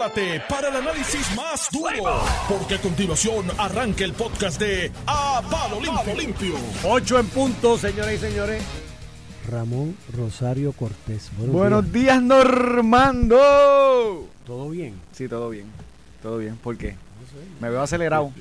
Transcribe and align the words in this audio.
prepárate 0.00 0.42
para 0.48 0.68
el 0.68 0.76
análisis 0.76 1.36
más 1.36 1.68
duro, 1.70 2.22
porque 2.48 2.76
a 2.76 2.80
continuación 2.80 3.46
arranca 3.58 4.04
el 4.04 4.14
podcast 4.14 4.58
de 4.58 4.90
A 5.06 5.42
Palo 5.50 5.78
Limpio. 5.80 6.14
Limpio. 6.14 6.54
Ocho 6.84 7.18
en 7.18 7.26
punto, 7.26 7.76
señoras 7.76 8.14
y 8.14 8.18
señores. 8.18 8.62
Ramón 9.50 9.96
Rosario 10.16 10.72
Cortés. 10.72 11.30
Buenos, 11.36 11.92
días. 11.92 12.22
Normando. 12.22 13.36
¿Todo 14.46 14.70
bien? 14.70 14.94
Sí, 15.12 15.28
todo 15.28 15.50
bien. 15.50 15.66
Todo 16.22 16.38
bien. 16.38 16.56
¿Por 16.56 16.78
qué? 16.78 16.96
Me 17.60 17.70
veo 17.70 17.80
acelerado. 17.82 18.32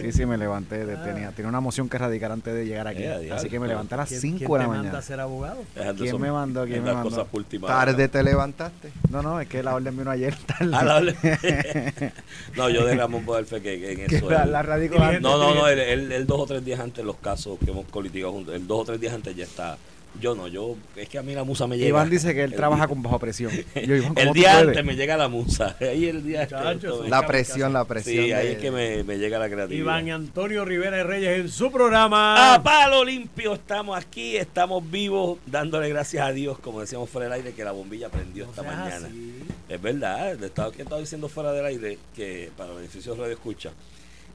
Sí, 0.00 0.12
sí, 0.12 0.26
me 0.26 0.36
levanté. 0.36 0.84
de- 0.84 0.96
tenía, 0.96 1.30
tenía 1.32 1.48
una 1.48 1.60
moción 1.60 1.88
que 1.88 1.96
erradicar 1.96 2.30
antes 2.32 2.54
de 2.54 2.66
llegar 2.66 2.86
aquí. 2.88 3.02
Eh. 3.02 3.30
Así 3.32 3.48
que 3.48 3.58
me 3.60 3.66
levanté 3.68 3.94
a 3.94 3.98
las 3.98 4.08
¿Quién- 4.08 4.20
5 4.20 4.38
quién 4.38 4.50
de 4.50 4.58
la 4.58 4.62
te 4.64 4.68
manda 4.68 4.82
mañana. 4.82 4.98
a 4.98 5.02
ser 5.02 5.20
abogado? 5.20 5.62
¿Quién 5.96 6.20
me 6.20 6.30
mandó? 6.32 6.64
¿Quién 6.66 6.82
me 6.84 6.92
mandó? 6.92 7.26
Tarde 7.66 8.08
te 8.08 8.22
levantaste. 8.22 8.90
No, 9.10 9.22
no, 9.22 9.40
es 9.40 9.48
que 9.48 9.62
la 9.62 9.74
orden 9.74 9.96
vino 9.96 10.10
ayer 10.10 10.34
tarde. 10.46 10.72
Ah, 10.74 10.84
la 10.84 10.96
orden. 10.96 11.14
no, 12.56 12.68
yo 12.70 12.84
de 12.84 12.96
Ramón 12.96 13.24
Bodelfe 13.24 13.60
que, 13.60 13.78
que 13.80 13.92
en 13.92 14.06
que 14.08 14.16
eso. 14.16 14.30
la, 14.30 14.42
él- 14.44 14.52
la 14.52 14.76
Dirigente. 14.76 15.04
antes. 15.04 15.22
no, 15.22 15.38
no, 15.38 15.54
no, 15.54 15.68
él, 15.68 15.78
él- 15.80 16.12
él 16.12 16.26
dos 16.26 16.40
o 16.40 16.46
tres 16.46 16.64
días 16.64 16.80
antes 16.80 17.04
los 17.04 17.16
casos 17.16 17.58
que 17.64 17.70
hemos 17.70 17.86
colitigado 17.86 18.32
juntos, 18.32 18.54
el 18.54 18.66
dos 18.66 18.80
o 18.80 18.84
tres 18.84 19.00
días 19.00 19.14
antes 19.14 19.34
ya 19.36 19.44
está. 19.44 19.76
Yo 20.20 20.34
no, 20.34 20.46
yo, 20.48 20.76
es 20.96 21.08
que 21.08 21.18
a 21.18 21.22
mí 21.22 21.34
la 21.34 21.42
musa 21.44 21.66
me 21.66 21.76
llega. 21.76 21.88
Iván 21.88 22.08
dice 22.08 22.34
que 22.34 22.44
él 22.44 22.52
el 22.52 22.56
trabaja 22.56 22.82
día- 22.86 22.88
con 22.94 23.02
bajo 23.02 23.18
presión. 23.18 23.50
Yo, 23.74 23.96
Iván, 23.96 24.14
¿cómo 24.14 24.20
El 24.20 24.32
día 24.32 24.52
puedes? 24.52 24.68
antes 24.68 24.84
me 24.84 24.94
llega 24.96 25.16
la 25.16 25.28
musa. 25.28 25.76
Ahí 25.80 26.06
el 26.06 26.24
día 26.24 26.42
Muchacho, 26.42 26.68
antes. 26.68 26.84
eso 26.90 27.04
La 27.08 27.26
presión, 27.26 27.72
la 27.72 27.84
presión. 27.84 28.24
Sí, 28.26 28.32
ahí 28.32 28.46
es 28.48 28.58
que 28.58 28.70
me, 28.70 29.02
me 29.02 29.18
llega 29.18 29.38
la 29.40 29.48
creatividad. 29.50 29.80
Iván 29.82 30.10
Antonio 30.10 30.64
Rivera 30.64 30.98
de 30.98 31.04
Reyes 31.04 31.40
en 31.40 31.48
su 31.48 31.70
programa. 31.72 32.54
A 32.54 32.62
palo 32.62 33.04
limpio 33.04 33.54
estamos 33.54 33.98
aquí, 33.98 34.36
estamos 34.36 34.88
vivos, 34.90 35.38
dándole 35.46 35.88
gracias 35.88 36.24
a 36.26 36.32
Dios, 36.32 36.58
como 36.60 36.80
decíamos 36.80 37.10
fuera 37.10 37.24
del 37.28 37.32
aire, 37.34 37.52
que 37.52 37.64
la 37.64 37.72
bombilla 37.72 38.08
prendió 38.08 38.44
No 38.44 38.50
esta 38.50 38.62
mañana. 38.62 39.06
así. 39.08 39.34
Es 39.68 39.82
verdad, 39.82 40.38
le 40.38 40.46
estaba, 40.46 40.70
que 40.70 40.82
estaba 40.82 41.00
diciendo 41.00 41.28
fuera 41.28 41.52
del 41.52 41.64
aire 41.66 41.98
que 42.14 42.50
para 42.56 42.72
beneficio 42.72 43.14
de 43.14 43.20
Radio 43.22 43.34
Escucha, 43.34 43.72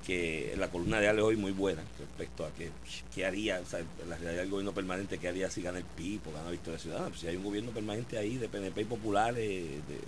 que 0.10 0.56
la 0.58 0.70
columna 0.70 1.00
de 1.00 1.08
Ale 1.08 1.22
hoy 1.22 1.36
muy 1.36 1.52
buena 1.52 1.84
respecto 2.00 2.44
a 2.44 2.50
que 2.50 2.72
qué 3.14 3.28
haría, 3.28 3.62
la 4.08 4.18
realidad 4.18 4.42
del 4.42 4.50
gobierno 4.50 4.74
permanente, 4.74 5.20
qué 5.20 5.28
haría 5.28 5.52
si 5.52 5.62
gana 5.62 5.78
el 5.78 5.84
PIB 5.84 6.22
o 6.28 6.32
gana 6.32 6.50
Victoria 6.50 6.80
Ciudadana. 6.80 7.10
Pues 7.10 7.20
si 7.20 7.28
hay 7.28 7.36
un 7.36 7.44
gobierno 7.44 7.70
permanente 7.70 8.18
ahí 8.18 8.38
de 8.38 8.50
PNP 8.50 8.82
y 8.82 8.86
populares, 8.86 9.36
de, 9.36 10.00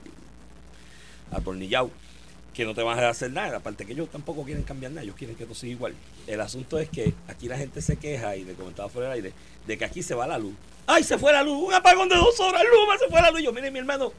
atornillado, 1.32 1.92
que 2.52 2.66
no 2.66 2.74
te 2.74 2.82
van 2.82 2.98
a 2.98 3.10
hacer 3.10 3.32
nada. 3.32 3.58
Aparte 3.58 3.86
que 3.86 3.94
ellos 3.94 4.10
tampoco 4.10 4.44
quieren 4.44 4.64
cambiar 4.64 4.92
nada, 4.92 5.04
ellos 5.04 5.16
quieren 5.16 5.36
que 5.36 5.44
todo 5.44 5.54
siga 5.54 5.74
igual. 5.74 5.94
El 6.26 6.42
asunto 6.42 6.80
es 6.80 6.90
que 6.90 7.14
aquí 7.28 7.48
la 7.48 7.60
gente 7.60 7.80
se 7.80 7.98
queja, 7.98 8.36
y 8.36 8.44
le 8.44 8.56
comentaba 8.56 8.90
fuera 8.90 9.10
del 9.10 9.18
aire, 9.18 9.34
de 9.68 9.78
que 9.78 9.86
aquí 9.86 10.02
se 10.02 10.16
va 10.16 10.26
la 10.26 10.40
luz. 10.40 10.56
¡Ay, 10.88 11.04
se 11.04 11.20
fue 11.20 11.32
la 11.32 11.44
luz! 11.44 11.68
Un 11.68 11.76
apagón 11.76 12.10
de 12.10 12.16
dos 12.16 12.40
horas, 12.40 12.64
Luma, 12.64 12.98
se 12.98 13.08
fue 13.08 13.22
la 13.22 13.30
luz. 13.30 13.44
Yo, 13.44 13.54
mire, 13.54 13.70
mi 13.70 13.78
hermano, 13.78 14.12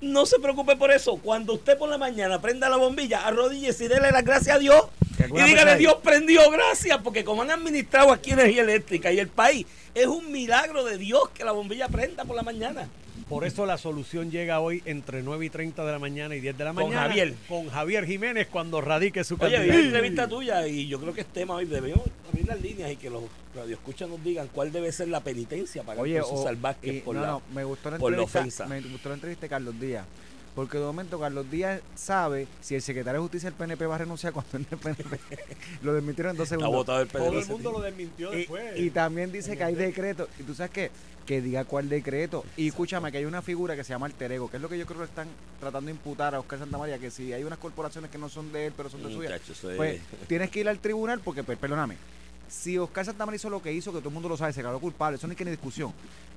no 0.00 0.26
se 0.26 0.40
preocupe 0.40 0.74
por 0.74 0.90
eso. 0.90 1.16
Cuando 1.18 1.54
usted 1.54 1.78
por 1.78 1.88
la 1.88 1.96
mañana 1.96 2.40
prenda 2.40 2.68
la 2.68 2.76
bombilla, 2.76 3.24
arrodíllese 3.24 3.84
y 3.84 3.88
dele 3.88 4.10
las 4.10 4.24
gracias 4.24 4.56
a 4.56 4.58
Dios. 4.58 4.82
Y 5.26 5.42
dígale, 5.42 5.76
Dios 5.76 5.96
prendió, 6.02 6.50
gracias, 6.50 6.98
porque 7.02 7.24
como 7.24 7.42
han 7.42 7.50
administrado 7.50 8.12
aquí 8.12 8.30
energía 8.32 8.62
eléctrica 8.62 9.12
y 9.12 9.18
el 9.18 9.28
país, 9.28 9.66
es 9.94 10.06
un 10.06 10.30
milagro 10.30 10.84
de 10.84 10.98
Dios 10.98 11.28
que 11.30 11.44
la 11.44 11.52
bombilla 11.52 11.88
prenda 11.88 12.24
por 12.24 12.36
la 12.36 12.42
mañana. 12.42 12.88
Por 13.28 13.44
eso 13.44 13.66
la 13.66 13.76
solución 13.76 14.30
llega 14.30 14.60
hoy 14.60 14.82
entre 14.86 15.22
9 15.22 15.44
y 15.44 15.50
30 15.50 15.84
de 15.84 15.92
la 15.92 15.98
mañana 15.98 16.34
y 16.34 16.40
10 16.40 16.56
de 16.56 16.64
la 16.64 16.72
Con 16.72 16.84
mañana. 16.84 17.08
Javier. 17.08 17.34
Con 17.46 17.68
Javier 17.68 18.06
Jiménez 18.06 18.46
cuando 18.50 18.80
radique 18.80 19.22
su 19.22 19.34
Oye, 19.34 19.44
vi 19.48 19.52
candidatura. 19.52 19.76
una 19.80 19.86
entrevista 19.88 20.28
tuya 20.28 20.66
y 20.66 20.88
yo 20.88 20.98
creo 20.98 21.12
que 21.12 21.20
es 21.20 21.26
tema 21.26 21.54
hoy. 21.56 21.66
Debemos 21.66 22.04
abrir 22.26 22.46
las 22.46 22.58
líneas 22.58 22.90
y 22.90 22.96
que 22.96 23.10
los 23.10 23.24
radioescuchas 23.54 24.08
nos 24.08 24.24
digan 24.24 24.48
cuál 24.50 24.72
debe 24.72 24.90
ser 24.92 25.08
la 25.08 25.20
penitencia 25.20 25.82
para 25.82 26.00
Oye, 26.00 26.22
Oye, 26.22 26.30
o- 26.52 26.56
Vázquez 26.58 26.94
y- 26.94 27.00
por 27.00 27.16
no, 27.16 27.20
la... 27.20 27.26
no, 27.26 27.42
me 27.52 27.64
gustó 27.64 27.90
la 27.90 27.98
por 27.98 28.12
la 28.12 28.22
ofensa. 28.22 28.64
me 28.66 28.80
gustó 28.80 29.10
la 29.10 29.16
entrevista 29.16 29.42
de 29.42 29.48
Carlos 29.50 29.78
Díaz. 29.78 30.06
Porque 30.58 30.76
de 30.76 30.82
momento 30.82 31.20
Carlos 31.20 31.48
Díaz 31.48 31.80
sabe 31.94 32.48
si 32.60 32.74
el 32.74 32.82
secretario 32.82 33.20
de 33.20 33.22
Justicia 33.22 33.48
del 33.48 33.56
PNP 33.56 33.86
va 33.86 33.94
a 33.94 33.98
renunciar 33.98 34.32
cuando 34.32 34.56
el 34.58 34.64
PNP 34.64 35.20
lo 35.84 35.94
desmitieron 35.94 36.32
en 36.32 36.36
dos 36.36 36.48
segundos. 36.48 36.72
votado 36.74 37.00
el 37.00 37.06
Todo 37.06 37.38
el 37.38 37.46
mundo 37.46 37.70
lo 37.70 37.80
desmintió 37.80 38.32
después. 38.32 38.76
Y, 38.76 38.86
y 38.86 38.90
también 38.90 39.30
dice 39.30 39.56
que 39.56 39.62
hay 39.62 39.76
decreto. 39.76 40.28
Y 40.36 40.42
tú 40.42 40.56
sabes 40.56 40.72
qué? 40.72 40.90
Que 41.24 41.40
diga 41.40 41.64
cuál 41.64 41.88
decreto. 41.88 42.44
Y 42.56 42.66
escúchame, 42.66 43.12
que 43.12 43.18
hay 43.18 43.24
una 43.24 43.40
figura 43.40 43.76
que 43.76 43.84
se 43.84 43.90
llama 43.90 44.06
alter 44.06 44.32
ego, 44.32 44.50
que 44.50 44.56
es 44.56 44.60
lo 44.60 44.68
que 44.68 44.76
yo 44.76 44.84
creo 44.84 44.98
que 44.98 45.04
están 45.04 45.28
tratando 45.60 45.86
de 45.86 45.92
imputar 45.92 46.34
a 46.34 46.40
Oscar 46.40 46.58
Santamaría, 46.58 46.98
que 46.98 47.12
si 47.12 47.32
hay 47.32 47.44
unas 47.44 47.60
corporaciones 47.60 48.10
que 48.10 48.18
no 48.18 48.28
son 48.28 48.50
de 48.52 48.66
él, 48.66 48.72
pero 48.76 48.90
son 48.90 49.00
de 49.04 49.10
eso 49.10 49.22
es- 49.22 49.76
pues 49.76 50.00
tienes 50.26 50.50
que 50.50 50.58
ir 50.58 50.68
al 50.68 50.80
tribunal 50.80 51.20
porque, 51.20 51.44
perdóname, 51.44 51.94
si 52.48 52.78
Oscar 52.78 53.04
Santamaría 53.04 53.36
hizo 53.36 53.50
lo 53.50 53.62
que 53.62 53.72
hizo, 53.72 53.92
que 53.92 53.98
todo 53.98 54.08
el 54.08 54.14
mundo 54.14 54.28
lo 54.28 54.36
sabe, 54.36 54.52
se 54.52 54.60
declaró 54.60 54.80
culpable, 54.80 55.16
eso 55.16 55.26
no 55.26 55.32
hay 55.32 55.36
que 55.36 55.44
ni 55.44 55.50
discusión. 55.50 55.92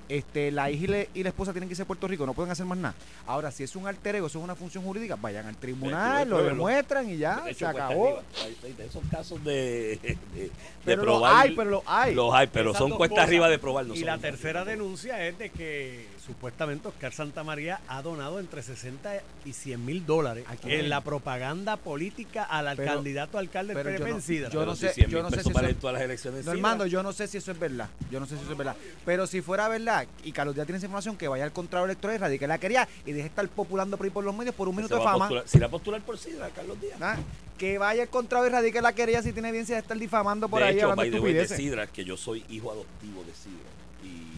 Este, 0.09 0.51
la 0.51 0.69
hija 0.69 0.83
y, 0.83 0.87
le- 0.87 1.09
y 1.13 1.23
la 1.23 1.29
esposa 1.29 1.53
tienen 1.53 1.69
que 1.69 1.73
irse 1.73 1.83
a 1.83 1.85
Puerto 1.85 2.05
Rico, 2.05 2.25
no 2.25 2.33
pueden 2.33 2.51
hacer 2.51 2.65
más 2.65 2.77
nada. 2.77 2.93
Ahora, 3.25 3.49
si 3.49 3.63
es 3.63 3.73
un 3.77 3.87
alter 3.87 4.17
ego, 4.17 4.27
eso 4.27 4.39
es 4.39 4.43
una 4.43 4.55
función 4.55 4.83
jurídica, 4.83 5.15
vayan 5.15 5.45
al 5.45 5.55
tribunal, 5.55 6.27
lo 6.29 6.43
demuestran 6.43 7.09
y 7.09 7.15
ya, 7.17 7.39
De 7.41 7.53
se 7.53 7.65
acabó. 7.65 8.19
Hay- 8.43 8.73
de 8.73 8.85
esos 8.87 9.01
casos 9.09 9.41
de, 9.45 9.99
de, 10.01 10.17
de 10.35 10.51
Pero 10.83 10.97
lo 11.05 11.11
probar. 11.13 11.35
hay, 11.47 11.55
pero 11.55 11.69
lo 11.69 11.83
hay. 11.85 12.13
Los 12.13 12.33
hay, 12.33 12.47
pero 12.47 12.71
Esas 12.71 12.79
son 12.79 12.89
cuesta 12.97 13.15
cosas. 13.15 13.27
arriba 13.29 13.47
de 13.47 13.57
probar. 13.59 13.85
no 13.85 13.93
y 13.93 13.99
son 13.99 14.07
la 14.07 14.17
tercera 14.17 14.65
denuncia 14.65 15.25
es 15.25 15.37
de 15.37 15.49
que 15.49 16.07
supuestamente 16.25 16.87
Oscar 16.87 17.11
Santamaría 17.13 17.79
ha 17.87 18.01
donado 18.01 18.39
entre 18.39 18.61
60 18.61 19.21
y 19.45 19.53
100 19.53 19.85
mil 19.85 20.05
dólares 20.05 20.45
en 20.65 20.89
la 20.89 21.01
propaganda 21.01 21.77
política 21.77 22.43
al 22.43 22.75
Pero- 22.75 22.93
candidato 22.93 23.37
alcalde 23.37 23.73
del 23.73 23.83
pero 23.83 23.89
yo 23.91 23.95
PNP 24.05 24.09
no- 24.11 24.15
en 24.17 24.21
Sidra. 24.21 24.49
yo 24.49 24.59
Pero 24.59 24.65
no 24.71 24.75
si 24.75 24.87
sé- 24.87 24.93
100 24.93 25.09
yo 25.09 25.23
no 25.23 25.29
sé 25.29 25.43
si 25.43 25.49
eso- 25.49 25.75
todas 25.79 25.93
las 25.93 26.01
elecciones. 26.03 26.45
No, 26.45 26.51
Armando, 26.51 26.85
yo 26.85 27.01
no 27.03 27.11
sé 27.13 27.27
si 27.27 27.37
eso 27.37 27.51
es 27.51 27.59
verdad. 27.59 27.89
Yo 28.11 28.19
no 28.19 28.25
sé 28.25 28.35
si 28.37 28.43
eso 28.43 28.51
es 28.51 28.57
verdad. 28.57 28.75
Pero 29.05 29.25
si 29.27 29.41
fuera 29.41 29.67
verdad, 29.67 30.07
y 30.23 30.31
Carlos 30.31 30.55
Díaz 30.55 30.67
tiene 30.67 30.77
esa 30.77 30.85
información, 30.85 31.17
que 31.17 31.27
vaya 31.27 31.43
al 31.43 31.51
contrario 31.51 31.85
electoral 31.85 32.15
y 32.15 32.19
radique 32.19 32.47
la 32.47 32.57
quería 32.59 32.87
y 33.05 33.11
deje 33.11 33.23
de 33.23 33.27
estar 33.29 33.47
populando 33.49 33.97
por 33.97 34.05
ahí 34.05 34.09
por 34.11 34.23
los 34.23 34.35
medios 34.35 34.53
por 34.55 34.67
un 34.67 34.75
minuto 34.75 34.95
de 34.97 35.03
fama. 35.03 35.29
si 35.45 35.57
la 35.59 35.69
postular 35.69 36.01
por 36.01 36.17
Sidra, 36.17 36.49
Carlos 36.49 36.79
Díaz. 36.79 37.01
¿ah? 37.01 37.17
Que 37.57 37.77
vaya 37.77 38.03
al 38.03 38.09
contrario 38.09 38.47
y 38.47 38.51
radique 38.51 38.81
la 38.81 38.93
quería 38.93 39.21
si 39.21 39.33
tiene 39.33 39.49
evidencia 39.49 39.75
de 39.75 39.81
estar 39.81 39.97
difamando 39.97 40.47
por 40.49 40.59
de 40.61 40.67
ahí 40.67 40.75
hecho, 40.77 40.91
hablando 40.91 41.01
by 41.01 41.11
the 41.11 41.19
way, 41.19 41.33
de. 41.33 41.47
Sidra, 41.47 41.87
que 41.87 42.03
yo 42.05 42.17
soy 42.17 42.43
hijo 42.49 42.71
adoptivo 42.71 43.23
de 43.23 43.33
Sidra. 43.33 43.69
Y, 44.03 44.30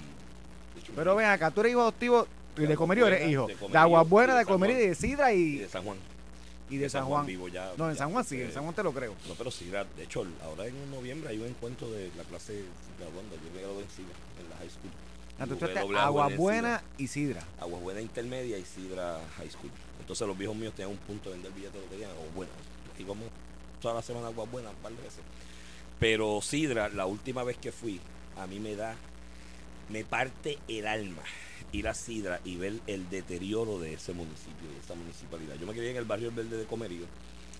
Pero 0.96 1.16
ven 1.16 1.28
acá, 1.28 1.52
tú 1.52 1.62
eres 1.62 1.72
hijo 1.72 1.82
adoptivo 1.82 2.28
y 2.58 2.62
de 2.62 2.68
De 2.68 2.76
Comerío 2.76 3.08
eres 3.08 3.30
hijo. 3.30 3.48
De 3.48 3.54
y 3.54 4.28
de 4.28 4.34
de 4.34 4.46
Comerío 4.46 4.80
y 4.80 4.88
de 4.88 4.96
Sidra 4.96 5.34
y 5.34 5.40
y, 5.40 5.58
de 5.58 5.70
San 5.70 5.84
Juan. 5.84 5.98
y 6.70 6.78
de 6.78 6.90
San 6.90 7.06
Juan. 7.06 7.26
vivo 7.26 7.48
ya, 7.48 7.72
No, 7.78 7.90
en 7.90 7.96
ya 7.96 8.00
San 8.00 8.12
Juan 8.12 8.24
sí, 8.26 8.42
en 8.42 8.52
San 8.52 8.64
Juan 8.64 8.76
te 8.76 8.84
lo 8.84 8.94
creo. 8.94 9.16
No, 9.28 9.34
pero 9.36 9.52
Sidra, 9.52 9.86
de 9.98 10.04
hecho, 10.04 10.26
ahora 10.44 10.68
en 10.68 10.92
noviembre 10.92 11.30
hay 11.30 11.40
un 11.40 11.48
encuentro 11.48 11.90
de 11.92 12.12
la 12.18 12.24
clase 12.24 12.64
graduanda. 13.00 13.36
Yo 13.36 13.52
me 13.56 13.62
gradué 13.62 13.82
en 13.84 13.90
Sidra, 13.90 14.16
en 14.42 14.50
la 14.50 14.58
high 14.58 14.70
school. 14.70 14.92
Entonces, 15.40 15.70
Jugué 15.70 15.74
tú 15.74 15.80
doble 15.82 15.98
estás 15.98 16.04
A 16.04 16.08
Aguas 16.08 16.32
en 16.32 16.38
Buenas 16.38 16.84
y 16.98 17.08
Sidra. 17.08 17.42
Sidra. 17.42 17.54
Aguas 17.64 17.82
Buena 17.82 18.02
intermedia 18.02 18.58
y 18.58 18.66
Sidra 18.66 19.20
high 19.38 19.50
school. 19.50 19.72
Entonces 20.00 20.28
los 20.28 20.38
viejos 20.38 20.56
míos 20.56 20.74
tenían 20.76 20.92
un 20.92 20.98
punto 20.98 21.30
de 21.30 21.36
vender 21.36 21.52
billetes 21.54 21.74
de 21.74 21.80
lotería. 21.82 22.08
O 22.10 22.36
bueno, 22.36 22.52
íbamos 23.00 23.26
toda 23.82 23.96
la 23.96 24.02
semana 24.02 24.28
a 24.28 24.30
Aguas 24.30 24.50
Buenas 24.52 24.72
un 24.74 24.78
par 24.84 24.92
de 24.92 25.02
veces. 25.02 25.22
Pero 26.00 26.42
Sidra, 26.42 26.90
la 26.90 27.06
última 27.06 27.44
vez 27.44 27.58
que 27.58 27.72
fui, 27.72 28.00
a 28.38 28.46
mí 28.48 28.60
me 28.60 28.76
da, 28.76 28.96
me 29.94 30.04
parte 30.04 30.58
el 30.68 30.88
alma 30.88 31.22
ir 31.72 31.88
a 31.88 31.94
Sidra 31.94 32.42
y 32.44 32.58
ver 32.58 32.80
el 32.88 33.10
deterioro 33.10 33.80
de 33.80 33.94
ese 33.94 34.12
municipio, 34.12 34.68
de 34.70 34.80
esa 34.80 34.96
municipalidad. 34.96 35.56
Yo 35.56 35.68
me 35.68 35.74
crié 35.74 35.92
en 35.92 35.98
el 35.98 36.06
barrio 36.06 36.32
Verde 36.32 36.58
de 36.58 36.66
Comerío, 36.66 37.06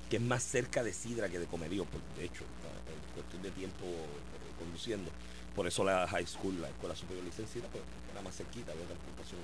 que 0.10 0.18
es 0.18 0.22
más 0.22 0.42
cerca 0.42 0.84
de 0.84 0.94
Sidra 0.94 1.30
que 1.30 1.38
de 1.40 1.46
Comerío, 1.46 1.86
por, 1.86 2.02
de 2.18 2.26
hecho, 2.26 2.44
en 2.44 3.14
cuestión 3.14 3.44
de 3.44 3.52
tiempo 3.52 3.86
eh, 3.86 4.54
conduciendo. 4.58 5.12
Por 5.56 5.68
eso 5.68 5.84
la 5.84 6.08
high 6.08 6.26
school, 6.26 6.60
la 6.60 6.70
escuela 6.70 6.96
superior 6.96 7.24
licenciada, 7.24 7.68
pues 7.70 7.84
era 8.12 8.22
más 8.24 8.36
cerquita, 8.36 8.72
había 8.72 8.86
transportación 8.86 9.40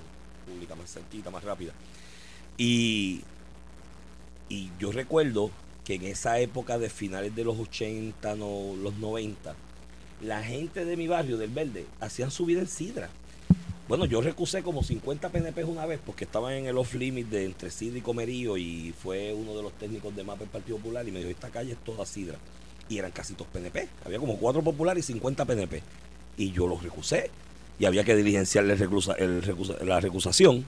pública 0.48 0.74
más 0.74 0.92
cerquita, 0.92 1.30
más 1.30 1.44
rápida. 1.44 1.74
Y, 2.58 3.22
y 4.50 4.72
yo 4.80 4.92
recuerdo 4.92 5.52
que 5.86 5.96
en 5.96 6.06
esa 6.06 6.40
época 6.40 6.80
de 6.80 6.90
finales 6.90 7.36
de 7.36 7.44
los 7.44 7.58
80, 7.60 8.36
no, 8.36 8.76
los 8.76 8.96
90, 8.96 9.56
la 10.22 10.44
gente 10.44 10.86
de 10.86 10.98
mi 10.98 11.08
barrio, 11.08 11.38
del 11.38 11.50
Verde, 11.52 11.86
hacían 12.00 12.32
su 12.32 12.46
vida 12.46 12.60
en 12.62 12.68
Sidra. 12.68 13.10
Bueno, 13.88 14.06
yo 14.06 14.22
recusé 14.22 14.62
como 14.62 14.84
50 14.84 15.30
PNP 15.30 15.64
una 15.64 15.86
vez 15.88 16.00
porque 16.06 16.26
estaban 16.26 16.54
en 16.54 16.68
el 16.68 16.78
off 16.78 16.94
limit 16.94 17.28
de 17.30 17.46
entre 17.46 17.72
Sidra 17.72 17.98
y 17.98 18.02
Comerío 18.02 18.56
y 18.58 18.94
fue 19.02 19.34
uno 19.34 19.56
de 19.56 19.64
los 19.64 19.74
técnicos 19.74 20.16
de 20.16 20.24
MAPA 20.24 20.42
del 20.42 20.50
Partido 20.50 20.78
Popular 20.78 21.08
y 21.08 21.12
me 21.12 21.20
dijo, 21.20 21.32
esta 21.32 21.50
calle 21.50 21.72
es 21.72 21.78
toda 21.84 22.06
Sidra. 22.06 22.38
Y 22.88 22.98
eran 23.00 23.12
casi 23.12 23.34
todos 23.34 23.48
PNP. 23.52 23.88
Había 24.06 24.20
como 24.20 24.38
cuatro 24.38 24.62
populares 24.64 25.10
y 25.10 25.14
50 25.14 25.46
PNP. 25.46 25.82
Y 26.38 26.52
yo 26.52 26.68
los 26.68 26.84
recusé. 26.84 27.30
Y 27.80 27.86
había 27.86 28.04
que 28.04 28.16
recusa- 29.42 29.80
la 29.84 30.00
recusación. 30.00 30.66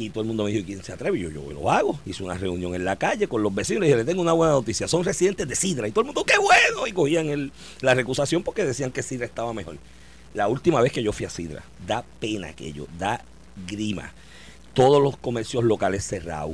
Y 0.00 0.10
todo 0.10 0.20
el 0.22 0.28
mundo 0.28 0.44
me 0.44 0.52
dijo, 0.52 0.64
¿quién 0.64 0.82
se 0.84 0.92
atreve? 0.92 1.18
Yo, 1.18 1.28
yo 1.30 1.42
lo 1.52 1.70
hago. 1.72 1.98
Hice 2.06 2.22
una 2.22 2.34
reunión 2.34 2.72
en 2.74 2.84
la 2.84 2.94
calle 2.96 3.26
con 3.26 3.42
los 3.42 3.52
vecinos 3.52 3.82
y 3.82 3.86
dije, 3.86 3.96
le 3.96 4.04
tengo 4.04 4.22
una 4.22 4.32
buena 4.32 4.52
noticia. 4.52 4.86
Son 4.86 5.02
residentes 5.02 5.48
de 5.48 5.56
Sidra. 5.56 5.88
Y 5.88 5.90
todo 5.90 6.02
el 6.02 6.06
mundo, 6.06 6.24
¡qué 6.24 6.38
bueno! 6.38 6.86
Y 6.86 6.92
cogían 6.92 7.26
el, 7.28 7.50
la 7.80 7.94
recusación 7.94 8.44
porque 8.44 8.64
decían 8.64 8.92
que 8.92 9.02
Sidra 9.02 9.26
estaba 9.26 9.52
mejor. 9.52 9.76
La 10.34 10.46
última 10.46 10.80
vez 10.80 10.92
que 10.92 11.02
yo 11.02 11.12
fui 11.12 11.26
a 11.26 11.30
Sidra, 11.30 11.64
da 11.86 12.04
pena 12.20 12.48
aquello, 12.48 12.86
da 12.96 13.24
grima. 13.66 14.12
Todos 14.72 15.02
los 15.02 15.16
comercios 15.16 15.64
locales 15.64 16.04
cerrados. 16.04 16.52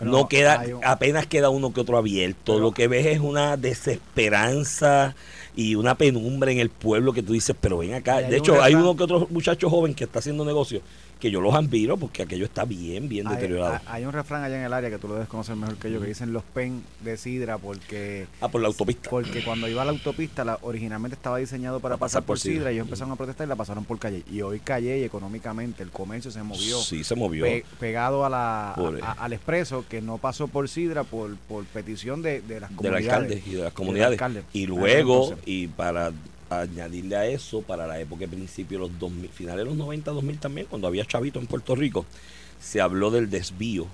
No 0.00 0.28
queda, 0.28 0.62
un- 0.76 0.84
apenas 0.84 1.26
queda 1.26 1.50
uno 1.50 1.74
que 1.74 1.80
otro 1.80 1.98
abierto. 1.98 2.52
Pero- 2.54 2.58
Lo 2.60 2.72
que 2.72 2.88
ves 2.88 3.04
es 3.04 3.18
una 3.20 3.56
desesperanza 3.58 5.14
y 5.56 5.74
una 5.74 5.96
penumbra 5.96 6.52
en 6.52 6.60
el 6.60 6.70
pueblo 6.70 7.12
que 7.12 7.22
tú 7.22 7.32
dices, 7.32 7.54
pero 7.60 7.78
ven 7.78 7.94
acá. 7.94 8.20
De 8.22 8.36
hecho, 8.36 8.62
hay 8.62 8.74
uno 8.74 8.96
que 8.96 9.02
otro 9.02 9.26
muchacho 9.30 9.68
joven 9.68 9.94
que 9.94 10.04
está 10.04 10.20
haciendo 10.20 10.44
negocio 10.44 10.80
que 11.18 11.30
yo 11.30 11.40
los 11.40 11.54
admiro 11.54 11.96
porque 11.96 12.22
aquello 12.22 12.44
está 12.44 12.64
bien, 12.64 13.08
bien 13.08 13.26
Hay, 13.26 13.34
deteriorado. 13.34 13.80
hay- 13.86 14.04
un 14.04 14.12
refrán 14.12 14.44
allá 14.44 14.56
en 14.56 14.64
el 14.64 14.72
área 14.72 14.88
que 14.88 14.98
tú 14.98 15.08
lo 15.08 15.14
debes 15.14 15.28
conocer 15.28 15.56
mejor 15.56 15.76
que 15.76 15.90
yo, 15.90 16.00
que 16.00 16.06
dicen 16.06 16.32
los 16.32 16.44
pen 16.44 16.82
de 17.02 17.16
sidra 17.16 17.58
porque 17.58 18.26
ah, 18.40 18.48
por 18.48 18.60
la 18.60 18.68
autopista. 18.68 19.10
porque 19.10 19.42
cuando 19.42 19.68
iba 19.68 19.82
a 19.82 19.84
la 19.84 19.90
autopista 19.90 20.44
la, 20.44 20.58
originalmente 20.62 21.16
estaba 21.16 21.38
diseñado 21.38 21.80
para 21.80 21.96
pasar 21.96 22.22
pasar 22.22 22.26
por 22.26 22.38
sidra 22.38 22.54
Sidra. 22.58 22.70
y 22.72 22.74
ellos 22.76 22.86
empezaron 22.86 23.12
a 23.12 23.16
protestar 23.16 23.46
y 23.46 23.48
la 23.48 23.56
pasaron 23.56 23.84
por 23.84 23.98
calle. 23.98 24.22
Y 24.30 24.40
hoy 24.42 24.60
calle 24.60 24.98
y 24.98 25.02
económicamente 25.02 25.82
el 25.82 25.90
comercio 25.90 26.30
se 26.30 26.42
movió 26.42 26.78
Sí, 26.80 27.02
se 27.04 27.14
movió. 27.14 27.44
pe- 27.44 27.64
pegado 27.80 28.24
a 28.24 28.30
la, 28.30 28.72
a- 29.02 29.12
al 29.18 29.32
expreso 29.32 29.84
que 29.88 30.00
no 30.00 30.18
pasó 30.18 30.46
por 30.48 30.68
sidra 30.68 31.04
por, 31.04 31.36
por 31.48 31.64
petición 31.64 32.22
de, 32.22 32.40
de 32.42 32.60
las 32.60 32.70
del 32.70 32.76
comunidades. 32.76 33.08
alcalde 33.08 33.42
y 33.44 33.50
de 33.50 33.56
las 33.56 33.64
del 33.64 33.72
comunidades. 33.72 34.20
Y 34.52 34.66
luego, 34.66 35.34
y 35.44 35.66
para 35.66 36.12
añadirle 36.50 37.16
a 37.16 37.26
eso, 37.26 37.62
para 37.62 37.86
la 37.86 38.00
época 38.00 38.20
de 38.20 38.28
principio, 38.28 38.78
los 38.78 38.98
2000, 38.98 39.28
finales 39.30 39.64
de 39.64 39.70
los 39.70 39.76
90, 39.76 40.10
2000 40.10 40.38
también, 40.38 40.66
cuando 40.68 40.88
había 40.88 41.04
chavito 41.04 41.38
en 41.38 41.46
Puerto 41.46 41.74
Rico, 41.74 42.06
se 42.60 42.80
habló 42.80 43.10
del 43.10 43.30
desvío 43.30 43.86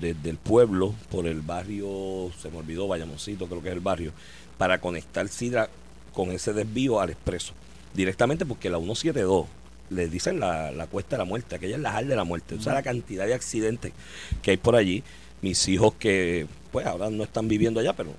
desde 0.00 0.30
el 0.30 0.36
pueblo 0.36 0.94
por 1.10 1.26
el 1.26 1.40
barrio, 1.40 2.30
se 2.40 2.50
me 2.50 2.58
olvidó, 2.58 2.88
Bayamoncito 2.88 3.46
creo 3.46 3.62
que 3.62 3.68
es 3.68 3.74
el 3.74 3.80
barrio, 3.80 4.12
para 4.56 4.80
conectar 4.80 5.28
Sidra 5.28 5.68
con 6.12 6.30
ese 6.30 6.52
desvío 6.52 7.00
al 7.00 7.10
expreso. 7.10 7.52
Directamente 7.94 8.46
porque 8.46 8.70
la 8.70 8.78
172 8.78 9.46
les 9.90 10.10
dicen 10.10 10.40
la, 10.40 10.70
la 10.70 10.86
cuesta 10.86 11.16
de 11.16 11.18
la 11.18 11.24
muerte, 11.24 11.56
aquella 11.56 11.76
es 11.76 11.82
la 11.82 11.96
hal 11.96 12.08
de 12.08 12.16
la 12.16 12.24
muerte. 12.24 12.54
O 12.54 12.60
sea, 12.60 12.74
la 12.74 12.82
cantidad 12.82 13.26
de 13.26 13.34
accidentes 13.34 13.92
que 14.42 14.52
hay 14.52 14.56
por 14.56 14.76
allí. 14.76 15.02
Mis 15.40 15.68
hijos 15.68 15.94
que, 15.94 16.46
pues 16.72 16.84
ahora 16.86 17.10
no 17.10 17.22
están 17.22 17.46
viviendo 17.46 17.78
allá, 17.78 17.92
pero 17.92 18.12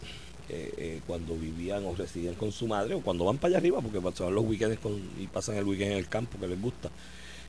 eh, 0.49 0.73
eh, 0.77 1.01
cuando 1.07 1.35
vivían 1.35 1.85
o 1.85 1.95
residían 1.95 2.35
con 2.35 2.51
su 2.51 2.67
madre, 2.67 2.95
o 2.95 3.01
cuando 3.01 3.25
van 3.25 3.37
para 3.37 3.49
allá 3.49 3.57
arriba, 3.57 3.81
porque 3.81 4.01
pasan 4.01 4.33
los 4.33 4.45
weekends 4.45 4.79
con, 4.79 4.93
y 5.19 5.27
pasan 5.27 5.55
el 5.55 5.65
weekend 5.65 5.91
en 5.91 5.97
el 5.97 6.07
campo 6.07 6.39
que 6.39 6.47
les 6.47 6.61
gusta, 6.61 6.89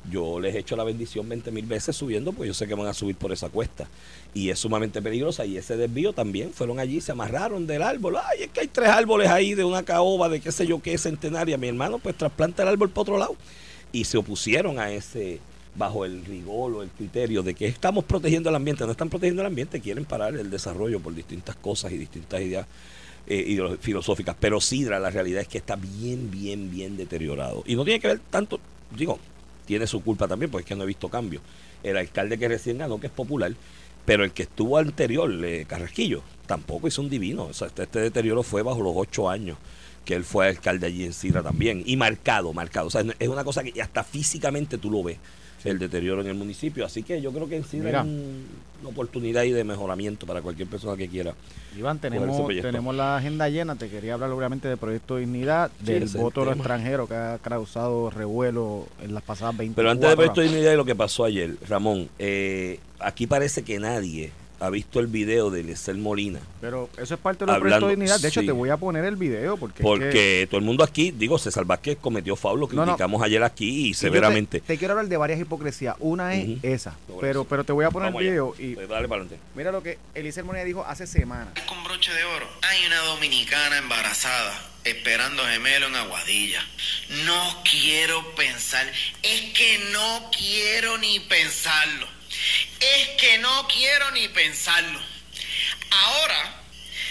yo 0.08 0.40
les 0.40 0.54
echo 0.54 0.76
la 0.76 0.84
bendición 0.84 1.28
20 1.28 1.50
mil 1.50 1.66
veces 1.66 1.94
subiendo, 1.94 2.32
pues 2.32 2.46
yo 2.46 2.54
sé 2.54 2.66
que 2.66 2.74
van 2.74 2.86
a 2.86 2.94
subir 2.94 3.16
por 3.16 3.32
esa 3.32 3.50
cuesta. 3.50 3.86
Y 4.32 4.48
es 4.48 4.58
sumamente 4.58 5.02
peligrosa. 5.02 5.44
Y 5.44 5.58
ese 5.58 5.76
desvío 5.76 6.12
también 6.12 6.52
fueron 6.52 6.78
allí, 6.78 7.00
se 7.00 7.12
amarraron 7.12 7.66
del 7.66 7.82
árbol. 7.82 8.16
Ay, 8.16 8.44
es 8.44 8.48
que 8.48 8.60
hay 8.60 8.68
tres 8.68 8.88
árboles 8.88 9.28
ahí 9.28 9.54
de 9.54 9.64
una 9.64 9.82
caoba, 9.82 10.28
de 10.28 10.40
qué 10.40 10.52
sé 10.52 10.66
yo 10.66 10.80
qué, 10.80 10.96
centenaria. 10.96 11.58
Mi 11.58 11.68
hermano, 11.68 11.98
pues 11.98 12.16
trasplanta 12.16 12.62
el 12.62 12.70
árbol 12.70 12.88
para 12.88 13.02
otro 13.02 13.18
lado. 13.18 13.36
Y 13.92 14.04
se 14.04 14.16
opusieron 14.16 14.78
a 14.78 14.90
ese, 14.90 15.40
bajo 15.74 16.04
el 16.04 16.24
rigor 16.24 16.72
o 16.74 16.82
el 16.82 16.90
criterio 16.90 17.42
de 17.42 17.54
que 17.54 17.66
estamos 17.66 18.04
protegiendo 18.04 18.50
el 18.50 18.56
ambiente. 18.56 18.84
No 18.84 18.92
están 18.92 19.08
protegiendo 19.08 19.42
el 19.42 19.46
ambiente, 19.46 19.80
quieren 19.80 20.04
parar 20.04 20.34
el 20.34 20.50
desarrollo 20.50 21.00
por 21.00 21.14
distintas 21.14 21.56
cosas 21.56 21.92
y 21.92 21.98
distintas 21.98 22.40
ideas 22.40 22.66
eh, 23.26 23.76
filosóficas. 23.80 24.36
Pero 24.38 24.60
Sidra, 24.60 24.98
la 24.98 25.10
realidad 25.10 25.42
es 25.42 25.48
que 25.48 25.58
está 25.58 25.76
bien, 25.76 26.30
bien, 26.30 26.70
bien 26.70 26.96
deteriorado. 26.96 27.62
Y 27.66 27.76
no 27.76 27.84
tiene 27.84 28.00
que 28.00 28.08
ver 28.08 28.20
tanto, 28.30 28.60
digo, 28.96 29.18
tiene 29.66 29.86
su 29.86 30.02
culpa 30.02 30.26
también, 30.26 30.50
porque 30.50 30.64
es 30.64 30.68
que 30.68 30.76
no 30.76 30.84
he 30.84 30.86
visto 30.86 31.08
cambio. 31.08 31.40
El 31.82 31.96
alcalde 31.96 32.38
que 32.38 32.48
recién 32.48 32.78
ganó, 32.78 33.00
que 33.00 33.06
es 33.06 33.12
popular, 33.12 33.54
pero 34.04 34.24
el 34.24 34.32
que 34.32 34.42
estuvo 34.42 34.76
anterior, 34.78 35.32
eh, 35.44 35.64
Carrasquillo, 35.68 36.22
tampoco 36.46 36.88
hizo 36.88 37.02
un 37.02 37.08
divino. 37.08 37.44
O 37.44 37.52
sea, 37.52 37.68
este, 37.68 37.84
este 37.84 38.00
deterioro 38.00 38.42
fue 38.42 38.62
bajo 38.62 38.82
los 38.82 38.92
ocho 38.96 39.30
años 39.30 39.56
que 40.04 40.14
él 40.14 40.24
fue 40.24 40.48
alcalde 40.48 40.86
allí 40.86 41.04
en 41.04 41.12
Sidra 41.12 41.42
también. 41.42 41.82
Y 41.86 41.96
marcado, 41.96 42.52
marcado. 42.52 42.88
O 42.88 42.90
sea, 42.90 43.04
es 43.18 43.28
una 43.28 43.44
cosa 43.44 43.62
que 43.62 43.80
hasta 43.80 44.02
físicamente 44.02 44.78
tú 44.78 44.90
lo 44.90 45.02
ves, 45.02 45.18
el 45.64 45.78
deterioro 45.78 46.20
en 46.22 46.28
el 46.28 46.34
municipio. 46.34 46.84
Así 46.84 47.02
que 47.02 47.20
yo 47.20 47.32
creo 47.32 47.48
que 47.48 47.56
en 47.56 47.64
Mira. 47.84 48.00
es 48.00 48.06
un- 48.06 48.46
una 48.80 48.88
oportunidad 48.88 49.42
ahí 49.42 49.50
de 49.52 49.62
mejoramiento 49.62 50.26
para 50.26 50.40
cualquier 50.40 50.66
persona 50.66 50.96
que 50.96 51.06
quiera. 51.06 51.34
Iván, 51.78 51.98
tenemos, 51.98 52.48
tenemos 52.62 52.94
la 52.94 53.18
agenda 53.18 53.46
llena. 53.50 53.76
Te 53.76 53.88
quería 53.90 54.14
hablar 54.14 54.30
obviamente 54.30 54.68
del 54.68 54.78
proyecto 54.78 55.16
Dignidad, 55.18 55.70
Sí, 55.84 55.92
del 55.92 56.08
voto 56.08 56.42
a 56.42 56.44
lo 56.46 56.52
extranjero 56.52 57.06
que 57.06 57.14
ha 57.14 57.38
causado 57.42 58.08
revuelo 58.08 58.86
en 59.02 59.12
las 59.12 59.22
pasadas 59.22 59.56
20 59.58 59.76
Pero 59.76 59.90
antes 59.90 60.08
de 60.08 60.16
Proyecto 60.16 60.40
de 60.40 60.46
Dignidad 60.48 60.72
y 60.72 60.76
lo 60.76 60.84
que 60.86 60.94
pasó 60.96 61.24
ayer, 61.24 61.56
Ramón, 61.68 62.08
eh, 62.18 62.80
aquí 62.98 63.26
parece 63.26 63.62
que 63.62 63.78
nadie 63.78 64.32
ha 64.60 64.70
visto 64.70 65.00
el 65.00 65.06
video 65.06 65.50
de 65.50 65.60
Eliezer 65.60 65.94
Molina. 65.96 66.38
Pero 66.60 66.88
eso 66.98 67.14
es 67.14 67.20
parte 67.20 67.44
de 67.46 67.54
proyectos 67.58 67.88
Dignidad. 67.90 68.20
De 68.20 68.28
hecho, 68.28 68.40
sí. 68.40 68.46
te 68.46 68.52
voy 68.52 68.70
a 68.70 68.76
poner 68.76 69.04
el 69.04 69.16
video 69.16 69.56
porque. 69.56 69.82
es 69.82 69.86
Porque 69.86 70.10
que- 70.10 70.46
todo 70.50 70.58
el 70.58 70.64
mundo 70.64 70.84
aquí, 70.84 71.10
digo, 71.10 71.38
César 71.38 71.64
Vázquez 71.64 71.96
cometió 72.00 72.36
faul, 72.36 72.60
lo 72.60 72.68
No, 72.68 72.74
no. 72.74 72.84
criticamos 72.92 73.22
ayer 73.22 73.42
aquí 73.42 73.68
y 73.68 73.80
y 73.80 73.92
yo 73.92 73.98
te- 73.98 74.06
severamente. 74.06 74.60
Te, 74.60 74.76
quiero 74.78 74.92
hablar 74.92 75.08
de 75.08 75.16
varias 75.16 75.40
hipocresías. 75.40 75.96
Una 75.98 76.34
es 76.34 76.62
esa. 76.62 76.94
Sobre 77.06 77.20
Pero, 77.20 77.40
eso. 77.40 77.48
pero 77.48 77.64
te 77.64 77.72
voy 77.72 77.84
a 77.84 77.90
poner 77.90 78.08
Vamos 78.08 78.20
el 78.22 78.26
allá. 78.28 78.32
video 78.32 78.54
y 78.58 78.74
Pues 78.74 78.88
dale 78.88 79.08
para 79.08 79.22
adelante. 79.22 79.42
mira 79.54 79.72
lo 79.72 79.82
que 79.82 79.98
Eliezer 80.14 80.44
Molina 80.44 80.64
dijo 80.64 80.84
hace 80.86 81.06
semanas. 81.06 81.48
con 81.66 81.82
broche 81.84 82.12
de 82.12 82.24
oro. 82.24 82.46
Hay 82.62 82.86
una 82.86 82.98
dominicana 83.00 83.78
embarazada 83.78 84.52
esperando 84.84 85.42
gemelo 85.44 85.86
en 85.88 85.96
Aguadilla. 85.96 86.60
No 87.26 87.56
quiero 87.70 88.34
pensar, 88.34 88.86
es 89.22 89.40
que 89.52 89.78
no 89.92 90.30
quiero 90.36 90.96
ni 90.98 91.20
pensarlo. 91.20 92.06
Es 92.80 93.08
que 93.18 93.38
no 93.38 93.68
quiero 93.68 94.10
ni 94.12 94.28
pensarlo. 94.28 95.00
Ahora 95.90 96.62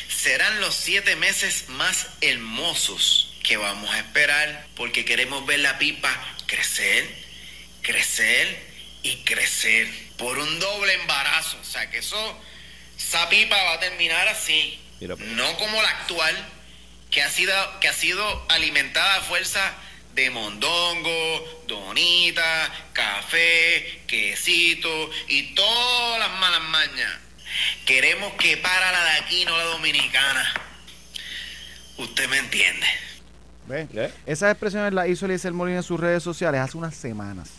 serán 0.09 0.59
los 0.61 0.75
siete 0.75 1.15
meses 1.15 1.69
más 1.69 2.07
hermosos 2.21 3.33
que 3.43 3.57
vamos 3.57 3.89
a 3.93 3.99
esperar 3.99 4.67
porque 4.75 5.05
queremos 5.05 5.45
ver 5.45 5.59
la 5.59 5.77
pipa 5.79 6.09
crecer, 6.45 7.07
crecer 7.81 8.67
y 9.03 9.23
crecer 9.23 9.87
por 10.17 10.37
un 10.37 10.59
doble 10.59 10.93
embarazo. 10.93 11.57
O 11.61 11.65
sea 11.65 11.89
que 11.89 11.99
eso, 11.99 12.41
esa 12.97 13.29
pipa 13.29 13.55
va 13.55 13.73
a 13.73 13.79
terminar 13.79 14.27
así. 14.27 14.79
Pues. 14.99 15.17
no 15.19 15.57
como 15.57 15.81
la 15.81 15.89
actual, 15.89 16.35
que 17.09 17.23
ha 17.23 17.29
sido, 17.29 17.79
que 17.79 17.87
ha 17.87 17.93
sido 17.93 18.45
alimentada 18.49 19.15
a 19.15 19.21
fuerza 19.21 19.73
de 20.15 20.29
mondongo, 20.31 21.43
donita, 21.67 22.71
café, 22.93 24.01
quesito 24.07 24.89
y 25.27 25.53
todas 25.55 26.19
las 26.19 26.39
malas 26.39 26.61
mañas. 26.69 27.11
Queremos 27.85 28.33
que 28.33 28.57
para 28.57 28.91
la 28.91 29.03
de 29.03 29.11
aquí, 29.23 29.45
no 29.45 29.57
la 29.57 29.63
dominicana. 29.65 30.53
Usted 31.97 32.29
me 32.29 32.37
entiende. 32.37 32.85
¿Eh? 33.71 34.11
Esas 34.25 34.51
expresiones 34.51 34.93
las 34.93 35.07
hizo 35.09 35.25
Eliezer 35.25 35.53
Molina 35.53 35.77
en 35.77 35.83
sus 35.83 35.99
redes 35.99 36.23
sociales 36.23 36.59
hace 36.61 36.77
unas 36.77 36.95
semanas. 36.95 37.49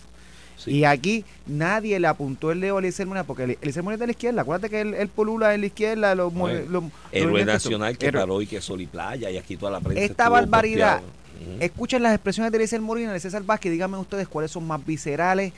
Sí. 0.56 0.73
Y 0.73 0.85
aquí 0.85 1.25
nadie 1.47 1.99
le 2.00 2.06
apuntó 2.06 2.50
el 2.50 2.61
dedo 2.61 2.76
a 2.76 2.81
Eliezer 2.81 3.06
Molina 3.06 3.25
porque 3.25 3.44
Eli- 3.44 3.58
Eliezer 3.62 3.82
Molina 3.82 3.94
es 3.97 4.00
de 4.00 4.06
la 4.06 4.12
izquierda. 4.12 4.43
Acuérdate 4.43 4.70
que 4.70 4.81
él, 4.81 4.94
él 4.94 5.08
polula 5.08 5.55
en 5.55 5.61
la 5.61 5.67
izquierda. 5.69 6.14
Los, 6.14 6.32
los 6.35 6.85
Héroe 7.12 7.44
nacional 7.44 7.97
que 7.97 8.12
paró 8.12 8.43
y 8.43 8.47
que 8.47 8.61
Sol 8.61 8.81
y 8.81 8.87
Playa 8.87 9.31
y 9.31 9.38
aquí 9.38 9.56
toda 9.56 9.73
la 9.73 9.81
prensa. 9.81 10.02
Esta 10.02 10.29
barbaridad. 10.29 11.00
posteado. 11.00 11.19
Escuchen 11.60 12.02
las 12.02 12.14
expresiones 12.14 12.52
de 12.52 12.58
Eliezer 12.58 12.81
Molina, 12.81 13.12
de 13.12 13.20
César 13.20 13.42
Vázquez. 13.42 13.72
Díganme 13.72 13.96
ustedes 13.98 14.28
cuáles 14.28 14.50
son 14.50 14.66
más 14.66 14.84
viscerales. 14.84 15.52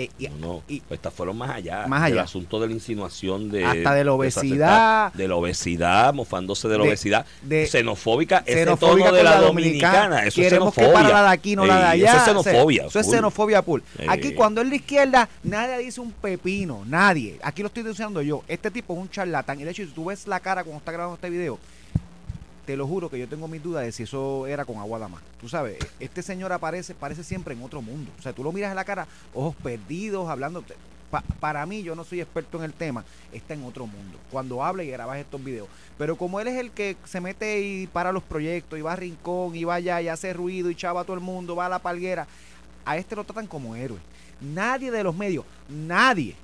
eh, 0.00 0.10
y- 0.16 0.28
No, 0.28 0.36
no, 0.38 0.62
y- 0.68 0.78
pues 0.78 0.98
estas 0.98 1.12
fueron 1.12 1.36
más 1.36 1.50
allá. 1.50 1.84
Más 1.88 2.04
allá. 2.04 2.22
asunto 2.22 2.60
de 2.60 2.68
la 2.68 2.72
insinuación 2.72 3.50
de. 3.50 3.64
Hasta 3.64 3.94
de 3.94 4.04
la 4.04 4.12
obesidad. 4.12 5.12
De 5.12 5.26
la 5.26 5.34
obesidad, 5.34 6.14
mofándose 6.14 6.68
de 6.68 6.78
la 6.78 6.84
De- 6.84 6.90
obesidad. 6.90 7.26
de- 7.42 7.66
xenofóbica, 7.66 8.44
ese 8.46 8.60
xenofóbica 8.60 9.06
tono 9.06 9.16
de 9.16 9.24
la, 9.24 9.30
la 9.32 9.40
dominicana. 9.40 10.18
Eso 10.20 10.40
es 10.40 10.46
Queremos 10.48 10.72
que 10.72 10.82
xenofobia. 10.82 11.02
para 11.08 11.22
la 11.22 11.28
de 11.28 11.34
aquí, 11.34 11.56
no 11.56 11.66
la 11.66 11.78
de 11.78 11.84
allá. 11.84 12.08
Eso 12.10 12.16
es 12.18 12.22
xenofobia. 12.26 12.86
Eso 12.86 13.00
es 13.00 13.10
xenofobia 13.10 13.62
pool. 13.62 13.82
Aquí 14.08 14.28
Ey. 14.28 14.34
cuando 14.34 14.60
es 14.60 14.68
la 14.68 14.74
izquierda, 14.76 15.28
nadie 15.42 15.78
dice 15.78 16.00
un 16.00 16.12
pepino, 16.12 16.84
nadie. 16.86 17.36
Aquí 17.42 17.62
lo 17.62 17.66
estoy 17.66 17.82
diciendo 17.82 18.22
yo. 18.22 18.44
Este 18.46 18.70
tipo 18.70 18.94
es 18.94 19.00
un 19.00 19.10
charlatán. 19.10 19.58
Y 19.60 19.64
de 19.64 19.72
hecho, 19.72 19.82
si 19.82 19.90
tú 19.90 20.04
ves 20.04 20.28
la 20.28 20.38
cara 20.38 20.62
cuando 20.62 20.78
está 20.78 20.92
grabando 20.92 21.16
este 21.16 21.28
video, 21.28 21.58
te 22.68 22.76
lo 22.76 22.86
juro 22.86 23.08
que 23.08 23.18
yo 23.18 23.26
tengo 23.26 23.48
mis 23.48 23.62
dudas 23.62 23.82
de 23.82 23.92
si 23.92 24.02
eso 24.02 24.46
era 24.46 24.66
con 24.66 24.76
agua 24.76 24.98
dama. 24.98 25.22
Tú 25.40 25.48
sabes, 25.48 25.78
este 26.00 26.20
señor 26.20 26.52
aparece, 26.52 26.94
parece 26.94 27.24
siempre 27.24 27.54
en 27.54 27.62
otro 27.62 27.80
mundo. 27.80 28.10
O 28.18 28.22
sea, 28.22 28.34
tú 28.34 28.44
lo 28.44 28.52
miras 28.52 28.70
a 28.70 28.74
la 28.74 28.84
cara, 28.84 29.08
ojos 29.32 29.56
perdidos, 29.56 30.28
hablando. 30.28 30.62
Pa- 31.10 31.24
para 31.40 31.64
mí, 31.64 31.82
yo 31.82 31.94
no 31.94 32.04
soy 32.04 32.20
experto 32.20 32.58
en 32.58 32.64
el 32.64 32.74
tema, 32.74 33.06
está 33.32 33.54
en 33.54 33.64
otro 33.64 33.86
mundo. 33.86 34.18
Cuando 34.30 34.62
habla 34.62 34.84
y 34.84 34.90
grabas 34.90 35.16
estos 35.18 35.42
videos. 35.42 35.66
Pero 35.96 36.18
como 36.18 36.40
él 36.40 36.48
es 36.48 36.58
el 36.58 36.70
que 36.70 36.98
se 37.06 37.22
mete 37.22 37.62
y 37.62 37.86
para 37.86 38.12
los 38.12 38.22
proyectos, 38.22 38.78
y 38.78 38.82
va 38.82 38.92
a 38.92 38.96
Rincón, 38.96 39.56
y 39.56 39.64
va 39.64 39.76
allá 39.76 40.02
y 40.02 40.08
hace 40.08 40.34
ruido, 40.34 40.68
y 40.68 40.74
chava 40.74 41.00
a 41.00 41.04
todo 41.04 41.14
el 41.14 41.22
mundo, 41.22 41.56
va 41.56 41.64
a 41.64 41.70
la 41.70 41.78
palguera, 41.78 42.26
a 42.84 42.98
este 42.98 43.16
lo 43.16 43.24
tratan 43.24 43.46
como 43.46 43.76
héroe. 43.76 43.98
Nadie 44.42 44.90
de 44.90 45.02
los 45.02 45.16
medios, 45.16 45.46
nadie 45.70 46.36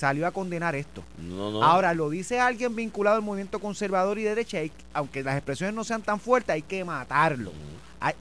salió 0.00 0.26
a 0.26 0.30
condenar 0.30 0.74
esto. 0.74 1.04
No, 1.18 1.50
no. 1.50 1.62
Ahora, 1.62 1.92
lo 1.92 2.08
dice 2.08 2.40
alguien 2.40 2.74
vinculado 2.74 3.16
al 3.16 3.22
movimiento 3.22 3.58
conservador 3.58 4.18
y 4.18 4.22
derecha, 4.22 4.58
aunque 4.94 5.22
las 5.22 5.36
expresiones 5.36 5.74
no 5.74 5.84
sean 5.84 6.00
tan 6.00 6.18
fuertes, 6.18 6.54
hay 6.54 6.62
que 6.62 6.82
matarlo. 6.84 7.52
Hay- 8.00 8.14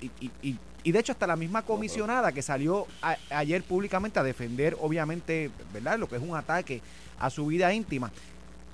y, 0.00 0.06
y- 0.24 0.30
y- 0.42 0.58
y 0.84 0.92
de 0.92 0.98
hecho, 1.00 1.10
hasta 1.10 1.26
la 1.26 1.34
misma 1.34 1.62
comisionada 1.62 2.30
que 2.30 2.42
salió 2.42 2.86
a- 3.02 3.16
ayer 3.30 3.64
públicamente 3.64 4.20
a 4.20 4.22
defender, 4.22 4.76
obviamente, 4.80 5.50
¿verdad?, 5.72 5.98
lo 5.98 6.08
que 6.08 6.14
es 6.14 6.22
un 6.22 6.36
ataque 6.36 6.80
a 7.18 7.28
su 7.28 7.44
vida 7.46 7.74
íntima. 7.74 8.12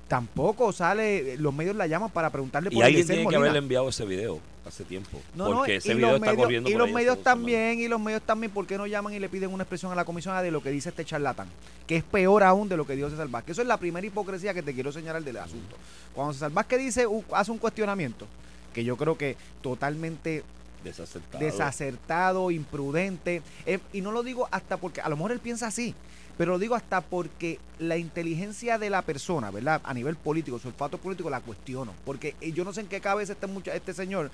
Tampoco 0.07 0.71
sale, 0.71 1.37
los 1.37 1.53
medios 1.53 1.75
la 1.75 1.87
llaman 1.87 2.11
para 2.11 2.29
preguntarle 2.29 2.69
y 2.71 2.75
por 2.75 2.83
alguien 2.83 2.99
Eliezer 2.99 3.15
tiene 3.15 3.29
que 3.29 3.35
haberle 3.35 3.57
enviado 3.59 3.89
ese 3.89 4.05
video 4.05 4.39
hace 4.67 4.83
tiempo. 4.83 5.19
No, 5.35 5.49
no, 5.49 5.55
porque 5.57 5.77
ese 5.77 5.91
y 5.91 5.95
video 5.95 6.15
está 6.15 6.19
medios, 6.27 6.37
corriendo 6.37 6.69
y 6.69 6.73
por 6.73 6.79
los 6.79 6.87
ahí 6.87 6.93
medios 6.93 7.23
también, 7.23 7.79
y 7.79 7.87
los 7.87 7.99
medios 7.99 8.21
también, 8.21 8.51
¿por 8.51 8.65
qué 8.65 8.77
no 8.77 8.87
llaman 8.87 9.13
y 9.13 9.19
le 9.19 9.29
piden 9.29 9.51
una 9.51 9.63
expresión 9.63 9.91
a 9.91 9.95
la 9.95 10.05
comisión 10.05 10.41
de 10.41 10.51
lo 10.51 10.61
que 10.61 10.71
dice 10.71 10.89
este 10.89 11.05
charlatán? 11.05 11.47
Que 11.87 11.97
es 11.97 12.03
peor 12.03 12.43
aún 12.43 12.69
de 12.69 12.77
lo 12.77 12.85
que 12.85 12.95
dijo 12.95 13.09
César 13.09 13.27
Vázquez. 13.27 13.51
Eso 13.51 13.61
es 13.61 13.67
la 13.67 13.77
primera 13.77 14.05
hipocresía 14.05 14.53
que 14.53 14.63
te 14.63 14.73
quiero 14.73 14.91
señalar 14.91 15.23
del 15.23 15.37
asunto. 15.37 15.75
Cuando 16.13 16.33
César 16.33 16.51
Vázquez 16.51 16.79
dice, 16.79 17.07
hace 17.31 17.51
un 17.51 17.57
cuestionamiento, 17.57 18.27
que 18.73 18.83
yo 18.83 18.97
creo 18.97 19.17
que 19.17 19.35
totalmente 19.61 20.43
Desacertado. 20.83 21.43
desacertado, 21.43 22.51
imprudente. 22.51 23.41
Eh, 23.65 23.79
y 23.93 24.01
no 24.01 24.11
lo 24.11 24.23
digo 24.23 24.47
hasta 24.51 24.77
porque, 24.77 25.01
a 25.01 25.09
lo 25.09 25.15
mejor 25.15 25.31
él 25.31 25.39
piensa 25.39 25.67
así, 25.67 25.95
pero 26.37 26.53
lo 26.53 26.59
digo 26.59 26.75
hasta 26.75 27.01
porque 27.01 27.59
la 27.79 27.97
inteligencia 27.97 28.77
de 28.77 28.89
la 28.89 29.01
persona, 29.03 29.51
¿verdad? 29.51 29.81
A 29.83 29.93
nivel 29.93 30.15
político, 30.15 30.57
su 30.59 30.67
olfato 30.69 30.97
político, 30.97 31.29
la 31.29 31.41
cuestiono. 31.41 31.93
Porque 32.05 32.35
eh, 32.41 32.51
yo 32.51 32.63
no 32.63 32.73
sé 32.73 32.81
en 32.81 32.87
qué 32.87 33.01
cabeza 33.01 33.33
este, 33.33 33.47
mucha- 33.47 33.75
este 33.75 33.93
señor 33.93 34.31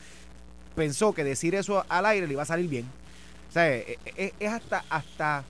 pensó 0.76 1.14
que 1.14 1.24
decir 1.24 1.56
eso 1.56 1.84
al 1.90 2.06
aire 2.06 2.26
le 2.28 2.34
iba 2.34 2.44
a 2.44 2.46
salir 2.46 2.70
bien. 2.70 2.86
O 3.50 3.52
sea, 3.52 3.70
eh, 3.76 3.98
eh, 4.16 4.34
es 4.40 4.50
hasta, 4.52 4.86
hasta, 4.90 5.44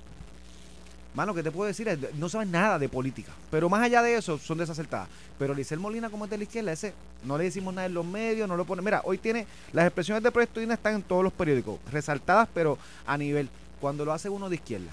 mano, 1.13 1.33
¿qué 1.35 1.43
te 1.43 1.51
puedo 1.51 1.67
decir? 1.67 1.99
No 2.17 2.29
saben 2.29 2.51
nada 2.51 2.79
de 2.79 2.89
política. 2.89 3.31
Pero 3.51 3.69
más 3.69 3.83
allá 3.83 4.01
de 4.01 4.15
eso, 4.15 4.37
son 4.37 4.57
desacertadas. 4.57 5.09
Pero 5.37 5.53
Licel 5.53 5.79
Molina, 5.79 6.09
como 6.09 6.25
es 6.25 6.31
de 6.31 6.37
la 6.37 6.43
izquierda, 6.43 6.71
ese 6.71 6.93
no 7.23 7.37
le 7.37 7.43
decimos 7.45 7.73
nada 7.73 7.87
en 7.87 7.93
los 7.93 8.05
medios, 8.05 8.47
no 8.47 8.57
lo 8.57 8.65
pone. 8.65 8.81
Mira, 8.81 9.01
hoy 9.03 9.17
tiene, 9.17 9.45
las 9.73 9.85
expresiones 9.85 10.23
de 10.23 10.31
Proyecto 10.31 10.59
están 10.61 10.95
en 10.95 11.03
todos 11.03 11.23
los 11.23 11.33
periódicos, 11.33 11.79
resaltadas, 11.91 12.47
pero 12.53 12.77
a 13.05 13.17
nivel, 13.17 13.49
cuando 13.81 14.03
lo 14.05 14.13
hace 14.13 14.29
uno 14.29 14.49
de 14.49 14.55
izquierda, 14.55 14.91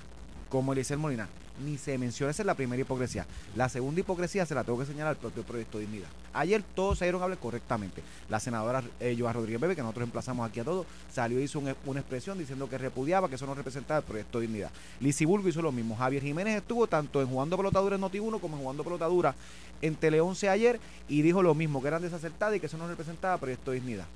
como 0.49 0.75
Licel 0.75 0.99
Molina, 0.99 1.29
ni 1.65 1.79
se 1.79 1.97
menciona, 1.99 2.31
esa 2.31 2.43
es 2.43 2.47
la 2.47 2.55
primera 2.55 2.81
hipocresía. 2.81 3.27
La 3.55 3.69
segunda 3.69 4.01
hipocresía 4.01 4.45
se 4.47 4.55
la 4.55 4.65
tengo 4.65 4.79
que 4.79 4.87
señalar 4.87 5.09
al 5.09 5.17
propio 5.17 5.43
Proyecto 5.43 5.79
Dignidad. 5.79 6.09
Ayer 6.33 6.63
todos 6.75 6.99
se 6.99 7.05
dieron 7.07 7.21
a 7.23 7.25
hablar 7.25 7.39
correctamente. 7.39 8.03
La 8.29 8.41
senadora 8.41 8.83
eh, 9.01 9.17
Rodríguez 9.33 9.61
Bebe, 9.61 9.75
que 9.77 9.83
nosotros 9.83 10.05
emplazamos 10.05 10.49
aquí 10.49 10.61
a 10.61 10.65
todos, 10.65 10.87
salió 11.13 11.41
y 11.41 11.45
hizo 11.45 11.59
un- 11.59 11.75
una 11.87 12.01
expresión 12.01 12.39
diciendo 12.39 12.69
que 12.69 12.77
repudiaba 12.79 13.29
que 13.29 13.37
eso 13.37 13.47
no 13.47 13.55
representaba 13.55 13.99
el 14.01 14.05
Proyecto 14.05 14.41
Dignidad. 14.41 14.71
Lizzy 15.01 15.25
Bulgo 15.25 15.49
hizo 15.49 15.63
lo 15.63 15.73
mismo. 15.73 15.97
Javier 15.97 16.23
Jiménez 16.23 16.57
estuvo 16.57 16.87
tanto 16.87 17.21
en 17.23 17.29
Jugando 17.29 17.57
Pelotadura 17.57 17.97
en 17.97 18.03
Noti1 18.03 18.41
como 18.41 18.57
en 18.57 18.63
Jugando 18.63 18.85
Pelotadura 18.85 19.35
en 19.83 19.95
Tele 19.95 20.21
11 20.21 20.49
ayer 20.49 20.81
y 21.09 21.23
dijo 21.23 21.43
lo 21.43 21.55
mismo, 21.55 21.81
que 21.83 21.89
eran 21.89 22.03
desacertadas 22.03 22.57
y 22.57 22.61
que 22.61 22.67
eso 22.67 22.79
no 22.79 22.89
representaba 22.89 23.37
Proyecto 23.39 23.71
Dignidad. 23.73 24.07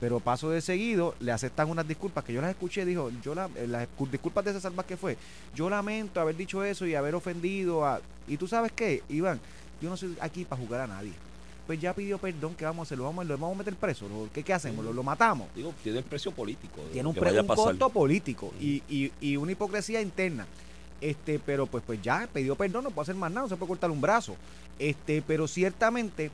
Pero 0.00 0.20
paso 0.20 0.50
de 0.50 0.60
seguido, 0.60 1.14
le 1.18 1.32
aceptan 1.32 1.68
unas 1.68 1.86
disculpas 1.88 2.22
que 2.24 2.32
yo 2.32 2.40
las 2.40 2.50
escuché, 2.50 2.84
dijo, 2.84 3.10
yo 3.22 3.34
la, 3.34 3.48
eh, 3.56 3.66
las 3.66 3.88
discul- 3.88 4.10
disculpas 4.10 4.44
de 4.44 4.52
César 4.52 4.72
Vázquez 4.72 4.98
fue, 4.98 5.16
yo 5.56 5.68
lamento 5.68 6.20
haber 6.20 6.36
dicho 6.36 6.62
eso 6.62 6.86
y 6.86 6.94
haber 6.94 7.14
ofendido 7.16 7.84
a... 7.84 8.00
Y 8.28 8.36
tú 8.36 8.46
sabes 8.46 8.70
qué, 8.72 9.02
Iván, 9.08 9.40
yo 9.82 9.90
no 9.90 9.96
soy 9.96 10.16
aquí 10.20 10.44
para 10.44 10.62
jugar 10.62 10.82
a 10.82 10.86
nadie. 10.86 11.12
Pues 11.66 11.80
ya 11.80 11.92
pidió 11.94 12.16
perdón, 12.18 12.54
¿qué 12.56 12.64
vamos 12.64 12.80
a 12.80 12.88
hacer? 12.88 12.96
¿Lo 12.98 13.04
vamos, 13.04 13.24
a- 13.24 13.28
lo 13.28 13.36
vamos 13.36 13.56
a 13.56 13.58
meter 13.58 13.74
preso? 13.74 14.08
¿Lo- 14.08 14.28
¿Qué, 14.32 14.44
qué 14.44 14.52
hacemos? 14.54 14.84
¿Lo, 14.84 14.92
lo 14.92 15.02
matamos? 15.02 15.48
Digo, 15.56 15.74
tiene 15.82 15.98
el 15.98 16.04
precio 16.04 16.30
político. 16.30 16.80
Tiene 16.92 17.08
un, 17.08 17.14
que 17.14 17.20
pre- 17.20 17.30
un 17.40 17.46
costo 17.48 17.88
político 17.90 18.54
y, 18.60 18.82
y, 18.88 19.12
y 19.20 19.36
una 19.36 19.50
hipocresía 19.52 20.00
interna. 20.00 20.46
Este, 21.00 21.38
pero 21.38 21.66
pues, 21.66 21.82
pues 21.86 22.00
ya 22.02 22.28
pidió 22.32 22.54
perdón, 22.56 22.84
no 22.84 22.90
puede 22.90 23.02
hacer 23.04 23.14
más 23.16 23.30
nada, 23.30 23.42
no 23.42 23.48
se 23.48 23.56
puede 23.56 23.68
cortar 23.68 23.90
un 23.90 24.00
brazo. 24.00 24.36
Este, 24.78 25.22
pero 25.26 25.46
ciertamente 25.48 26.30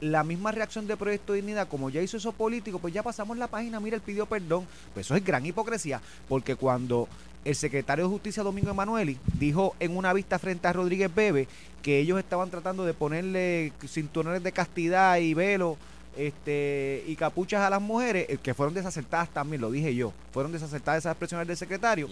la 0.00 0.24
misma 0.24 0.52
reacción 0.52 0.86
de 0.86 0.96
Proyecto 0.96 1.32
Dignidad, 1.32 1.68
como 1.68 1.90
ya 1.90 2.02
hizo 2.02 2.16
eso 2.16 2.32
político, 2.32 2.78
pues 2.78 2.92
ya 2.92 3.02
pasamos 3.02 3.38
la 3.38 3.46
página, 3.46 3.80
mira, 3.80 3.96
él 3.96 4.02
pidió 4.02 4.26
perdón. 4.26 4.66
Pues 4.94 5.06
eso 5.06 5.16
es 5.16 5.24
gran 5.24 5.44
hipocresía, 5.46 6.00
porque 6.28 6.56
cuando 6.56 7.08
el 7.44 7.54
secretario 7.54 8.04
de 8.04 8.10
Justicia, 8.10 8.42
Domingo 8.42 8.70
Emanueli, 8.70 9.18
dijo 9.38 9.74
en 9.78 9.96
una 9.96 10.12
vista 10.12 10.38
frente 10.38 10.66
a 10.66 10.72
Rodríguez 10.72 11.14
Bebe 11.14 11.48
que 11.82 12.00
ellos 12.00 12.18
estaban 12.18 12.50
tratando 12.50 12.84
de 12.84 12.92
ponerle 12.92 13.72
cinturones 13.86 14.42
de 14.42 14.52
castidad 14.52 15.18
y 15.18 15.34
velo 15.34 15.76
este 16.16 17.04
y 17.06 17.14
capuchas 17.14 17.60
a 17.60 17.70
las 17.70 17.80
mujeres, 17.80 18.26
eh, 18.28 18.38
que 18.42 18.54
fueron 18.54 18.74
desacertadas 18.74 19.28
también, 19.28 19.60
lo 19.60 19.70
dije 19.70 19.94
yo, 19.94 20.12
fueron 20.32 20.50
desacertadas 20.50 21.02
esas 21.02 21.12
expresiones 21.12 21.46
del 21.46 21.56
secretario. 21.56 22.08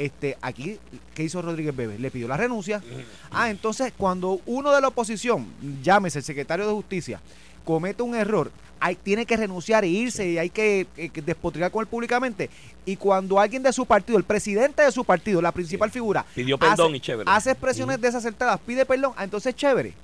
Este, 0.00 0.38
aquí, 0.40 0.78
¿qué 1.14 1.24
hizo 1.24 1.42
Rodríguez 1.42 1.76
Bebe? 1.76 1.98
Le 1.98 2.10
pidió 2.10 2.26
la 2.26 2.38
renuncia. 2.38 2.82
Ah, 3.30 3.50
entonces, 3.50 3.92
cuando 3.94 4.40
uno 4.46 4.72
de 4.72 4.80
la 4.80 4.88
oposición, 4.88 5.46
llámese 5.82 6.20
el 6.20 6.24
secretario 6.24 6.66
de 6.66 6.72
Justicia, 6.72 7.20
comete 7.66 8.02
un 8.02 8.14
error, 8.14 8.50
hay, 8.80 8.96
tiene 8.96 9.26
que 9.26 9.36
renunciar 9.36 9.84
e 9.84 9.88
irse 9.88 10.26
y 10.26 10.38
hay 10.38 10.48
que, 10.48 10.86
eh, 10.96 11.10
que 11.10 11.20
despotricar 11.20 11.70
con 11.70 11.82
él 11.82 11.86
públicamente. 11.86 12.48
Y 12.86 12.96
cuando 12.96 13.38
alguien 13.38 13.62
de 13.62 13.74
su 13.74 13.84
partido, 13.84 14.16
el 14.16 14.24
presidente 14.24 14.80
de 14.80 14.90
su 14.90 15.04
partido, 15.04 15.42
la 15.42 15.52
principal 15.52 15.90
figura, 15.90 16.24
Pidió 16.34 16.56
perdón 16.56 16.86
hace, 16.86 16.96
y 16.96 17.00
chévere. 17.00 17.30
hace 17.30 17.50
expresiones 17.50 18.00
desacertadas, 18.00 18.58
pide 18.60 18.86
perdón, 18.86 19.12
ah, 19.18 19.24
entonces 19.24 19.54
chévere. 19.54 19.90
Ve, 19.90 19.94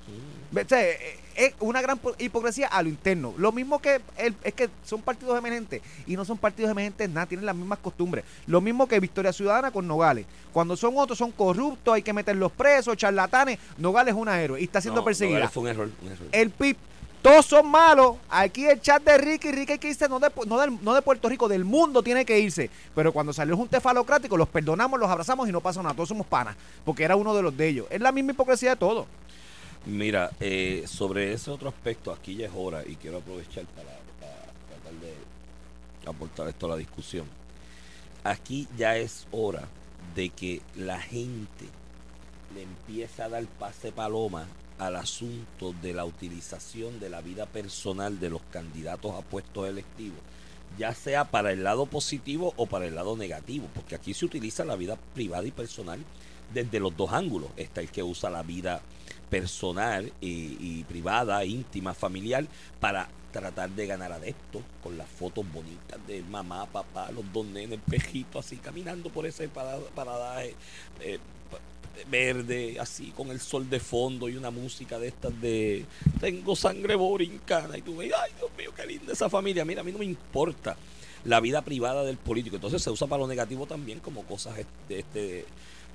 o 0.55 0.69
sea, 0.69 0.83
eh, 0.83 1.19
Es 1.37 1.53
una 1.61 1.83
gran 1.83 1.99
po- 1.99 2.15
hipocresía 2.19 2.67
a 2.69 2.83
lo 2.83 2.89
interno. 2.89 3.35
Lo 3.37 3.53
mismo 3.53 3.79
que 3.79 4.01
el- 4.17 4.35
es 4.43 4.55
que 4.55 4.71
son 4.87 5.03
partidos 5.03 5.37
emergentes 5.39 5.83
y 6.07 6.17
no 6.17 6.25
son 6.25 6.39
partidos 6.39 6.71
emergentes 6.71 7.11
nada, 7.11 7.27
tienen 7.27 7.45
las 7.45 7.55
mismas 7.55 7.79
costumbres. 7.79 8.25
Lo 8.47 8.63
mismo 8.63 8.89
que 8.89 8.99
Victoria 9.01 9.35
Ciudadana 9.35 9.71
con 9.71 9.87
Nogales. 9.87 10.25
Cuando 10.55 10.79
son 10.79 10.95
otros 10.97 11.19
son 11.19 11.33
corruptos, 11.33 11.93
hay 11.93 12.01
que 12.01 12.15
meterlos 12.15 12.53
presos, 12.53 12.97
charlatanes. 12.97 13.59
Nogales 13.77 14.15
es 14.15 14.19
una 14.19 14.41
héroe 14.41 14.59
y 14.63 14.65
está 14.65 14.81
siendo 14.81 15.03
No, 15.03 15.05
perseguida. 15.05 15.47
Fue 15.51 15.65
un 15.65 15.69
error. 15.69 15.91
un 16.03 16.11
error. 16.11 16.27
El 16.33 16.49
PIB, 16.49 16.75
todos 17.21 17.45
son 17.45 17.71
malos. 17.71 18.17
Aquí 18.31 18.65
el 18.65 18.81
chat 18.81 19.03
de 19.05 19.19
Ricky, 19.19 19.53
Ricky 19.53 19.73
hay 19.73 19.79
que 19.79 19.89
irse, 19.91 20.09
no 20.09 20.19
de, 20.19 20.31
no, 20.47 20.59
del- 20.59 20.83
no 20.83 20.95
de 20.95 21.03
Puerto 21.03 21.29
Rico, 21.29 21.49
del 21.49 21.67
mundo 21.67 22.03
tiene 22.03 22.25
que 22.25 22.39
irse. 22.41 22.71
Pero 22.95 23.13
cuando 23.13 23.35
salió 23.35 23.53
el 23.53 23.59
junte 23.59 23.79
falocrático, 23.79 24.39
los 24.39 24.49
perdonamos, 24.49 24.99
los 24.99 25.11
abrazamos 25.11 25.47
y 25.51 25.53
no 25.53 25.61
pasa 25.61 25.83
nada. 25.83 25.95
Todos 25.95 26.09
somos 26.09 26.27
panas, 26.27 26.57
porque 26.83 27.05
era 27.05 27.15
uno 27.15 27.35
de 27.37 27.43
los 27.43 27.55
de 27.55 27.69
ellos. 27.69 27.87
Es 27.91 28.01
la 28.01 28.11
misma 28.11 28.33
hipocresía 28.33 28.71
de 28.71 28.77
todo. 28.77 29.07
Mira, 29.87 30.33
eh, 30.41 30.83
sobre 30.89 31.33
ese 31.33 31.49
otro 31.49 31.69
aspecto, 31.69 32.11
aquí 32.11 32.35
ya 32.35 32.47
es 32.47 32.53
hora 32.57 32.83
y 32.85 32.97
quiero 32.97 33.19
aprovechar 33.19 33.67
para, 33.67 33.91
tratar 34.69 35.01
de 35.01 35.15
aportar 36.11 36.49
esto 36.49 36.67
a 36.67 36.71
la 36.71 36.77
discusión. 36.77 37.25
Aquí 38.25 38.67
ya 38.77 38.97
es 38.97 39.29
hora 39.31 39.69
de 40.17 40.31
que 40.31 40.61
la 40.75 41.01
gente 41.01 41.67
le 42.57 42.63
empiece 42.63 43.23
a 43.23 43.29
dar 43.29 43.45
pase 43.47 43.93
paloma 43.93 44.49
al 44.81 44.97
asunto 44.97 45.73
de 45.81 45.93
la 45.93 46.05
utilización 46.05 46.99
de 46.99 47.09
la 47.09 47.21
vida 47.21 47.47
personal 47.47 48.19
de 48.19 48.31
los 48.31 48.43
candidatos 48.51 49.15
a 49.15 49.23
puestos 49.23 49.69
electivos, 49.69 50.19
ya 50.77 50.95
sea 50.95 51.31
para 51.31 51.53
el 51.53 51.63
lado 51.63 51.87
positivo 51.87 52.55
o 52.57 52.67
para 52.67 52.87
el 52.87 52.97
lado 52.97 53.17
negativo, 53.17 53.69
porque 53.73 53.95
aquí 53.95 54.15
se 54.15 54.25
utiliza 54.25 54.65
la 54.65 54.75
vida 54.75 54.97
privada 55.15 55.47
y 55.47 55.53
personal 55.53 56.05
desde 56.53 56.81
los 56.81 56.97
dos 56.97 57.13
ángulos. 57.13 57.51
Está 57.57 57.81
el 57.81 57.91
que 57.91 58.03
usa 58.03 58.31
la 58.31 58.43
vida 58.43 58.83
personal 59.31 60.13
y, 60.21 60.85
privada, 60.85 61.45
íntima, 61.45 61.95
familiar, 61.95 62.47
para 62.81 63.09
tratar 63.33 63.71
de 63.71 63.87
ganar 63.87 64.13
adeptos 64.13 64.63
con 64.83 64.97
las 64.97 65.09
fotos 65.09 65.45
bonitas 65.53 65.99
de 66.07 66.23
mamá, 66.23 66.67
papá, 66.67 67.11
los 67.11 67.31
dos 67.33 67.45
nenes, 67.47 67.79
pejito 67.89 68.39
así, 68.39 68.57
caminando 68.57 69.11
por 69.11 69.27
ese 69.27 69.49
para- 69.49 69.79
paradaje 69.95 70.55
eh, 71.01 71.19
verde, 72.11 72.79
así, 72.81 73.13
con 73.17 73.31
el 73.31 73.41
sol 73.41 73.69
de 73.69 73.81
fondo 73.81 74.29
y 74.29 74.37
una 74.37 74.51
música 74.51 74.99
de 74.99 75.09
estas 75.09 75.39
de 75.41 75.85
tengo 76.21 76.55
sangre 76.55 76.95
borincana 76.95 77.77
y 77.77 77.83
tú 77.83 77.97
ves, 77.97 78.13
ay 78.23 78.33
Dios 78.39 78.51
mío, 78.57 78.71
qué 78.75 78.87
linda 78.87 79.13
esa 79.13 79.29
familia, 79.29 79.65
mira, 79.65 79.81
a 79.81 79.85
mí 79.85 79.93
no 79.93 79.99
me 79.99 80.05
importa 80.05 80.77
la 81.25 81.41
vida 81.41 81.63
privada 81.63 82.05
del 82.05 82.19
político, 82.19 82.57
entonces 82.57 82.83
se 82.83 82.91
usa 82.91 83.07
para 83.07 83.21
lo 83.21 83.27
negativo 83.27 83.67
también 83.67 84.01
como 84.01 84.23
cosas 84.25 84.57
de 84.89 84.99
este 84.99 85.45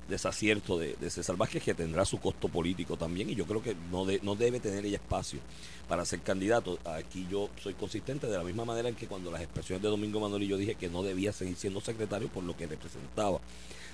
desacierto 0.10 0.78
de, 0.78 0.96
de 1.00 1.10
César 1.10 1.38
Vázquez 1.38 1.64
que 1.64 1.74
tendrá 1.74 2.04
su 2.06 2.20
costo 2.20 2.50
político 2.50 2.98
también 2.98 3.30
y 3.30 3.36
yo 3.36 3.46
creo 3.46 3.62
que 3.64 3.76
no, 3.92 4.06
de- 4.06 4.20
no 4.24 4.36
debe 4.36 4.60
tener 4.60 4.86
ella 4.86 4.98
espacio 4.98 5.40
para 5.88 6.06
ser 6.06 6.20
candidato. 6.22 6.80
Aquí 6.86 7.28
yo 7.32 7.50
soy 7.62 7.74
consistente 7.74 8.28
de 8.28 8.38
la 8.38 8.44
misma 8.44 8.66
manera 8.66 8.90
en 8.90 8.96
que 8.96 9.08
cuando 9.08 9.32
las 9.32 9.42
expresiones 9.42 9.82
de 9.82 9.90
Domingo 9.90 10.20
Manuel 10.20 10.44
y 10.44 10.48
yo 10.48 10.58
dije 10.58 10.76
que 10.76 10.90
no 10.90 11.04
debía 11.04 11.32
seguir 11.32 11.56
siendo 11.56 11.80
secretario 11.82 12.28
por 12.28 12.44
lo 12.44 12.56
que 12.58 12.68
representaba 12.68 13.40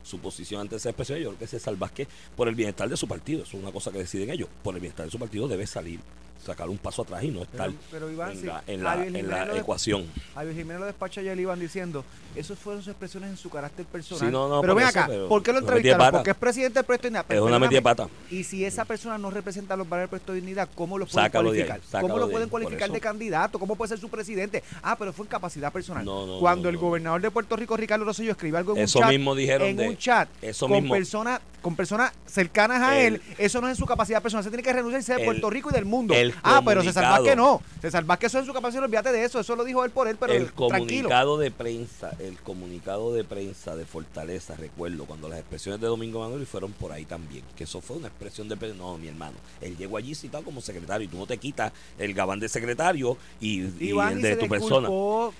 su 0.04 0.20
posición 0.20 0.62
ante 0.62 0.78
esa 0.78 0.90
expresión, 0.90 1.20
yo 1.20 1.30
creo 1.30 1.40
que 1.40 1.48
César 1.48 1.76
Vázquez, 1.76 2.08
por 2.36 2.48
el 2.48 2.56
bienestar 2.56 2.88
de 2.88 2.96
su 2.98 3.08
partido, 3.08 3.44
eso 3.44 3.58
es 3.58 3.62
una 3.64 3.72
cosa 3.74 3.92
que 3.92 3.98
deciden 4.00 4.30
ellos, 4.30 4.48
por 4.64 4.74
el 4.76 4.80
bienestar 4.82 5.06
de 5.06 5.12
su 5.12 5.20
partido 5.20 5.48
debe 5.50 5.68
salir, 5.68 6.00
sacar 6.48 6.70
un 6.70 6.78
paso 6.78 7.02
atrás 7.04 7.24
y 7.24 7.28
no 7.30 7.44
estar 7.44 7.70
pero, 7.92 8.10
Iván, 8.10 8.32
en, 8.32 8.40
sí, 8.40 8.46
la, 8.48 8.64
en 8.68 8.84
la- 8.84 9.06
en 9.06 9.28
la 9.30 9.58
ecuación. 9.58 10.06
Javier 10.34 10.56
Jiménez 10.56 10.80
lo 10.80 10.86
despacha 10.86 11.22
y 11.22 11.26
le 11.26 11.42
iban 11.42 11.60
diciendo, 11.60 12.04
esos 12.36 12.58
fueron 12.58 12.82
sus 12.82 12.92
expresiones 12.92 13.30
en 13.32 13.38
su 13.38 13.50
carácter 13.50 13.86
personal. 13.86 14.26
Sí, 14.28 14.32
no, 14.32 14.48
no, 14.48 14.62
pero 14.62 14.76
ven 14.76 14.86
acá, 14.86 15.06
pero 15.08 15.28
¿por 15.28 15.44
qué 15.44 15.52
lo 15.52 15.60
entrevistaron? 15.60 16.12
Porque 16.12 16.32
es 16.32 16.36
presidente 16.38 16.80
del 16.80 16.86
proyecto 16.86 17.04
de 17.04 17.10
dignidad. 17.10 17.26
Es 17.26 17.28
Pero 17.28 17.46
una 17.46 17.60
metida 17.60 17.82
pata. 17.82 18.08
Y 18.32 18.44
si 18.44 18.64
esa 18.64 18.86
persona 18.86 19.18
no 19.18 19.30
representa 19.30 19.76
los 19.76 19.88
valores 19.90 20.04
del 20.04 20.10
proyecto 20.10 20.32
de 20.34 20.40
dignidad, 20.42 20.70
¿cómo 20.76 20.98
lo 20.98 21.06
pueden 21.06 21.26
Sácalo 21.28 21.50
ahí, 21.52 21.64
cualificar? 21.66 22.02
¿Cómo 22.02 22.18
lo 22.18 22.28
de 22.28 22.32
pueden 22.32 22.50
cualificar 22.50 22.90
de 22.92 23.00
candidato? 23.02 23.60
¿Cómo 23.60 23.76
puede 23.76 23.90
ser 23.90 24.00
su 24.00 24.10
presidente? 24.10 24.64
Ah, 24.82 24.96
pero 24.98 25.12
fue 25.14 25.26
en 25.26 25.30
capacidad 25.30 25.72
personal. 25.74 26.06
No, 26.06 26.38
Cuando 26.40 26.70
el 26.70 26.78
gobernador 26.78 27.22
de 27.22 27.30
Puerto 27.32 27.56
Rico, 27.56 27.76
Ricardo 27.76 28.06
Rosselló, 28.06 28.32
escribe 28.32 28.58
algo 28.58 28.74
en 28.76 28.84
Eso 28.84 29.00
un 29.00 29.04
chat, 29.04 29.12
mismo 29.12 29.36
dijeron 29.36 29.68
en 29.68 29.78
de- 29.78 29.90
un 29.90 29.98
chat 29.98 30.30
eso 30.42 30.68
con 30.68 30.78
mismo. 30.82 30.94
personas 30.94 31.42
con 31.62 31.76
personas 31.76 32.14
cercanas 32.28 32.82
a 32.82 32.98
El- 33.02 33.16
él, 33.16 33.22
eso 33.40 33.60
no 33.60 33.68
es 33.68 33.72
en 33.72 33.78
su 33.78 33.86
capacidad 33.86 34.22
personal, 34.22 34.44
se 34.44 34.50
tiene 34.50 34.64
que 34.64 34.72
renunciar 34.72 35.02
y 35.02 35.04
ser 35.04 35.18
de 35.18 35.26
Puerto 35.26 35.50
Rico 35.50 35.70
y 35.70 35.74
del 35.74 35.84
mundo. 35.86 36.14
el 36.14 36.32
Ah, 36.44 36.62
pero 36.66 36.82
César 36.84 37.04
comunicado. 37.04 37.24
Vázquez 37.24 37.38
no. 37.38 37.62
César 37.82 38.04
Vázquez 38.06 38.28
eso 38.32 38.38
es 38.40 38.42
en 38.44 38.48
su 38.48 38.54
capacidad, 38.54 38.84
olvídate 38.84 39.12
de 39.12 39.24
eso, 39.24 39.40
eso 39.40 39.56
lo 39.56 39.64
dijo 39.64 39.84
él 39.86 39.92
por 39.92 40.08
él, 40.08 40.18
pero 40.20 40.34
el 40.34 40.46
tranquilo. 40.52 40.68
comunicado 40.70 41.38
de 41.38 41.52
prensa, 41.52 42.12
el 42.20 42.38
comunicado 42.40 43.14
de 43.14 43.24
prensa 43.24 43.76
de 43.76 43.86
Fortaleza, 43.86 44.56
recuerdo 44.58 45.06
cuando 45.06 45.30
las 45.30 45.40
expresiones 45.40 45.80
de 45.82 45.88
Domingo 45.88 46.20
Manuel 46.22 46.46
fueron 46.46 46.72
por 46.74 46.92
ahí 46.92 47.06
también, 47.06 47.44
que 47.56 47.64
eso 47.66 47.82
fue 47.82 47.98
una 47.98 48.08
expresión 48.08 48.48
de 48.50 48.58
prensa. 48.58 48.78
No, 48.78 48.98
mi 48.98 49.08
hermano, 49.08 49.36
él 49.62 49.78
llegó 49.78 49.98
allí 49.98 50.14
citado 50.16 50.44
como 50.44 50.62
secretario 50.62 51.06
y 51.06 51.08
tú 51.08 51.18
no 51.18 51.26
te 51.26 51.38
quitas 51.38 51.72
el 51.98 52.14
gabán 52.14 52.40
de 52.40 52.50
secretario 52.50 53.18
y, 53.40 53.62
y 53.62 53.90
Iván, 53.90 54.14
el 54.14 54.20
y 54.20 54.22
de 54.24 54.30
se 54.34 54.36
tu 54.38 54.48
persona. 54.48 54.90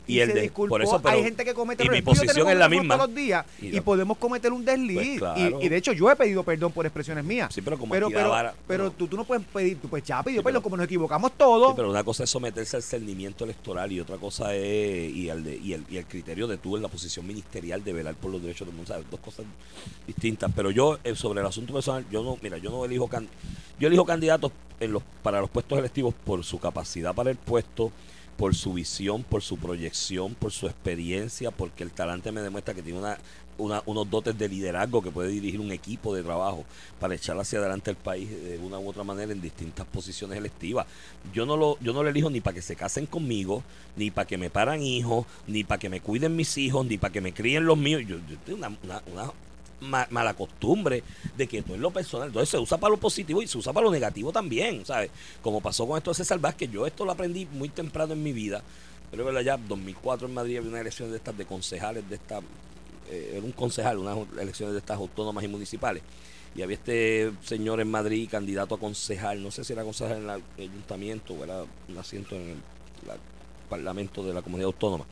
Y, 0.08 0.20
el 0.20 0.30
se 0.30 0.34
de- 0.36 0.42
disculpó. 0.42 0.70
por 0.76 0.82
eso, 0.82 1.02
pero- 1.02 1.16
Hay 1.16 1.24
gente 1.24 1.44
que 1.46 1.54
comete 1.54 1.86
y 1.86 1.90
mi 1.90 1.98
y 1.98 2.02
posición 2.02 2.48
es 2.50 2.58
la 2.58 2.70
misma. 2.70 2.96
todos 2.96 3.10
los 3.10 3.16
días 3.16 3.46
Y 3.62 3.76
y, 3.78 3.82
podemos 3.82 4.18
cometer 4.18 4.54
un 4.54 4.64
desliz. 4.64 4.96
Pues 4.96 5.08
y- 5.08 5.18
claro. 5.18 5.62
y, 5.62 5.70
de 5.70 5.78
hecho 5.78 5.92
yo 5.94 6.10
he 6.12 6.16
pedido 6.16 6.44
perdón 6.44 6.72
por 6.72 6.86
expresiones 6.86 7.24
mías. 7.24 7.54
Sí, 7.54 7.62
pero 7.62 7.78
como 7.78 7.94
pero, 7.94 8.10
pero, 8.68 8.84
no. 8.86 8.92
tú, 8.92 9.08
tú 9.08 9.18
no 9.18 9.24
puedes 9.24 9.46
pedir, 9.46 9.78
tú 9.82 9.88
pues 9.90 10.04
ya 10.04 10.22
pidió 10.24 10.42
Sí, 10.42 10.44
perdón 10.44 10.62
como 10.62 10.78
nos 10.78 10.87
equivocamos 10.88 11.32
todos. 11.38 11.74
Pero 11.76 11.90
una 11.92 12.04
cosa 12.04 12.24
es 12.24 12.30
someterse 12.32 12.76
al 12.76 12.84
cernimiento 12.84 13.44
electoral 13.44 13.92
y 13.92 14.00
otra 14.00 14.18
cosa 14.18 14.56
es 14.56 15.14
y 15.14 15.30
al, 15.30 15.44
de- 15.44 15.58
y 15.58 15.74
el, 15.74 15.86
y 15.90 15.98
el 15.98 16.06
criterio 16.06 16.48
de 16.48 16.58
tú 16.58 16.76
en 16.76 16.82
la 16.84 16.90
posición 16.90 17.28
ministerial 17.28 17.84
de 17.84 17.94
velar 17.94 18.16
por 18.16 18.32
los 18.32 18.42
derechos 18.42 18.68
del 18.68 18.76
mundo, 18.76 18.94
dos 19.12 19.20
cosas 19.20 19.46
distintas. 20.06 20.52
Pero 20.56 20.72
yo 20.72 20.98
eh, 21.04 21.16
sobre 21.16 21.42
el 21.42 21.46
asunto 21.46 21.74
personal, 21.74 22.06
yo 22.12 22.24
no, 22.24 22.38
mira, 22.42 22.58
yo 22.58 22.70
no 22.72 22.84
elijo 22.86 23.08
can- 23.08 23.30
yo 23.80 23.88
elijo 23.88 24.06
candidatos 24.06 24.52
en 24.80 24.92
los 24.92 25.04
para 25.24 25.40
los 25.42 25.50
puestos 25.50 25.78
electivos 25.80 26.14
por 26.26 26.44
su 26.44 26.60
capacidad 26.60 27.14
para 27.16 27.30
el 27.32 27.38
puesto, 27.38 27.92
por 28.38 28.54
su 28.56 28.74
visión, 28.74 29.24
por 29.24 29.42
su 29.42 29.58
proyección, 29.58 30.36
por 30.36 30.52
su 30.52 30.68
experiencia, 30.68 31.50
porque 31.52 31.84
el 31.84 31.92
talante 31.92 32.32
me 32.32 32.42
demuestra 32.42 32.74
que 32.76 32.84
tiene 32.84 33.00
una, 33.00 33.18
una- 33.58 33.82
unos 33.86 34.10
dotes 34.10 34.38
de 34.38 34.48
liderazgo 34.50 35.02
que 35.02 35.12
puede 35.12 35.30
dirigir 35.30 35.60
un 35.60 35.72
equipo 35.72 36.14
de 36.16 36.24
trabajo 36.24 36.66
para 37.00 37.16
echar 37.16 37.38
hacia 37.40 37.60
adelante 37.60 37.90
el 37.92 37.98
país 37.98 38.30
de 38.30 38.58
una 38.60 38.80
u 38.80 38.90
otra 38.90 39.04
manera 39.04 39.32
en 39.32 39.42
distintas 39.42 39.86
posiciones 39.88 40.38
electivas. 40.38 40.86
Yo 41.34 41.46
no 41.46 41.58
lo, 41.58 41.78
yo 41.80 41.94
no 41.94 42.04
lo 42.04 42.10
elijo 42.10 42.30
ni 42.30 42.42
para 42.42 42.56
que 42.56 42.62
se 42.62 42.76
casen 42.76 43.06
conmigo, 43.06 43.64
ni 43.96 44.12
para 44.12 44.28
que 44.28 44.38
me 44.38 44.50
paran 44.50 44.82
hijos, 44.82 45.26
ni 45.48 45.64
para 45.64 45.80
que 45.80 45.90
me 45.90 46.02
cuiden 46.02 46.36
mis 46.36 46.58
hijos, 46.58 46.86
ni 46.86 46.98
para 46.98 47.12
que 47.12 47.22
me 47.22 47.34
críen 47.34 47.66
los 47.66 47.78
míos. 47.78 48.04
Yo, 48.08 48.18
yo 48.30 48.38
tengo 48.46 48.60
una, 48.60 48.78
una, 48.84 49.02
una 49.12 49.32
ma- 49.82 50.08
mala 50.10 50.34
costumbre 50.34 51.04
de 51.36 51.48
que 51.48 51.62
todo 51.62 51.76
es 51.76 51.82
lo 51.82 51.92
personal. 51.92 52.28
Entonces 52.28 52.50
se 52.50 52.58
usa 52.60 52.78
para 52.78 52.92
lo 52.92 52.98
positivo 52.98 53.42
y 53.42 53.48
se 53.48 53.58
usa 53.58 53.74
para 53.74 53.86
lo 53.86 53.92
negativo 53.92 54.32
también, 54.32 54.86
¿sabes? 54.86 55.10
Como 55.42 55.62
pasó 55.62 55.88
con 55.88 55.98
esto 55.98 56.12
de 56.12 56.16
César 56.16 56.40
Vázquez, 56.40 56.72
yo 56.72 56.86
esto 56.88 57.06
lo 57.06 57.12
aprendí 57.12 57.46
muy 57.46 57.70
temprano 57.70 58.14
en 58.14 58.24
mi 58.24 58.34
vida. 58.34 58.62
Pero 59.10 59.40
ya 59.42 59.56
2004 59.56 60.28
en 60.28 60.34
Madrid 60.34 60.58
había 60.58 60.70
una 60.70 60.82
elección 60.82 61.10
de 61.12 61.16
estas 61.18 61.38
de 61.38 61.46
concejales 61.46 62.10
de 62.10 62.16
esta 62.16 62.42
era 63.10 63.42
un 63.42 63.52
concejal, 63.52 63.98
unas 63.98 64.18
elecciones 64.40 64.74
de 64.74 64.80
estas 64.80 64.98
autónomas 64.98 65.44
y 65.44 65.48
municipales. 65.48 66.04
Y 66.56 66.62
había 66.62 66.76
este 66.76 67.32
señor 67.44 67.80
en 67.82 67.90
Madrid, 67.92 68.28
candidato 68.30 68.76
a 68.76 68.80
concejal, 68.80 69.44
no 69.44 69.52
sé 69.52 69.64
si 69.64 69.74
era 69.74 69.84
concejal 69.84 70.18
en 70.18 70.30
el 70.30 70.44
ayuntamiento 70.70 71.34
o 71.34 71.44
era 71.44 71.64
un 71.88 71.98
asiento 71.98 72.36
en 72.36 72.42
el 72.42 72.58
la- 73.06 73.18
parlamento 73.70 74.24
de 74.24 74.34
la 74.34 74.42
comunidad 74.42 74.68
autónoma. 74.68 75.06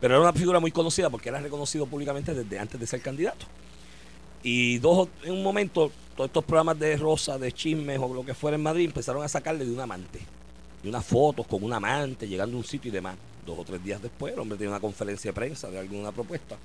Pero 0.00 0.14
era 0.14 0.22
una 0.22 0.32
figura 0.32 0.58
muy 0.58 0.70
conocida 0.70 1.10
porque 1.10 1.28
era 1.28 1.40
reconocido 1.40 1.86
públicamente 1.86 2.32
desde 2.34 2.58
antes 2.58 2.80
de 2.80 2.86
ser 2.86 3.00
candidato. 3.02 3.46
Y 4.42 4.78
dos, 4.78 5.08
en 5.24 5.32
un 5.32 5.42
momento, 5.42 5.90
todos 6.16 6.28
estos 6.28 6.44
programas 6.44 6.78
de 6.78 6.96
rosa, 6.96 7.38
de 7.38 7.52
chismes 7.52 7.98
o 8.00 8.12
lo 8.14 8.24
que 8.24 8.34
fuera 8.34 8.56
en 8.56 8.62
Madrid, 8.62 8.86
empezaron 8.86 9.22
a 9.22 9.28
sacarle 9.28 9.64
de 9.64 9.72
un 9.72 9.80
amante. 9.80 10.20
Y 10.82 10.88
unas 10.88 11.04
fotos 11.04 11.46
con 11.46 11.62
un 11.62 11.72
amante 11.72 12.26
llegando 12.28 12.56
a 12.56 12.60
un 12.60 12.64
sitio 12.64 12.88
y 12.88 12.92
demás. 12.92 13.16
Dos 13.44 13.58
o 13.58 13.64
tres 13.64 13.82
días 13.82 14.00
después, 14.00 14.32
el 14.32 14.38
hombre 14.40 14.56
tiene 14.58 14.70
una 14.70 14.80
conferencia 14.80 15.30
de 15.30 15.34
prensa 15.34 15.68
de 15.70 15.78
alguna 15.78 16.12
propuesta. 16.12 16.56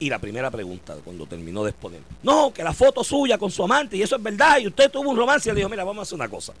Y 0.00 0.08
la 0.08 0.18
primera 0.18 0.50
pregunta, 0.50 0.96
cuando 1.04 1.26
terminó 1.26 1.62
de 1.62 1.70
exponer, 1.70 2.00
no, 2.22 2.52
que 2.52 2.64
la 2.64 2.72
foto 2.72 3.04
suya 3.04 3.36
con 3.36 3.50
su 3.50 3.62
amante, 3.62 3.96
y 3.98 4.02
eso 4.02 4.16
es 4.16 4.22
verdad, 4.22 4.58
y 4.58 4.66
usted 4.66 4.90
tuvo 4.90 5.10
un 5.10 5.16
romance, 5.16 5.48
y 5.48 5.52
le 5.52 5.58
dijo, 5.58 5.68
mira, 5.68 5.84
vamos 5.84 6.00
a 6.00 6.02
hacer 6.02 6.16
una 6.16 6.28
cosa. 6.28 6.54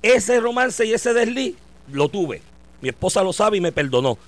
Ese 0.00 0.40
romance 0.40 0.84
y 0.86 0.92
ese 0.92 1.12
desliz 1.12 1.54
lo 1.92 2.08
tuve. 2.08 2.40
Mi 2.80 2.88
esposa 2.88 3.22
lo 3.22 3.32
sabe 3.32 3.58
y 3.58 3.60
me 3.60 3.70
perdonó. 3.70 4.18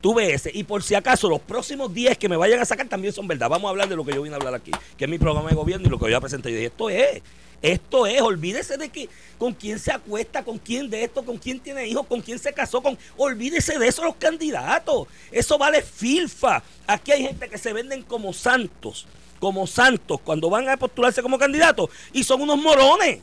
Tuve 0.00 0.32
ese. 0.32 0.50
Y 0.52 0.64
por 0.64 0.82
si 0.82 0.94
acaso, 0.94 1.28
los 1.28 1.40
próximos 1.40 1.92
10 1.92 2.18
que 2.18 2.28
me 2.28 2.36
vayan 2.36 2.60
a 2.60 2.64
sacar 2.64 2.88
también 2.88 3.12
son 3.12 3.26
verdad. 3.26 3.48
Vamos 3.48 3.68
a 3.68 3.70
hablar 3.70 3.88
de 3.88 3.96
lo 3.96 4.04
que 4.04 4.12
yo 4.12 4.22
vine 4.22 4.34
a 4.34 4.38
hablar 4.38 4.54
aquí, 4.54 4.70
que 4.96 5.04
es 5.04 5.10
mi 5.10 5.18
programa 5.18 5.48
de 5.48 5.56
gobierno 5.56 5.86
y 5.86 5.90
lo 5.90 5.98
que 5.98 6.04
yo 6.04 6.10
ya 6.10 6.20
presenté. 6.20 6.50
Yo 6.50 6.56
dije, 6.56 6.66
esto 6.66 6.90
es. 6.90 7.22
Esto 7.60 8.06
es, 8.06 8.20
olvídese 8.22 8.76
de 8.76 8.88
que 8.88 9.08
con 9.36 9.52
quién 9.52 9.78
se 9.78 9.92
acuesta, 9.92 10.44
con 10.44 10.58
quién 10.58 10.88
de 10.88 11.04
esto, 11.04 11.24
con 11.24 11.38
quién 11.38 11.58
tiene 11.58 11.86
hijos, 11.88 12.06
con 12.06 12.20
quién 12.20 12.38
se 12.38 12.52
casó, 12.52 12.80
con 12.80 12.96
olvídese 13.16 13.78
de 13.78 13.88
eso 13.88 14.04
los 14.04 14.16
candidatos. 14.16 15.08
Eso 15.32 15.58
vale 15.58 15.82
filfa. 15.82 16.62
Aquí 16.86 17.12
hay 17.12 17.22
gente 17.22 17.48
que 17.48 17.58
se 17.58 17.72
venden 17.72 18.02
como 18.02 18.32
santos, 18.32 19.06
como 19.40 19.66
santos 19.66 20.20
cuando 20.22 20.50
van 20.50 20.68
a 20.68 20.76
postularse 20.76 21.22
como 21.22 21.38
candidatos 21.38 21.90
y 22.12 22.22
son 22.22 22.42
unos 22.42 22.58
morones 22.58 23.20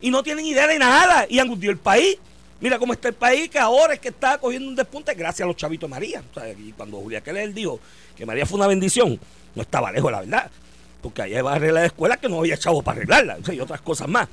y 0.00 0.10
no 0.10 0.22
tienen 0.22 0.44
idea 0.46 0.66
de 0.66 0.78
nada 0.78 1.26
y 1.28 1.40
hundido 1.40 1.72
el 1.72 1.78
país. 1.78 2.18
Mira 2.60 2.78
cómo 2.78 2.92
está 2.92 3.08
el 3.08 3.14
país, 3.14 3.48
que 3.48 3.58
ahora 3.58 3.94
es 3.94 4.00
que 4.00 4.08
está 4.08 4.36
cogiendo 4.38 4.68
un 4.68 4.74
despunte 4.74 5.14
gracias 5.14 5.44
a 5.44 5.46
los 5.46 5.56
chavitos 5.56 5.88
María. 5.88 6.22
Y 6.58 6.72
cuando 6.72 6.98
Julia 6.98 7.20
Keller 7.20 7.54
dijo 7.54 7.78
que 8.16 8.26
María 8.26 8.44
fue 8.44 8.58
una 8.58 8.66
bendición, 8.66 9.18
no 9.54 9.62
estaba 9.62 9.92
lejos, 9.92 10.10
la 10.10 10.20
verdad. 10.20 10.50
Porque 11.02 11.22
allá 11.22 11.38
iba 11.38 11.52
a 11.52 11.56
arreglar 11.56 11.82
la 11.82 11.86
escuela 11.86 12.16
que 12.16 12.28
no 12.28 12.40
había 12.40 12.56
chavos 12.56 12.82
para 12.82 12.96
arreglarla, 12.96 13.38
y 13.52 13.60
otras 13.60 13.80
cosas 13.80 14.08
más. 14.08 14.28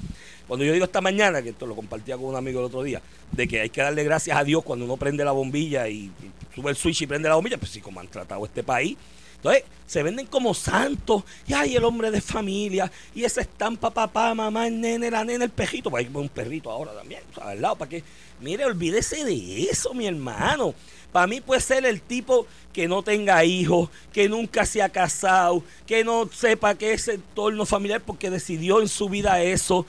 Cuando 0.48 0.66
yo 0.66 0.74
digo 0.74 0.86
esta 0.86 1.02
mañana, 1.02 1.42
que 1.42 1.50
esto 1.50 1.66
lo 1.66 1.76
compartía 1.76 2.18
con 2.18 2.26
un 2.26 2.36
amigo 2.36 2.60
el 2.60 2.66
otro 2.66 2.84
día, 2.84 3.02
de 3.32 3.48
que 3.48 3.62
hay 3.62 3.70
que 3.70 3.82
darle 3.82 4.04
gracias 4.04 4.38
a 4.38 4.44
Dios 4.44 4.64
cuando 4.64 4.86
uno 4.86 4.98
prende 4.98 5.25
la 5.25 5.32
bombilla 5.32 5.88
y, 5.88 6.12
sube 6.54 6.70
el 6.70 6.75
switch 6.75 7.01
y 7.01 7.08
prende 7.08 7.30
la 7.30 7.36
bombilla, 7.36 7.58
pues 7.58 7.72
sí, 7.72 7.82
como 7.82 8.00
han 8.00 8.08
tratado 8.08 8.46
este 8.46 8.64
país. 8.64 8.98
Entonces, 9.38 9.64
se 9.86 10.01
venden 10.01 10.25
como 10.25 10.56
santos. 10.56 11.24
Y 11.46 11.54
hay 11.54 11.75
el 11.75 11.84
hombre 11.84 12.10
de 12.10 12.20
familia. 12.20 12.92
Y 13.14 13.25
esa 13.25 13.42
estampa, 13.42 13.92
papá, 13.92 14.34
mamá, 14.34 14.66
el 14.66 14.82
nene, 14.82 15.12
la 15.12 15.24
nena, 15.24 15.44
el 15.44 15.51
pejito. 15.51 15.92
Pues 15.92 16.06
hay 16.06 16.12
un 16.12 16.30
perrito 16.30 16.72
ahora 16.72 16.94
también. 16.94 17.22
al 17.40 17.62
lado, 17.62 17.75
para 17.75 17.90
que. 17.90 18.04
Mire, 18.42 18.66
olvídese 18.66 19.24
de 19.24 19.64
eso, 19.64 19.94
mi 19.94 20.08
hermano. 20.08 20.74
Para 21.16 21.28
mí 21.28 21.40
puede 21.40 21.62
ser 21.62 21.86
el 21.86 22.01
tipo 22.01 22.46
que 22.74 22.90
no 22.90 23.01
tenga 23.01 23.46
hijos, 23.46 23.90
que 24.12 24.28
nunca 24.28 24.66
se 24.66 24.82
ha 24.82 24.90
casado, 24.90 25.64
que 25.88 26.04
no 26.04 26.30
sepa 26.30 26.75
qué 26.75 26.92
es 26.92 27.08
entorno 27.08 27.66
familiar 27.66 28.01
porque 28.01 28.30
decidió 28.30 28.82
en 28.82 28.90
su 28.90 29.08
vida 29.08 29.42
eso. 29.42 29.86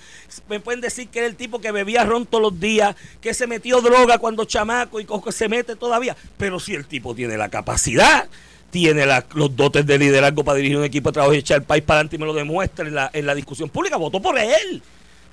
Me 0.49 0.61
pueden 0.61 0.81
decir 0.81 1.09
que 1.09 1.19
era 1.19 1.27
el 1.27 1.35
tipo 1.35 1.61
que 1.61 1.73
bebía 1.73 2.05
ron 2.05 2.27
todos 2.27 2.43
los 2.43 2.61
días, 2.61 2.95
que 3.21 3.35
se 3.35 3.49
metió 3.49 3.81
droga 3.81 4.19
cuando 4.19 4.45
chamaco 4.45 5.01
y 5.01 5.05
que 5.05 5.33
se 5.33 5.49
mete 5.49 5.75
todavía. 5.75 6.17
Pero 6.37 6.61
si 6.61 6.75
el 6.75 6.87
tipo 6.87 7.13
tiene 7.13 7.37
la 7.37 7.49
capacidad, 7.49 8.29
tiene 8.71 9.05
los 9.35 9.57
dotes 9.57 9.85
de 9.85 9.99
liderazgo 9.99 10.45
para 10.45 10.59
dirigir 10.59 10.77
un 10.77 10.85
equipo 10.85 11.09
de 11.09 11.15
trabajo 11.15 11.35
y 11.35 11.39
echar 11.39 11.59
el 11.59 11.65
país 11.65 11.83
para 11.83 11.97
adelante 11.99 12.15
y 12.15 12.19
me 12.21 12.27
lo 12.27 12.35
demuestra 12.35 12.87
en 12.87 13.27
la, 13.27 13.35
discusión 13.35 13.69
pública, 13.69 13.97
voto 13.97 14.23
por 14.23 14.39
él. 14.39 14.81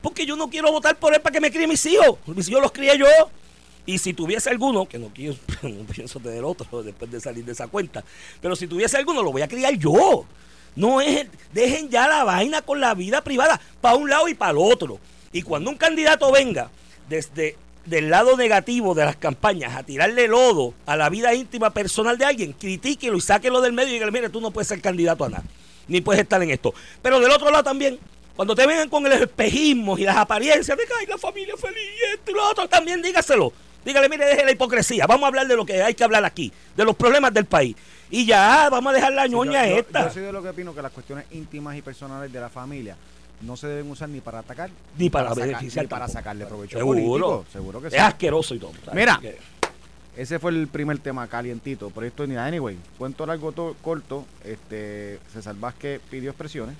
Porque 0.01 0.25
yo 0.25 0.36
no 0.36 0.49
quiero 0.49 0.71
votar 0.71 0.95
por 0.95 1.13
él 1.13 1.21
para 1.21 1.34
que 1.34 1.39
me 1.39 1.51
críe 1.51 1.67
mis 1.67 1.86
hijos. 1.86 2.17
Mis 2.25 2.49
hijos 2.49 2.63
los 2.63 2.71
crié 2.71 2.97
yo. 2.97 3.06
Y 3.85 3.97
si 3.97 4.13
tuviese 4.13 4.49
alguno, 4.49 4.85
que 4.85 4.97
no 4.97 5.09
quiero, 5.13 5.35
no 5.63 5.83
pienso 5.83 6.19
tener 6.19 6.43
otro 6.43 6.83
después 6.83 7.11
de 7.11 7.19
salir 7.19 7.43
de 7.43 7.51
esa 7.51 7.67
cuenta, 7.67 8.03
pero 8.41 8.55
si 8.55 8.67
tuviese 8.67 8.97
alguno, 8.97 9.23
lo 9.23 9.31
voy 9.31 9.41
a 9.41 9.47
criar 9.47 9.73
yo. 9.73 10.25
No 10.75 11.01
es, 11.01 11.27
dejen 11.53 11.89
ya 11.89 12.07
la 12.07 12.23
vaina 12.23 12.61
con 12.61 12.79
la 12.79 12.95
vida 12.95 13.23
privada, 13.23 13.59
para 13.81 13.95
un 13.95 14.09
lado 14.09 14.27
y 14.27 14.33
para 14.33 14.51
el 14.51 14.57
otro. 14.57 14.99
Y 15.31 15.41
cuando 15.41 15.69
un 15.69 15.77
candidato 15.77 16.31
venga 16.31 16.69
desde 17.09 17.57
del 17.85 18.09
lado 18.09 18.37
negativo 18.37 18.95
de 18.95 19.03
las 19.03 19.17
campañas 19.17 19.75
a 19.75 19.83
tirarle 19.83 20.27
lodo 20.27 20.73
a 20.85 20.95
la 20.95 21.09
vida 21.09 21.33
íntima 21.33 21.71
personal 21.71 22.17
de 22.17 22.25
alguien, 22.25 22.53
critíquelo 22.53 23.17
y 23.17 23.21
sáquelo 23.21 23.59
del 23.61 23.73
medio 23.73 23.89
y 23.89 23.93
dígale, 23.93 24.11
mire, 24.11 24.29
tú 24.29 24.39
no 24.39 24.51
puedes 24.51 24.67
ser 24.67 24.81
candidato 24.81 25.25
a 25.25 25.29
nada, 25.29 25.43
ni 25.87 25.99
puedes 26.01 26.21
estar 26.21 26.41
en 26.41 26.51
esto. 26.51 26.73
Pero 27.01 27.19
del 27.19 27.31
otro 27.31 27.51
lado 27.51 27.63
también, 27.63 27.99
cuando 28.35 28.55
te 28.55 28.65
vengan 28.65 28.89
con 28.89 29.05
el 29.05 29.13
espejismo 29.13 29.97
y 29.97 30.03
las 30.03 30.17
apariencias 30.17 30.77
de 30.77 30.85
que 30.85 30.93
hay 30.93 31.05
la 31.05 31.17
familia 31.17 31.55
feliz 31.57 31.77
y 31.77 32.13
esto 32.15 32.31
y 32.31 32.33
lo 32.33 32.49
otro, 32.49 32.67
también 32.67 33.01
dígaselo. 33.01 33.51
Dígale, 33.85 34.09
mire, 34.09 34.25
deje 34.25 34.45
la 34.45 34.51
hipocresía. 34.51 35.05
Vamos 35.07 35.23
a 35.25 35.27
hablar 35.27 35.47
de 35.47 35.55
lo 35.55 35.65
que 35.65 35.81
hay 35.83 35.93
que 35.93 36.03
hablar 36.03 36.23
aquí, 36.25 36.51
de 36.75 36.85
los 36.85 36.95
problemas 36.95 37.33
del 37.33 37.45
país. 37.45 37.75
Y 38.09 38.25
ya, 38.25 38.69
vamos 38.69 38.91
a 38.91 38.95
dejar 38.95 39.13
la 39.13 39.27
ñoña 39.27 39.65
yo, 39.65 39.71
yo- 39.75 39.79
esta. 39.81 40.07
yo 40.07 40.13
soy 40.13 40.23
de 40.23 40.31
lo 40.31 40.41
que 40.43 40.49
opino 40.49 40.73
que 40.75 40.81
las 40.81 40.91
cuestiones 40.91 41.25
íntimas 41.31 41.75
y 41.75 41.81
personales 41.81 42.31
de 42.31 42.39
la 42.39 42.49
familia 42.49 42.95
no 43.41 43.57
se 43.57 43.67
deben 43.67 43.89
usar 43.91 44.07
ni 44.09 44.21
para 44.21 44.39
atacar 44.39 44.69
Ni 44.97 45.09
para 45.09 45.29
sacar- 45.29 45.47
beneficiar 45.47 45.85
ni 45.85 45.89
para 45.89 46.07
sacarle 46.07 46.45
provecho 46.45 46.77
Seguro. 46.77 46.99
político. 46.99 47.45
Seguro 47.51 47.81
que 47.81 47.89
sí. 47.89 47.95
es 47.97 48.01
asqueroso 48.01 48.55
y 48.55 48.59
todo. 48.59 48.71
¿sabes? 48.85 48.93
Mira. 48.93 49.19
Ese 50.15 50.37
fue 50.37 50.51
el 50.51 50.67
primer 50.67 50.99
tema 50.99 51.27
calientito. 51.27 51.89
Por 51.89 52.03
esto, 52.05 52.27
ni 52.27 52.35
anyway, 52.37 52.77
cuento 52.99 53.25
largo 53.25 53.51
to- 53.51 53.75
corto. 53.81 54.25
Este, 54.45 55.19
César 55.33 55.55
Vázquez 55.59 55.99
pidió 56.09 56.29
expresiones. 56.29 56.75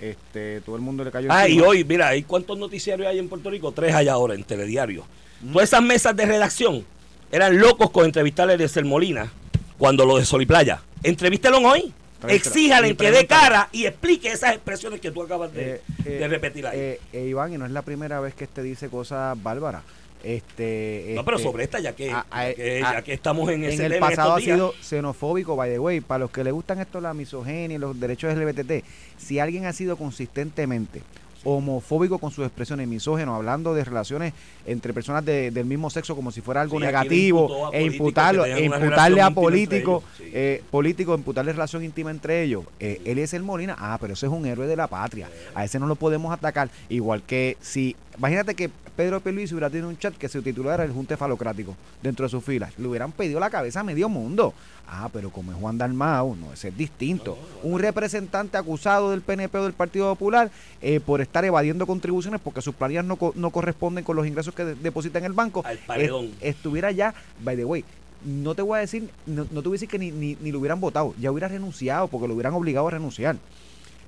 Este, 0.00 0.60
todo 0.60 0.76
el 0.76 0.82
mundo 0.82 1.02
le 1.04 1.10
cayó 1.10 1.28
Ah, 1.30 1.48
y 1.48 1.60
hoy, 1.60 1.84
mira, 1.84 2.08
¿hay 2.08 2.22
cuántos 2.22 2.56
noticiarios 2.58 3.08
hay 3.08 3.18
en 3.18 3.28
Puerto 3.28 3.50
Rico? 3.50 3.72
Tres 3.72 3.94
hay 3.94 4.08
ahora 4.08 4.34
en 4.34 4.44
Telediario. 4.44 5.04
Todas 5.52 5.68
esas 5.68 5.82
mesas 5.82 6.14
de 6.16 6.26
redacción 6.26 6.84
eran 7.30 7.58
locos 7.58 7.90
con 7.90 8.04
entrevistar 8.04 8.48
a 8.48 8.54
Eliezer 8.54 8.84
Molina 8.84 9.30
cuando 9.76 10.04
lo 10.04 10.18
de 10.18 10.24
Sol 10.24 10.42
y 10.42 10.46
Playa. 10.46 10.80
Entrevístelo 11.02 11.58
hoy. 11.58 11.92
Exíjale 12.26 12.88
Y 12.88 12.94
que 12.96 13.12
dé 13.12 13.26
cara 13.28 13.68
y 13.70 13.86
explique 13.86 14.28
esas 14.28 14.54
expresiones 14.54 15.00
que 15.00 15.12
tú 15.12 15.22
acabas 15.22 15.52
de, 15.52 15.74
Eh, 15.74 15.80
eh, 16.04 16.10
de 16.10 16.28
repetir 16.28 16.66
ahí. 16.66 16.98
eh, 17.12 17.26
Iván, 17.28 17.52
y 17.52 17.58
no 17.58 17.64
es 17.66 17.70
la 17.70 17.82
primera 17.82 18.18
vez 18.18 18.34
que 18.34 18.44
este 18.44 18.62
dice 18.62 18.88
cosas 18.88 19.40
bárbaras. 19.40 19.82
Este, 20.24 21.12
no, 21.14 21.24
pero 21.24 21.36
este, 21.36 21.48
sobre 21.48 21.64
esta, 21.64 21.78
ya 21.80 21.94
que, 21.94 22.10
a- 22.10 22.26
a- 22.30 22.48
ya 22.48 22.54
que, 22.54 22.82
a- 22.84 22.92
ya 22.94 23.02
que 23.02 23.12
estamos 23.12 23.48
en, 23.50 23.64
ese 23.64 23.86
el 23.86 23.92
tema 23.92 24.08
pasado 24.10 24.34
ha 24.34 24.40
sido 24.40 24.74
xenofóbico, 24.80 25.56
by 25.56 25.70
the 25.70 25.78
way. 25.78 26.00
Para 26.00 26.20
los 26.20 26.30
que 26.30 26.42
le 26.44 26.50
gustan 26.50 26.80
esto, 26.80 27.00
la 27.00 27.14
misoginia 27.14 27.74
y 27.76 27.78
los 27.78 27.98
derechos 27.98 28.34
LGBT, 28.34 28.84
si 29.16 29.38
alguien 29.38 29.66
ha 29.66 29.72
sido 29.72 29.96
consistentemente 29.96 31.02
homofóbico 31.44 32.18
con 32.18 32.32
sus 32.32 32.44
expresiones, 32.44 32.88
misógeno, 32.88 33.34
hablando 33.36 33.72
de 33.72 33.84
relaciones 33.84 34.32
entre 34.66 34.92
personas 34.92 35.24
de- 35.24 35.52
del 35.52 35.66
mismo 35.66 35.88
sexo 35.88 36.16
como 36.16 36.32
si 36.32 36.40
fuera 36.40 36.60
algo 36.60 36.78
Sí, 36.78 36.84
negativo, 36.84 37.68
a 37.72 37.76
e 37.76 37.84
imputarlo, 37.84 38.44
e 38.44 38.64
imputarle 38.64 39.20
a 39.22 39.30
políticos, 39.30 40.02
sí. 40.18 40.24
eh, 40.34 40.62
políticos, 40.70 41.16
imputarle 41.16 41.52
relación 41.52 41.84
íntima 41.84 42.10
entre 42.10 42.42
ellos. 42.42 42.64
Eh, 42.80 43.00
él 43.04 43.18
es 43.20 43.34
el 43.34 43.44
Molina, 43.44 43.76
ah, 43.78 43.98
pero 44.00 44.14
ese 44.14 44.26
es 44.26 44.32
un 44.32 44.44
héroe 44.46 44.66
de 44.66 44.74
la 44.76 44.88
patria. 44.88 45.28
A 45.54 45.64
ese 45.64 45.78
no 45.78 45.86
lo 45.86 45.94
podemos 45.94 46.32
atacar. 46.32 46.70
Igual 46.88 47.22
que 47.22 47.56
si 47.60 47.94
imagínate 48.18 48.54
que 48.56 48.68
Pedro 48.98 49.20
Pierluisi 49.20 49.54
hubiera 49.54 49.70
tenido 49.70 49.88
un 49.88 49.96
chat 49.96 50.12
que 50.16 50.28
se 50.28 50.42
titulara 50.42 50.82
el 50.84 50.90
Junte 50.90 51.16
Falocrático 51.16 51.76
dentro 52.02 52.26
de 52.26 52.30
sus 52.30 52.42
filas. 52.42 52.76
Le 52.78 52.88
hubieran 52.88 53.12
pedido 53.12 53.38
la 53.38 53.48
cabeza 53.48 53.78
a 53.78 53.84
medio 53.84 54.08
mundo. 54.08 54.52
Ah, 54.88 55.08
pero 55.12 55.30
como 55.30 55.52
es 55.52 55.58
Juan 55.58 55.78
Dalmau, 55.78 56.34
no, 56.34 56.52
ese 56.52 56.70
es 56.70 56.76
distinto. 56.76 57.38
Un 57.62 57.78
representante 57.78 58.56
acusado 58.56 59.12
del 59.12 59.20
PNP 59.20 59.56
o 59.58 59.62
del 59.62 59.72
Partido 59.72 60.08
Popular 60.16 60.50
eh, 60.82 60.98
por 60.98 61.20
estar 61.20 61.44
evadiendo 61.44 61.86
contribuciones 61.86 62.40
porque 62.42 62.60
sus 62.60 62.74
planillas 62.74 63.04
no, 63.04 63.16
no 63.36 63.50
corresponden 63.50 64.02
con 64.02 64.16
los 64.16 64.26
ingresos 64.26 64.52
que 64.52 64.64
de- 64.64 64.74
deposita 64.74 65.20
en 65.20 65.26
el 65.26 65.32
banco. 65.32 65.62
Al 65.64 65.78
paredón. 65.78 66.24
est- 66.40 66.56
estuviera 66.56 66.90
ya, 66.90 67.14
by 67.44 67.54
the 67.54 67.64
way, 67.64 67.84
no 68.24 68.56
te 68.56 68.62
voy 68.62 68.78
a 68.78 68.80
decir, 68.80 69.08
no, 69.26 69.46
no 69.52 69.62
te 69.62 69.68
voy 69.68 69.76
a 69.76 69.78
decir 69.78 69.88
que 69.88 70.00
ni, 70.00 70.10
ni, 70.10 70.36
ni 70.40 70.50
lo 70.50 70.58
hubieran 70.58 70.80
votado, 70.80 71.14
ya 71.20 71.30
hubiera 71.30 71.46
renunciado 71.46 72.08
porque 72.08 72.26
lo 72.26 72.34
hubieran 72.34 72.52
obligado 72.54 72.88
a 72.88 72.90
renunciar. 72.90 73.36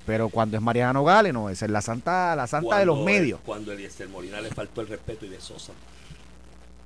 Pero 0.05 0.29
cuando 0.29 0.57
es 0.57 0.63
Mariana 0.63 0.93
Nogales, 0.93 1.33
no, 1.33 1.49
esa 1.49 1.65
es 1.65 1.71
la 1.71 1.81
santa, 1.81 2.35
la 2.35 2.47
santa 2.47 2.79
de 2.79 2.85
los 2.85 2.99
medios. 3.03 3.39
Cuando 3.45 3.71
Eliezer 3.71 4.09
Molina 4.09 4.41
le 4.41 4.49
faltó 4.49 4.81
el 4.81 4.87
respeto 4.87 5.25
y 5.25 5.29
de 5.29 5.39
Sosa 5.39 5.73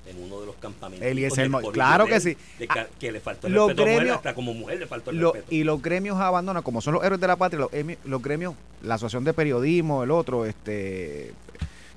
en 0.08 0.21
uno 0.21 0.39
de 0.41 0.45
los 0.45 0.56
campamentos. 0.58 1.08
Eliezer 1.08 1.43
del 1.45 1.49
Mo- 1.49 1.58
político 1.62 1.73
claro 1.73 2.06
que 2.06 2.19
sí. 2.19 2.38
de 2.60 2.67
que 2.99 3.12
le 3.12 3.19
faltó 3.19 3.47
el 3.47 3.54
los 3.54 3.69
respeto 3.69 3.82
a 3.82 3.86
mujer, 3.86 3.99
gremios- 4.04 4.17
hasta 4.17 4.36
como 4.36 4.54
mujer 4.54 4.80
le 4.80 4.86
faltó 4.88 5.10
el 5.12 5.17
Lo- 5.17 5.34
respeto. 5.34 5.56
y 5.56 5.63
los 5.63 5.82
gremios 5.82 6.17
abandonan, 6.19 6.62
como 6.62 6.82
son 6.82 6.93
los 6.95 7.04
héroes 7.04 7.19
de 7.21 7.28
la 7.28 7.36
patria, 7.38 7.65
los 8.04 8.21
gremios, 8.21 8.54
la 8.84 8.95
Asociación 8.95 9.23
de 9.23 9.34
Periodismo, 9.34 10.04
el 10.04 10.12
otro, 10.12 10.45
este 10.45 11.34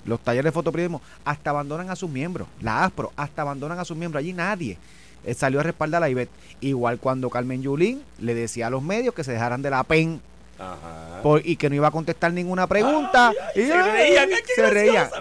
los 0.06 0.20
talleres 0.20 0.44
de 0.44 0.52
fotoperiodismo, 0.52 1.02
hasta 1.26 1.50
abandonan 1.50 1.90
a 1.90 1.96
sus 1.96 2.08
miembros. 2.08 2.48
La 2.62 2.84
ASPRO, 2.84 3.12
hasta 3.14 3.42
abandonan 3.42 3.78
a 3.78 3.84
sus 3.84 3.94
miembros. 3.94 4.20
Allí 4.20 4.32
nadie 4.32 4.78
eh, 5.24 5.34
salió 5.34 5.60
a 5.60 5.62
respaldar 5.64 5.98
a 6.02 6.06
la 6.06 6.08
IBET. 6.10 6.30
Igual 6.62 6.98
cuando 6.98 7.28
Carmen 7.28 7.60
Yulín 7.62 8.00
le 8.18 8.34
decía 8.34 8.68
a 8.68 8.70
los 8.70 8.82
medios 8.82 9.12
que 9.14 9.22
se 9.22 9.32
dejaran 9.32 9.60
de 9.60 9.68
la 9.68 9.84
PEN 9.84 10.22
Ajá. 10.58 11.20
por- 11.22 11.46
y 11.46 11.56
que 11.56 11.68
no 11.68 11.76
iba 11.76 11.88
a 11.88 11.90
contestar 11.90 12.32
ninguna 12.32 12.66
pregunta. 12.66 13.32
y 13.54 13.60
se 13.62 13.72
ay, 13.72 14.12
que 14.46 14.54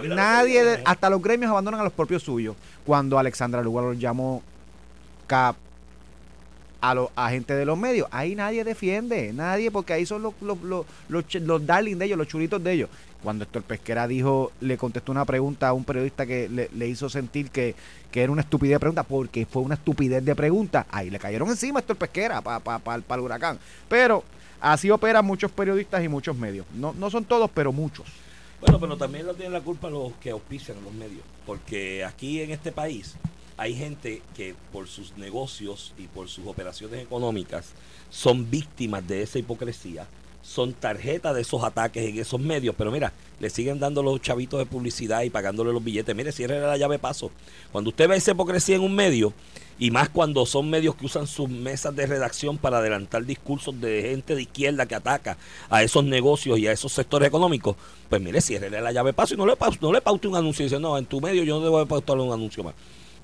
Nadie, 0.08 0.64
de- 0.64 0.82
hasta 0.84 1.08
los 1.10 1.22
gremios 1.22 1.50
abandonan 1.50 1.80
a 1.80 1.84
los 1.84 1.92
propios 1.92 2.22
suyos. 2.22 2.56
Cuando 2.84 3.18
Alexandra 3.18 3.62
Lugar 3.62 3.84
los 3.84 3.98
llamó 3.98 4.42
cap 5.26 5.56
a 6.80 6.94
los 6.94 7.10
agentes 7.16 7.56
de 7.56 7.64
los 7.64 7.76
medios, 7.76 8.06
ahí 8.12 8.34
nadie 8.36 8.62
defiende, 8.62 9.32
nadie, 9.32 9.70
porque 9.70 9.92
ahí 9.92 10.06
son 10.06 10.22
los, 10.22 10.34
los, 10.40 10.60
los, 10.62 10.86
los, 11.08 11.24
los 11.34 11.66
darling 11.66 11.96
de 11.96 12.04
ellos, 12.06 12.18
los 12.18 12.28
chulitos 12.28 12.62
de 12.62 12.72
ellos. 12.72 12.88
Cuando 13.20 13.42
Héctor 13.42 13.64
Pesquera 13.64 14.06
dijo, 14.06 14.52
le 14.60 14.76
contestó 14.78 15.10
una 15.10 15.24
pregunta 15.24 15.66
a 15.68 15.72
un 15.72 15.82
periodista 15.84 16.24
que 16.24 16.48
le, 16.48 16.70
le 16.72 16.86
hizo 16.86 17.08
sentir 17.08 17.50
que, 17.50 17.74
que 18.12 18.22
era 18.22 18.30
una 18.30 18.42
estupidez 18.42 18.76
de 18.76 18.78
pregunta, 18.80 19.02
porque 19.02 19.44
fue 19.44 19.62
una 19.62 19.74
estupidez 19.74 20.24
de 20.24 20.36
pregunta, 20.36 20.86
ahí 20.88 21.10
le 21.10 21.18
cayeron 21.18 21.48
encima 21.48 21.78
a 21.78 21.80
Héctor 21.80 21.96
Pesquera 21.96 22.40
para 22.42 22.60
pa, 22.60 22.78
pa, 22.78 22.98
pa 23.00 23.14
el 23.16 23.20
huracán. 23.22 23.58
Pero 23.88 24.22
así 24.60 24.90
operan 24.90 25.24
muchos 25.24 25.50
periodistas 25.50 26.02
y 26.04 26.08
muchos 26.08 26.36
medios. 26.36 26.66
No, 26.74 26.92
no 26.94 27.10
son 27.10 27.24
todos, 27.24 27.50
pero 27.52 27.72
muchos. 27.72 28.06
Bueno, 28.60 28.80
pero 28.80 28.96
también 28.96 29.26
lo 29.26 29.34
tienen 29.34 29.52
la 29.52 29.60
culpa 29.60 29.88
los 29.88 30.12
que 30.14 30.30
auspician 30.30 30.78
los 30.82 30.92
medios. 30.92 31.22
Porque 31.46 32.04
aquí 32.04 32.40
en 32.40 32.50
este 32.50 32.72
país 32.72 33.14
hay 33.56 33.74
gente 33.74 34.22
que 34.36 34.54
por 34.72 34.88
sus 34.88 35.16
negocios 35.16 35.92
y 35.98 36.06
por 36.06 36.28
sus 36.28 36.46
operaciones 36.46 37.02
económicas 37.02 37.72
son 38.10 38.50
víctimas 38.50 39.06
de 39.06 39.22
esa 39.22 39.38
hipocresía, 39.38 40.06
son 40.42 40.72
tarjetas 40.72 41.34
de 41.34 41.42
esos 41.42 41.62
ataques 41.62 42.04
en 42.04 42.18
esos 42.18 42.40
medios, 42.40 42.74
pero 42.78 42.90
mira, 42.90 43.12
le 43.40 43.50
siguen 43.50 43.78
dando 43.78 44.02
los 44.02 44.20
chavitos 44.22 44.58
de 44.58 44.66
publicidad 44.66 45.22
y 45.22 45.30
pagándole 45.30 45.72
los 45.72 45.82
billetes. 45.82 46.14
Mire, 46.14 46.32
cierre 46.32 46.60
la 46.60 46.76
llave 46.76 46.98
paso. 46.98 47.30
Cuando 47.70 47.90
usted 47.90 48.08
ve 48.08 48.16
esa 48.16 48.30
hipocresía 48.30 48.76
en 48.76 48.82
un 48.82 48.94
medio, 48.94 49.32
y 49.78 49.90
más 49.90 50.08
cuando 50.08 50.44
son 50.44 50.68
medios 50.68 50.96
que 50.96 51.06
usan 51.06 51.26
sus 51.26 51.48
mesas 51.48 51.94
de 51.94 52.06
redacción 52.06 52.58
para 52.58 52.78
adelantar 52.78 53.24
discursos 53.24 53.80
de 53.80 54.02
gente 54.02 54.34
de 54.34 54.42
izquierda 54.42 54.86
que 54.86 54.94
ataca 54.94 55.36
a 55.70 55.82
esos 55.82 56.04
negocios 56.04 56.58
y 56.58 56.66
a 56.66 56.72
esos 56.72 56.92
sectores 56.92 57.28
económicos, 57.28 57.76
pues 58.08 58.20
mire, 58.20 58.40
cierre 58.40 58.70
la 58.70 58.92
llave 58.92 59.12
paso 59.12 59.34
y 59.34 59.36
no 59.36 59.46
le, 59.46 59.54
no 59.80 59.92
le 59.92 60.00
paute 60.00 60.26
un 60.28 60.36
anuncio 60.36 60.64
y 60.64 60.68
dice, 60.68 60.80
no, 60.80 60.98
en 60.98 61.06
tu 61.06 61.20
medio 61.20 61.44
yo 61.44 61.58
no 61.58 61.64
debo 61.64 61.84
pautarle 61.86 62.24
un 62.24 62.32
anuncio 62.32 62.64
más. 62.64 62.74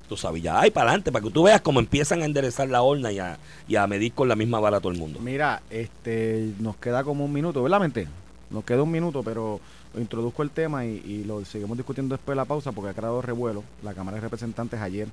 Tú 0.07 0.15
sabes, 0.15 0.43
ya, 0.43 0.59
ay, 0.59 0.69
para 0.69 0.89
adelante, 0.89 1.11
para 1.11 1.23
que 1.23 1.31
tú 1.31 1.43
veas 1.43 1.61
cómo 1.61 1.79
empiezan 1.79 2.21
a 2.21 2.25
enderezar 2.25 2.69
la 2.69 2.83
horna 2.83 3.11
y 3.11 3.17
a, 3.17 3.39
y 3.67 3.75
a 3.75 3.87
medir 3.87 4.13
con 4.13 4.27
la 4.27 4.35
misma 4.35 4.59
vara 4.59 4.77
a 4.77 4.79
todo 4.79 4.91
el 4.91 4.99
mundo. 4.99 5.19
Mira, 5.19 5.63
este, 5.71 6.53
nos 6.59 6.77
queda 6.77 7.03
como 7.03 7.25
un 7.25 7.33
minuto, 7.33 7.63
¿verdad, 7.63 7.79
mente? 7.79 8.07
Nos 8.51 8.63
queda 8.63 8.83
un 8.83 8.91
minuto, 8.91 9.23
pero 9.23 9.59
introduzco 9.97 10.43
el 10.43 10.51
tema 10.51 10.85
y, 10.85 11.01
y 11.03 11.23
lo 11.23 11.43
seguimos 11.43 11.75
discutiendo 11.75 12.15
después 12.15 12.33
de 12.33 12.37
la 12.37 12.45
pausa 12.45 12.71
porque 12.71 12.91
ha 12.91 12.93
creado 12.93 13.19
revuelo. 13.23 13.63
La 13.81 13.95
Cámara 13.95 14.15
de 14.15 14.21
Representantes 14.21 14.79
ayer 14.79 15.07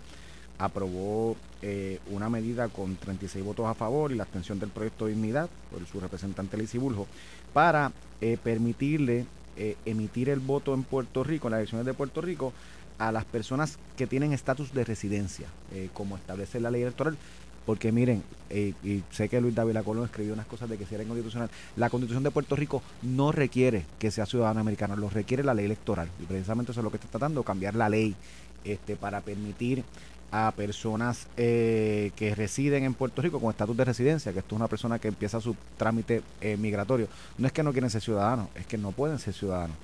aprobó 0.63 1.37
eh, 1.61 1.99
una 2.11 2.29
medida 2.29 2.69
con 2.69 2.95
36 2.95 3.45
votos 3.45 3.67
a 3.67 3.75
favor 3.75 4.13
y 4.13 4.15
la 4.15 4.23
abstención 4.23 4.61
del 4.61 4.71
proyecto 4.71 5.07
de 5.07 5.13
dignidad 5.13 5.51
por 5.71 5.85
su 5.87 5.99
representante 5.99 6.57
Lizy 6.57 6.79
Buljo 6.79 7.09
para 7.53 7.91
eh, 8.21 8.39
permitirle 8.43 9.27
eh, 9.57 9.77
emitir 9.85 10.29
el 10.29 10.39
voto 10.39 10.73
en 10.73 10.85
Puerto 10.85 11.25
Rico, 11.25 11.49
en 11.49 11.53
las 11.53 11.59
elecciones 11.59 11.85
de 11.85 11.95
Puerto 11.95 12.21
Rico, 12.21 12.53
a 12.99 13.11
las 13.11 13.25
personas 13.25 13.79
que 13.97 14.07
tienen 14.07 14.33
estatus 14.33 14.73
de 14.73 14.85
residencia, 14.85 15.49
como 15.93 16.17
establece 16.17 16.61
la 16.61 16.71
ley 16.71 16.83
electoral. 16.83 17.17
Porque 17.67 17.91
miren, 17.91 18.23
y 18.51 19.03
sé 19.11 19.29
que 19.29 19.41
Luis 19.41 19.55
David 19.55 19.79
Colón 19.85 20.05
escribió 20.05 20.35
unas 20.35 20.47
cosas 20.47 20.69
de 20.69 20.79
que 20.79 20.87
si 20.87 20.95
era 20.95 21.03
inconstitucional. 21.03 21.51
La 21.77 21.91
constitución 21.91 22.23
de 22.23 22.31
Puerto 22.31 22.55
Rico 22.55 22.83
no 23.03 23.33
requiere 23.33 23.85
que 23.99 24.11
sea 24.11 24.27
ciudadano 24.27 24.61
americano, 24.61 24.95
lo 24.95 25.11
requiere 25.11 25.43
la 25.43 25.55
ley 25.55 25.65
electoral. 25.65 26.09
Y 26.21 26.27
precisamente 26.27 26.71
eso 26.73 26.81
es 26.81 26.85
lo 26.85 26.91
que 26.91 26.99
está 26.99 27.09
tratando, 27.09 27.43
cambiar 27.43 27.75
la 27.75 27.89
ley 27.89 28.15
este, 28.65 28.95
para 28.95 29.21
permitir 29.21 29.83
a 30.33 30.51
personas 30.53 31.27
eh, 31.37 32.11
que 32.17 32.35
residen 32.35 32.85
en 32.85 32.95
Puerto 32.95 33.21
Rico 33.23 33.39
con 33.39 33.51
estatus 33.51 33.77
de 33.77 33.85
residencia, 33.85 34.33
que 34.33 34.39
esto 34.39 34.55
es 34.55 34.59
una 34.59 34.67
persona 34.69 34.99
que 34.99 35.09
empieza 35.09 35.41
su 35.41 35.55
trámite 35.77 36.23
eh, 36.41 36.57
migratorio. 36.57 37.07
No 37.39 37.47
es 37.47 37.53
que 37.53 37.63
no 37.63 37.71
quieren 37.73 37.91
ser 37.91 38.01
ciudadanos, 38.01 38.49
es 38.55 38.67
que 38.67 38.79
no 38.79 38.93
pueden 38.93 39.19
ser 39.19 39.35
ciudadanos. 39.35 39.77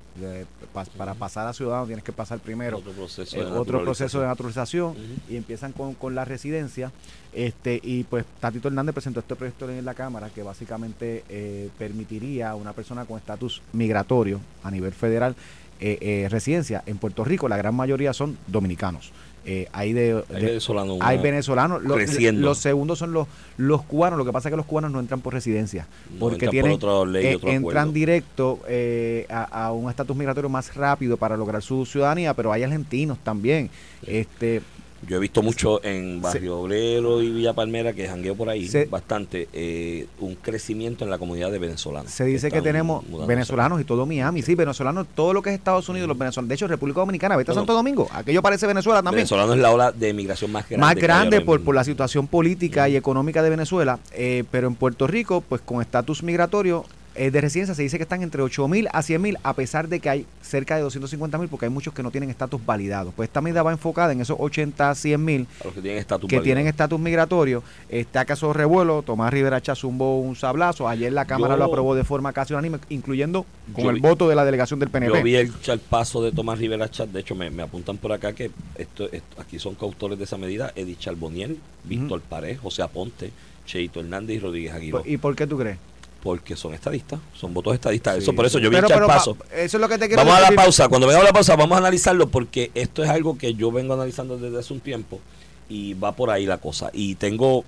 Pa- 0.72 0.84
para 0.96 1.14
pasar 1.14 1.46
a 1.46 1.52
ciudadano 1.52 1.86
tienes 1.86 2.02
que 2.04 2.10
pasar 2.12 2.40
primero 2.40 2.78
otro 2.78 2.90
proceso 2.92 3.36
eh, 3.36 3.44
de 3.44 3.50
otro 3.52 3.82
proceso 3.84 4.20
de 4.20 4.26
naturalización. 4.26 4.88
naturalización 4.94 5.22
y 5.32 5.36
empiezan 5.36 5.70
con, 5.72 5.94
con 5.94 6.16
la 6.16 6.24
residencia 6.24 6.90
este 7.32 7.78
y 7.80 8.02
pues 8.02 8.24
Tatito 8.40 8.66
Hernández 8.66 8.94
presentó 8.94 9.20
este 9.20 9.36
proyecto 9.36 9.70
en 9.70 9.84
la 9.84 9.94
Cámara 9.94 10.28
que 10.34 10.42
básicamente 10.42 11.22
eh, 11.28 11.70
permitiría 11.78 12.50
a 12.50 12.56
una 12.56 12.72
persona 12.72 13.04
con 13.04 13.16
estatus 13.16 13.62
migratorio 13.72 14.40
a 14.64 14.72
nivel 14.72 14.92
federal 14.92 15.36
eh, 15.78 15.98
eh, 16.00 16.28
residencia 16.28 16.82
en 16.86 16.98
Puerto 16.98 17.22
Rico 17.24 17.48
la 17.48 17.56
gran 17.56 17.76
mayoría 17.76 18.12
son 18.12 18.36
dominicanos 18.48 19.12
Eh, 19.50 19.66
hay 19.72 19.94
de, 19.94 20.22
Hay 20.28 20.40
de- 20.42 20.46
venezolanos, 20.48 20.98
hay 21.00 21.16
venezolanos 21.16 21.82
los, 21.82 21.96
creciendo. 21.96 22.42
los 22.46 22.58
segundos 22.58 22.98
son 22.98 23.12
los 23.14 23.26
los 23.56 23.82
cubanos 23.82 24.18
lo 24.18 24.26
que 24.26 24.30
pasa 24.30 24.48
es 24.48 24.52
que 24.52 24.58
los 24.58 24.66
cubanos 24.66 24.90
no 24.90 25.00
entran 25.00 25.22
por 25.22 25.32
residencia 25.32 25.86
No 26.12 26.18
porque 26.18 26.44
entran 26.44 26.48
por 26.48 26.52
tienen 26.52 26.72
otra 26.72 27.10
ley, 27.10 27.26
eh, 27.28 27.36
otro 27.36 27.48
entran 27.50 27.92
directo 27.94 28.60
eh, 28.68 29.24
a, 29.30 29.44
a 29.68 29.72
un 29.72 29.88
estatus 29.88 30.14
migratorio 30.14 30.50
más 30.50 30.74
rápido 30.76 31.16
para 31.16 31.34
lograr 31.38 31.62
su 31.62 31.86
ciudadanía, 31.86 32.34
pero 32.34 32.52
hay 32.52 32.62
argentinos 32.62 33.16
también. 33.24 33.70
Este, 34.06 34.60
Yo 35.06 35.16
he 35.16 35.20
visto 35.20 35.42
mucho 35.42 35.82
en 35.84 36.20
Barrio 36.20 36.58
Obrero 36.60 37.22
y 37.22 37.30
Villa 37.30 37.52
Palmera, 37.52 37.92
que 37.92 38.08
jangueo 38.08 38.34
por 38.34 38.48
ahí 38.48 38.66
Se- 38.66 38.86
bastante, 38.86 39.48
eh, 39.52 40.06
un 40.20 40.34
crecimiento 40.34 41.04
en 41.04 41.10
la 41.10 41.18
comunidad 41.18 41.50
de 41.52 41.58
venezolanos. 41.58 42.10
se 42.10 42.24
dice 42.24 42.50
que 42.50 42.60
tenemos 42.60 43.04
venezolanos 43.26 43.80
y 43.80 43.84
todo 43.84 44.06
Miami, 44.06 44.42
sí, 44.42 44.54
venezolanos, 44.54 45.06
todo 45.14 45.32
lo 45.32 45.40
que 45.42 45.50
es 45.50 45.56
Estados 45.56 45.88
Unidos, 45.88 46.08
los 46.08 46.18
venezolanos. 46.18 46.48
De 46.48 46.54
hecho, 46.56 46.66
República 46.66 47.00
Dominicana, 47.00 47.36
vete 47.36 47.52
a 47.52 47.54
Santo 47.54 47.72
Domingo, 47.72 48.08
aquello 48.12 48.42
parece 48.42 48.66
Venezuela 48.66 49.02
también. 49.02 49.20
Venezolano 49.20 49.54
es 49.54 49.60
la 49.60 49.70
ola 49.70 49.92
de 49.92 50.12
migración 50.12 50.50
más 50.50 50.68
grande. 50.68 50.84
más 50.84 50.94
grande 50.96 51.40
por 51.42 51.74
la 51.74 51.84
situación 51.84 52.26
política 52.26 52.88
y 52.88 52.96
económica 52.96 53.42
de 53.42 53.50
Venezuela, 53.50 53.98
eh, 54.12 54.44
pero 54.50 54.66
en 54.66 54.74
Puerto 54.74 55.06
Rico, 55.06 55.42
pues 55.48 55.60
con 55.60 55.80
estatus 55.80 56.22
migratorio 56.22 56.84
eh, 57.18 57.30
de 57.30 57.40
residencia 57.40 57.74
se 57.74 57.82
dice 57.82 57.96
que 57.98 58.04
están 58.04 58.22
entre 58.22 58.40
8 58.42 58.68
mil 58.68 58.88
a 58.92 59.02
100 59.02 59.20
mil, 59.20 59.38
a 59.42 59.52
pesar 59.54 59.88
de 59.88 60.00
que 60.00 60.08
hay 60.08 60.26
cerca 60.40 60.76
de 60.76 60.82
250 60.82 61.36
mil, 61.38 61.48
porque 61.48 61.66
hay 61.66 61.70
muchos 61.70 61.92
que 61.92 62.02
no 62.02 62.10
tienen 62.10 62.30
estatus 62.30 62.64
validado. 62.64 63.12
Pues 63.14 63.28
esta 63.28 63.40
medida 63.40 63.62
va 63.62 63.72
enfocada 63.72 64.12
en 64.12 64.20
esos 64.20 64.36
80 64.40 64.90
a 64.90 64.94
100 64.94 65.24
mil 65.24 65.46
que 65.62 65.80
tienen 65.82 65.98
estatus 65.98 66.28
que 66.28 66.36
válido. 66.36 66.44
tienen 66.44 66.66
estatus 66.68 66.98
migratorio. 67.00 67.62
Está 67.88 68.24
caso 68.24 68.52
revuelo, 68.52 69.02
Tomás 69.02 69.32
Rivera 69.32 69.60
Chá 69.60 69.74
zumbó 69.74 70.20
un 70.20 70.36
sablazo, 70.36 70.88
ayer 70.88 71.12
la 71.12 71.24
Cámara 71.24 71.54
Yo- 71.54 71.58
lo 71.58 71.64
aprobó 71.64 71.94
de 71.94 72.04
forma 72.04 72.32
casi 72.32 72.54
unánime, 72.54 72.78
incluyendo 72.88 73.44
con 73.74 73.86
el 73.86 73.94
vi- 73.96 74.00
voto 74.00 74.28
de 74.28 74.34
la 74.34 74.44
delegación 74.44 74.78
del 74.80 74.88
PNP. 74.90 75.18
Yo 75.18 75.22
vi 75.22 75.34
el 75.36 75.50
paso 75.90 76.22
de 76.22 76.32
Tomás 76.32 76.58
Rivera 76.58 76.88
Chat, 76.90 77.08
de 77.10 77.20
hecho 77.20 77.34
me, 77.34 77.50
me 77.50 77.62
apuntan 77.62 77.96
por 77.98 78.12
acá 78.12 78.32
que 78.32 78.50
esto, 78.76 79.10
esto- 79.12 79.40
aquí 79.40 79.58
son 79.58 79.74
coautores 79.74 80.16
de 80.18 80.24
esa 80.24 80.36
medida, 80.38 80.72
Edith 80.76 80.98
Charboniel, 81.00 81.58
Víctor 81.84 82.20
Pared, 82.20 82.58
José 82.58 82.82
Aponte, 82.82 83.32
Cheito 83.66 84.00
Hernández 84.00 84.36
y 84.36 84.38
Rodríguez 84.40 84.72
Aguirre, 84.72 85.02
¿Y 85.04 85.16
por 85.18 85.34
qué 85.36 85.46
tú 85.46 85.58
crees? 85.58 85.78
Porque 86.22 86.56
son 86.56 86.74
estadistas, 86.74 87.20
son 87.34 87.54
votos 87.54 87.74
estadistas, 87.74 88.16
Sí. 88.16 88.22
eso 88.22 88.32
por 88.34 88.44
eso 88.46 88.58
yo 88.58 88.70
vi 88.70 88.76
Pero- 88.76 88.88
el 88.92 89.06
paso. 89.06 89.34
pa- 89.36 89.44
eso 89.54 89.76
es 89.76 89.80
lo 89.80 89.88
que 89.88 89.98
te 89.98 90.08
quiero 90.08 90.24
Vamos 90.24 90.38
a 90.38 90.50
la 90.50 90.56
pausa. 90.56 90.88
Cuando 90.88 91.06
vengamos 91.06 91.26
a 91.26 91.28
la 91.30 91.32
pausa, 91.32 91.54
vamos 91.56 91.76
a 91.76 91.78
analizarlo 91.78 92.28
porque 92.28 92.70
esto 92.74 93.04
es 93.04 93.10
algo 93.10 93.38
que 93.38 93.54
yo 93.54 93.70
vengo 93.70 93.94
analizando 93.94 94.36
desde 94.36 94.58
hace 94.58 94.72
un 94.72 94.80
tiempo 94.80 95.20
y 95.68 95.94
va 95.94 96.12
por 96.12 96.30
ahí 96.30 96.44
la 96.46 96.58
cosa. 96.58 96.90
Y 96.92 97.14
tengo 97.14 97.64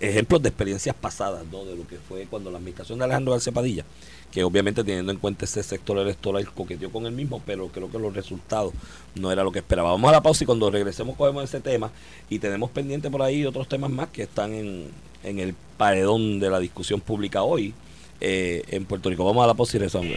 ejemplos 0.00 0.42
de 0.42 0.48
experiencias 0.50 0.94
pasadas, 0.94 1.44
¿no? 1.50 1.64
De 1.64 1.74
lo 1.76 1.86
que 1.86 1.96
fue 1.96 2.26
cuando 2.28 2.50
la 2.50 2.58
administración 2.58 2.98
de 2.98 3.04
Alejandro 3.04 3.32
García 3.32 3.52
Padilla, 3.52 3.84
que 4.30 4.44
obviamente 4.44 4.84
teniendo 4.84 5.12
en 5.12 5.18
cuenta 5.18 5.44
ese 5.44 5.62
sector 5.62 5.98
electoral 5.98 6.50
coqueteó 6.52 6.90
con 6.90 7.06
el 7.06 7.12
mismo, 7.12 7.42
pero 7.46 7.68
creo 7.68 7.90
que 7.90 7.98
los 7.98 8.14
resultados 8.14 8.72
no 9.14 9.32
era 9.32 9.42
lo 9.42 9.52
que 9.52 9.60
esperaba. 9.60 9.92
Vamos 9.92 10.08
a 10.08 10.12
la 10.12 10.22
pausa 10.22 10.44
y 10.44 10.46
cuando 10.46 10.70
regresemos 10.70 11.16
cogemos 11.16 11.44
ese 11.44 11.60
tema 11.60 11.90
y 12.28 12.38
tenemos 12.38 12.70
pendiente 12.70 13.10
por 13.10 13.22
ahí 13.22 13.44
otros 13.46 13.68
temas 13.68 13.90
más 13.90 14.08
que 14.08 14.22
están 14.22 14.52
en, 14.52 14.90
en 15.24 15.38
el 15.38 15.54
paredón 15.76 16.40
de 16.40 16.50
la 16.50 16.60
discusión 16.60 17.00
pública 17.00 17.42
hoy 17.42 17.74
eh, 18.20 18.62
en 18.68 18.84
Puerto 18.84 19.10
Rico. 19.10 19.24
Vamos 19.24 19.44
a 19.44 19.46
la 19.46 19.54
pausa 19.54 19.76
y 19.76 19.80
regresamos. 19.80 20.16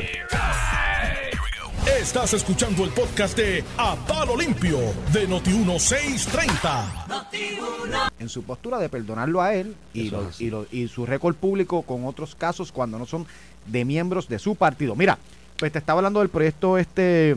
Estás 1.87 2.33
escuchando 2.33 2.83
el 2.83 2.89
podcast 2.91 3.37
de 3.37 3.63
A 3.77 3.95
Palo 4.07 4.35
Limpio 4.37 4.77
de 5.13 5.27
Noti1630. 5.27 8.09
en 8.19 8.29
su 8.29 8.43
postura 8.43 8.77
de 8.79 8.89
perdonarlo 8.89 9.41
a 9.41 9.53
él 9.55 9.75
y, 9.93 10.07
Eso 10.07 10.21
lo- 10.21 10.29
es. 10.29 10.41
y, 10.41 10.49
lo- 10.49 10.65
y 10.71 10.87
su 10.87 11.05
récord 11.05 11.35
público 11.35 11.81
con 11.83 12.05
otros 12.05 12.35
casos 12.35 12.71
cuando 12.71 12.97
no 12.99 13.05
son 13.05 13.25
de 13.65 13.85
miembros 13.85 14.27
de 14.27 14.39
su 14.39 14.55
partido. 14.55 14.95
Mira, 14.95 15.17
pues 15.57 15.71
te 15.71 15.79
estaba 15.79 15.99
hablando 15.99 16.19
del 16.19 16.29
proyecto 16.29 16.77
este 16.77 17.35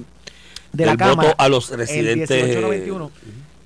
de 0.73 0.87
la 0.87 0.93
el 0.93 0.99
Cámara. 0.99 1.31
voto 1.31 1.43
a 1.43 1.49
los 1.49 1.71
el 1.71 1.79
residentes. 1.79 2.31
1891, 2.31 3.11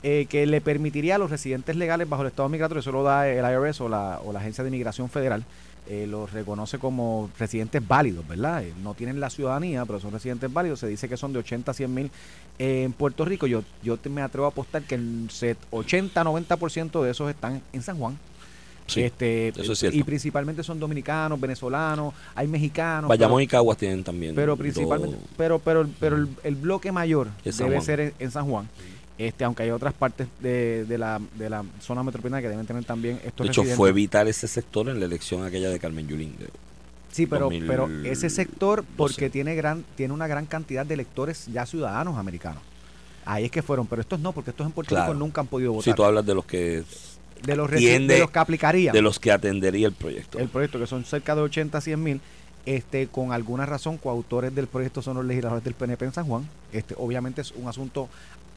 eh, 0.02 0.26
que 0.28 0.46
le 0.46 0.60
permitiría 0.60 1.16
a 1.16 1.18
los 1.18 1.30
residentes 1.30 1.76
legales 1.76 2.08
bajo 2.08 2.22
el 2.22 2.28
Estado 2.28 2.48
migratorio, 2.48 2.80
eso 2.80 2.92
lo 2.92 3.02
da 3.02 3.28
el 3.28 3.44
IRS 3.44 3.80
o 3.82 3.88
la, 3.88 4.20
o 4.24 4.32
la 4.32 4.40
Agencia 4.40 4.62
de 4.64 4.68
Inmigración 4.68 5.08
Federal, 5.10 5.44
eh, 5.88 6.06
los 6.08 6.32
reconoce 6.32 6.78
como 6.78 7.30
residentes 7.38 7.86
válidos, 7.86 8.26
¿verdad? 8.26 8.62
Eh, 8.64 8.72
no 8.82 8.94
tienen 8.94 9.20
la 9.20 9.30
ciudadanía, 9.30 9.84
pero 9.84 10.00
son 10.00 10.12
residentes 10.12 10.52
válidos. 10.52 10.80
Se 10.80 10.86
dice 10.86 11.08
que 11.08 11.16
son 11.16 11.32
de 11.32 11.38
80 11.40 11.70
a 11.70 11.74
100 11.74 11.94
mil 11.94 12.10
eh, 12.58 12.82
en 12.84 12.92
Puerto 12.92 13.24
Rico. 13.24 13.46
Yo, 13.46 13.62
yo 13.82 13.96
te- 13.96 14.08
me 14.08 14.22
atrevo 14.22 14.46
a 14.46 14.50
apostar 14.50 14.82
que 14.82 14.96
el 14.96 15.28
set- 15.30 15.58
80-90% 15.70 17.02
de 17.02 17.10
esos 17.10 17.30
están 17.30 17.62
en 17.72 17.82
San 17.82 17.98
Juan. 17.98 18.18
Sí, 18.86 19.02
este, 19.02 19.48
eso 19.48 19.72
es 19.72 19.78
cierto. 19.80 19.98
Y 19.98 20.04
principalmente 20.04 20.62
son 20.62 20.78
dominicanos, 20.78 21.40
venezolanos, 21.40 22.14
hay 22.36 22.46
mexicanos. 22.46 23.08
Bayamón 23.08 23.38
pero- 23.38 23.40
y 23.42 23.46
Caguas 23.48 23.78
tienen 23.78 24.04
también. 24.04 24.34
pero 24.36 24.56
principalmente 24.56 25.16
pero 25.36 25.58
pero 25.58 25.88
pero 25.98 26.16
el, 26.16 26.28
el 26.44 26.54
bloque 26.54 26.92
mayor 26.92 27.28
debe 27.44 27.80
ser 27.80 27.98
en, 28.00 28.14
en 28.20 28.30
San 28.30 28.46
Juan 28.48 28.68
este 29.18 29.44
aunque 29.44 29.62
hay 29.62 29.70
otras 29.70 29.94
partes 29.94 30.28
de, 30.40 30.84
de 30.84 30.98
la, 30.98 31.20
de 31.38 31.48
la 31.50 31.64
zona 31.80 32.02
metropolitana 32.02 32.42
que 32.42 32.48
deben 32.48 32.66
tener 32.66 32.84
también 32.84 33.16
estos 33.24 33.46
De 33.46 33.50
hecho, 33.50 33.62
residentes. 33.62 33.76
fue 33.76 33.92
vital 33.92 34.28
ese 34.28 34.46
sector 34.46 34.88
en 34.88 35.00
la 35.00 35.06
elección 35.06 35.44
aquella 35.44 35.70
de 35.70 35.78
Carmen 35.78 36.06
Yulín. 36.06 36.36
de- 36.38 36.48
sí 37.12 37.26
pero 37.26 37.44
2012. 37.44 37.66
pero 37.66 38.10
ese 38.12 38.28
sector 38.28 38.84
porque 38.96 39.30
tiene 39.30 39.54
gran 39.54 39.84
tiene 39.96 40.12
una 40.12 40.26
gran 40.26 40.44
cantidad 40.44 40.84
de 40.84 40.92
electores 40.94 41.46
ya 41.46 41.64
ciudadanos 41.64 42.18
americanos 42.18 42.62
ahí 43.24 43.46
es 43.46 43.50
que 43.50 43.62
fueron 43.62 43.86
pero 43.86 44.02
estos 44.02 44.20
no 44.20 44.32
porque 44.32 44.50
estos 44.50 44.66
en 44.66 44.72
Puerto 44.72 44.90
Claro. 44.94 45.12
Rico 45.12 45.18
nunca 45.18 45.40
han 45.40 45.46
podido 45.46 45.72
Si 45.72 45.76
votar 45.76 45.94
tú 45.94 46.04
hablas 46.04 46.26
de 46.26 46.34
los 46.34 46.44
que 46.44 46.84
de 47.42 47.56
los 47.56 47.70
resi- 47.70 47.78
tiende- 47.78 48.14
de 48.14 48.20
los 48.20 48.30
que 48.30 48.38
aplicarían 48.38 48.92
de 48.92 49.00
los 49.02 49.18
que 49.18 49.32
atendería 49.32 49.86
el 49.86 49.94
proyecto. 49.94 50.38
el 50.38 50.48
proyecto, 50.48 50.78
que 50.78 50.86
son 50.86 51.04
cerca 51.04 51.34
de 51.34 51.40
80 51.42 51.78
a 51.78 51.80
100 51.80 52.02
mil, 52.02 52.20
este, 52.66 53.06
con 53.06 53.32
alguna 53.32 53.64
razón, 53.64 53.96
coautores 53.96 54.54
del 54.54 54.66
proyecto 54.66 55.00
son 55.00 55.16
los 55.16 55.24
legisladores 55.24 55.62
del 55.62 55.74
PNP 55.74 56.04
en 56.06 56.12
San 56.12 56.26
Juan. 56.26 56.48
Este, 56.72 56.94
obviamente 56.98 57.40
es 57.42 57.52
un 57.52 57.68
asunto 57.68 58.08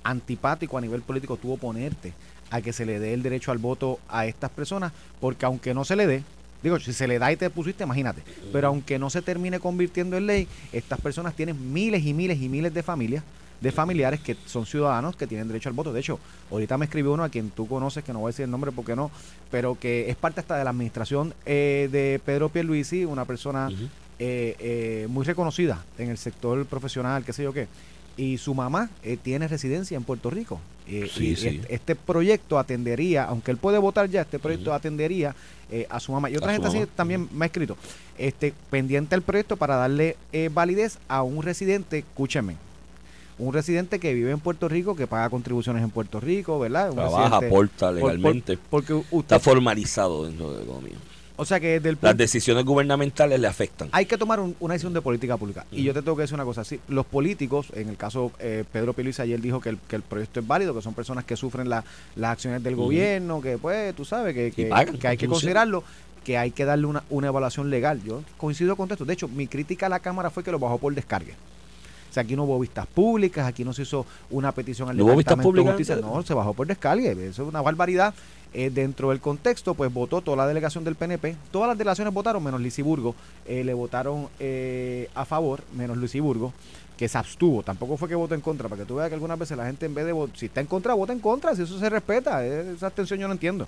antipático 0.04 0.78
a 0.78 0.82
nivel 0.82 1.02
político 1.02 1.38
tú 1.38 1.54
oponerte 1.54 2.14
a 2.52 2.62
que 2.62 2.74
se 2.74 2.86
le 2.86 3.00
dé 3.00 3.14
el 3.14 3.24
derecho 3.24 3.52
al 3.52 3.58
voto 3.58 4.00
a 4.10 4.26
estas 4.26 4.50
personas, 4.50 4.92
porque 5.20 5.46
aunque 5.46 5.74
no 5.74 5.86
se 5.86 5.96
le 5.96 6.08
dé, 6.08 6.24
digo, 6.64 6.80
si 6.80 6.94
se 6.94 7.08
le 7.08 7.20
da 7.20 7.32
y 7.32 7.36
te 7.36 7.50
pusiste, 7.50 7.84
imagínate, 7.84 8.24
pero 8.52 8.70
aunque 8.70 8.98
no 8.98 9.10
se 9.10 9.22
termine 9.22 9.60
convirtiendo 9.60 10.18
en 10.18 10.26
ley, 10.26 10.48
estas 10.74 11.00
personas 11.00 11.36
tienen 11.36 11.74
miles 11.74 12.06
y 12.06 12.14
miles 12.14 12.42
y 12.42 12.50
miles 12.50 12.74
de 12.74 12.84
familias 12.84 13.24
de 13.62 13.72
familiares 13.72 14.20
que 14.20 14.36
son 14.46 14.66
ciudadanos 14.66 15.16
que 15.16 15.28
tienen 15.28 15.48
derecho 15.48 15.70
al 15.70 15.76
voto. 15.76 15.92
De 15.92 16.00
hecho, 16.00 16.20
ahorita 16.52 16.78
me 16.78 16.86
escribió 16.86 17.12
uno 17.12 17.24
a 17.24 17.30
quien 17.30 17.50
tú 17.50 17.68
conoces, 17.68 18.04
que 18.04 18.14
no 18.14 18.20
voy 18.20 18.30
a 18.30 18.32
decir 18.32 18.46
el 18.46 18.52
nombre 18.52 18.72
porque 18.72 18.96
no, 18.96 19.12
pero 19.52 19.78
que 19.78 20.10
es 20.10 20.16
parte 20.16 20.40
hasta 20.40 20.58
de 20.58 20.64
la 20.64 20.70
administración 20.70 21.34
eh, 21.46 21.90
de 21.92 22.22
Pedro 22.24 22.50
Pierluisi, 22.50 23.06
una 23.06 23.26
persona 23.26 23.70
eh, 24.20 24.56
eh, 24.60 25.08
muy 25.10 25.26
reconocida 25.26 25.84
en 25.98 26.10
el 26.10 26.18
sector 26.18 26.66
profesional, 26.66 27.24
qué 27.24 27.34
sé 27.34 27.44
yo 27.44 27.54
qué. 27.54 27.68
Y 28.20 28.38
su 28.38 28.54
mamá 28.54 28.90
eh, 29.04 29.18
tiene 29.22 29.48
residencia 29.48 29.96
en 29.96 30.04
Puerto 30.04 30.30
Rico. 30.30 30.60
Eh, 30.88 31.10
Sí, 31.14 31.28
y 31.30 31.36
sí. 31.36 31.48
Este, 31.48 31.74
este 31.76 31.96
proyecto 31.96 32.60
atendería, 32.60 33.24
aunque 33.24 33.52
él 33.52 33.58
puede 33.58 33.78
votar 33.78 34.10
ya, 34.10 34.22
este 34.22 34.40
proyecto 34.40 34.74
atendería 34.74 35.36
eh, 35.72 35.86
a 35.90 36.00
su 36.00 36.12
mamá. 36.12 36.30
Y 36.30 36.36
otra 36.36 36.50
A 36.50 36.54
gente 36.54 36.68
así 36.68 36.84
también 36.96 37.30
me 37.32 37.46
ha 37.46 37.48
escrito, 37.48 37.78
este, 38.18 38.54
pendiente 38.70 39.16
al 39.16 39.22
proyecto 39.22 39.56
para 39.56 39.76
darle 39.78 40.18
validez 40.52 40.98
a 41.08 41.24
un 41.24 41.44
residente, 41.44 42.00
escúcheme, 42.00 42.56
un 43.38 43.54
residente 43.54 44.00
que 44.00 44.14
vive 44.14 44.32
en 44.32 44.40
Puerto 44.42 44.68
Rico, 44.68 44.96
que 44.98 45.08
paga 45.08 45.30
contribuciones 45.30 45.82
en 45.84 45.92
Puerto 45.92 46.20
Rico, 46.20 46.60
¿verdad? 46.60 46.90
Un 46.90 46.96
Trabaja, 46.98 47.38
aporta 47.38 47.92
por- 47.92 48.00
por- 48.02 48.10
legalmente. 48.12 48.58
porque 48.70 48.94
usted, 48.96 49.18
está 49.36 49.40
formalizado 49.40 50.26
dentro 50.26 50.52
de 50.52 50.58
la 50.58 50.64
economía. 50.64 50.98
O 51.42 51.46
sea 51.46 51.60
que 51.60 51.68
desde 51.80 51.90
el 51.90 51.98
Las 52.02 52.18
decisiones 52.18 52.66
gubernamentales 52.66 53.40
le 53.40 53.48
afectan. 53.48 53.88
hay 53.94 54.06
que 54.06 54.18
tomar 54.18 54.40
un- 54.40 54.56
una 54.60 54.74
decisión 54.74 54.94
de 54.94 55.02
política 55.02 55.38
pública. 55.38 55.66
Y 55.72 55.84
yo 55.84 55.94
te 55.94 56.02
tengo 56.02 56.16
que 56.18 56.24
decir 56.24 56.36
una 56.36 56.44
cosa, 56.44 56.64
sí, 56.66 56.80
los 56.90 57.06
políticos, 57.06 57.68
en 57.74 57.88
el 57.90 57.96
caso 57.98 58.32
eh, 58.40 58.66
Pedro 58.72 58.94
Pierluisi 58.94 59.22
ayer 59.22 59.40
dijo 59.40 59.62
que 59.62 59.70
el, 59.70 59.78
que 59.88 59.96
el 59.96 60.02
proyecto 60.02 60.42
es 60.42 60.48
válido, 60.48 60.74
que 60.76 60.82
son 60.82 60.94
personas 60.94 61.24
que 61.24 61.36
sufren 61.38 61.70
la- 61.70 61.84
las 62.16 62.32
acciones 62.32 62.62
del 62.64 62.76
gobierno, 62.76 63.42
que 63.42 63.58
pues 63.58 63.96
tú 63.96 64.04
sabes 64.06 64.34
que, 64.36 64.52
que, 64.52 64.66
pagan 64.66 64.98
que 64.98 65.08
hay 65.08 65.18
que 65.18 65.28
considerarlo, 65.28 65.84
que 66.24 66.38
hay 66.38 66.52
que 66.52 66.66
darle 66.66 66.86
una, 66.86 67.04
una 67.10 67.28
evaluación 67.28 67.70
legal. 67.70 68.02
Yo 68.04 68.22
coincido 68.38 68.76
con 68.76 68.92
esto. 68.92 69.06
De 69.06 69.14
hecho, 69.14 69.28
mi 69.30 69.48
crítica 69.48 69.86
a 69.86 69.90
la 69.90 70.00
Cámara 70.00 70.30
fue 70.30 70.44
que 70.44 70.52
lo 70.52 70.60
bajó 70.60 70.78
por 70.78 70.94
descargue. 70.94 71.32
O 71.32 72.14
sea, 72.14 72.24
aquí 72.24 72.36
no 72.36 72.44
hubo 72.46 72.60
vistas 72.60 72.88
públicas, 72.88 73.46
aquí 73.48 73.64
no 73.64 73.72
se 73.72 73.84
hizo 73.84 74.04
una 74.32 74.52
petición 74.52 74.90
al 74.90 74.98
¿No 74.98 75.06
hubo 75.06 75.16
vistas 75.16 75.38
Departamento 75.38 75.48
de 75.70 75.72
públicas? 75.74 75.98
Justicia. 75.98 76.16
No, 76.18 76.24
se 76.24 76.34
bajó 76.34 76.54
por 76.56 76.66
descargue. 76.68 77.12
Eso 77.12 77.44
es 77.44 77.48
una 77.50 77.62
barbaridad. 77.62 78.14
Eh, 78.52 78.72
dentro 78.72 79.10
del 79.10 79.20
contexto, 79.20 79.76
pues 79.76 79.94
votó 79.94 80.22
toda 80.22 80.38
la 80.38 80.48
delegación 80.48 80.84
del 80.84 80.96
PNP. 80.96 81.36
Todas 81.52 81.68
las 81.68 81.78
delegaciones 81.78 82.14
votaron, 82.14 82.44
menos 82.44 82.60
Lisiburgo. 82.60 83.14
Eh, 83.46 83.64
le 83.64 83.74
votaron 83.74 84.28
eh, 84.40 85.08
a 85.14 85.24
favor, 85.26 85.62
menos 85.76 85.98
Lisiburgo, 85.98 86.52
que 86.98 87.08
se 87.08 87.18
abstuvo. 87.18 87.62
Tampoco 87.62 87.96
fue 87.96 88.10
que 88.10 88.16
votó 88.16 88.34
en 88.34 88.42
contra, 88.42 88.68
para 88.68 88.82
que 88.82 88.88
tú 88.88 88.96
veas 88.96 89.10
que 89.10 89.14
algunas 89.14 89.38
veces 89.38 89.56
la 89.56 89.66
gente 89.66 89.86
en 89.86 89.94
vez 89.94 90.06
de 90.06 90.14
votar, 90.14 90.36
si 90.36 90.48
está 90.48 90.62
en 90.62 90.68
contra, 90.68 90.96
vota 90.96 91.14
en 91.14 91.20
contra, 91.20 91.56
si 91.56 91.62
eso 91.62 91.78
se 91.78 91.90
respeta. 91.90 92.44
Eh, 92.44 92.74
esa 92.76 92.88
abstención 92.88 93.20
yo 93.20 93.28
no 93.28 93.34
entiendo. 93.34 93.68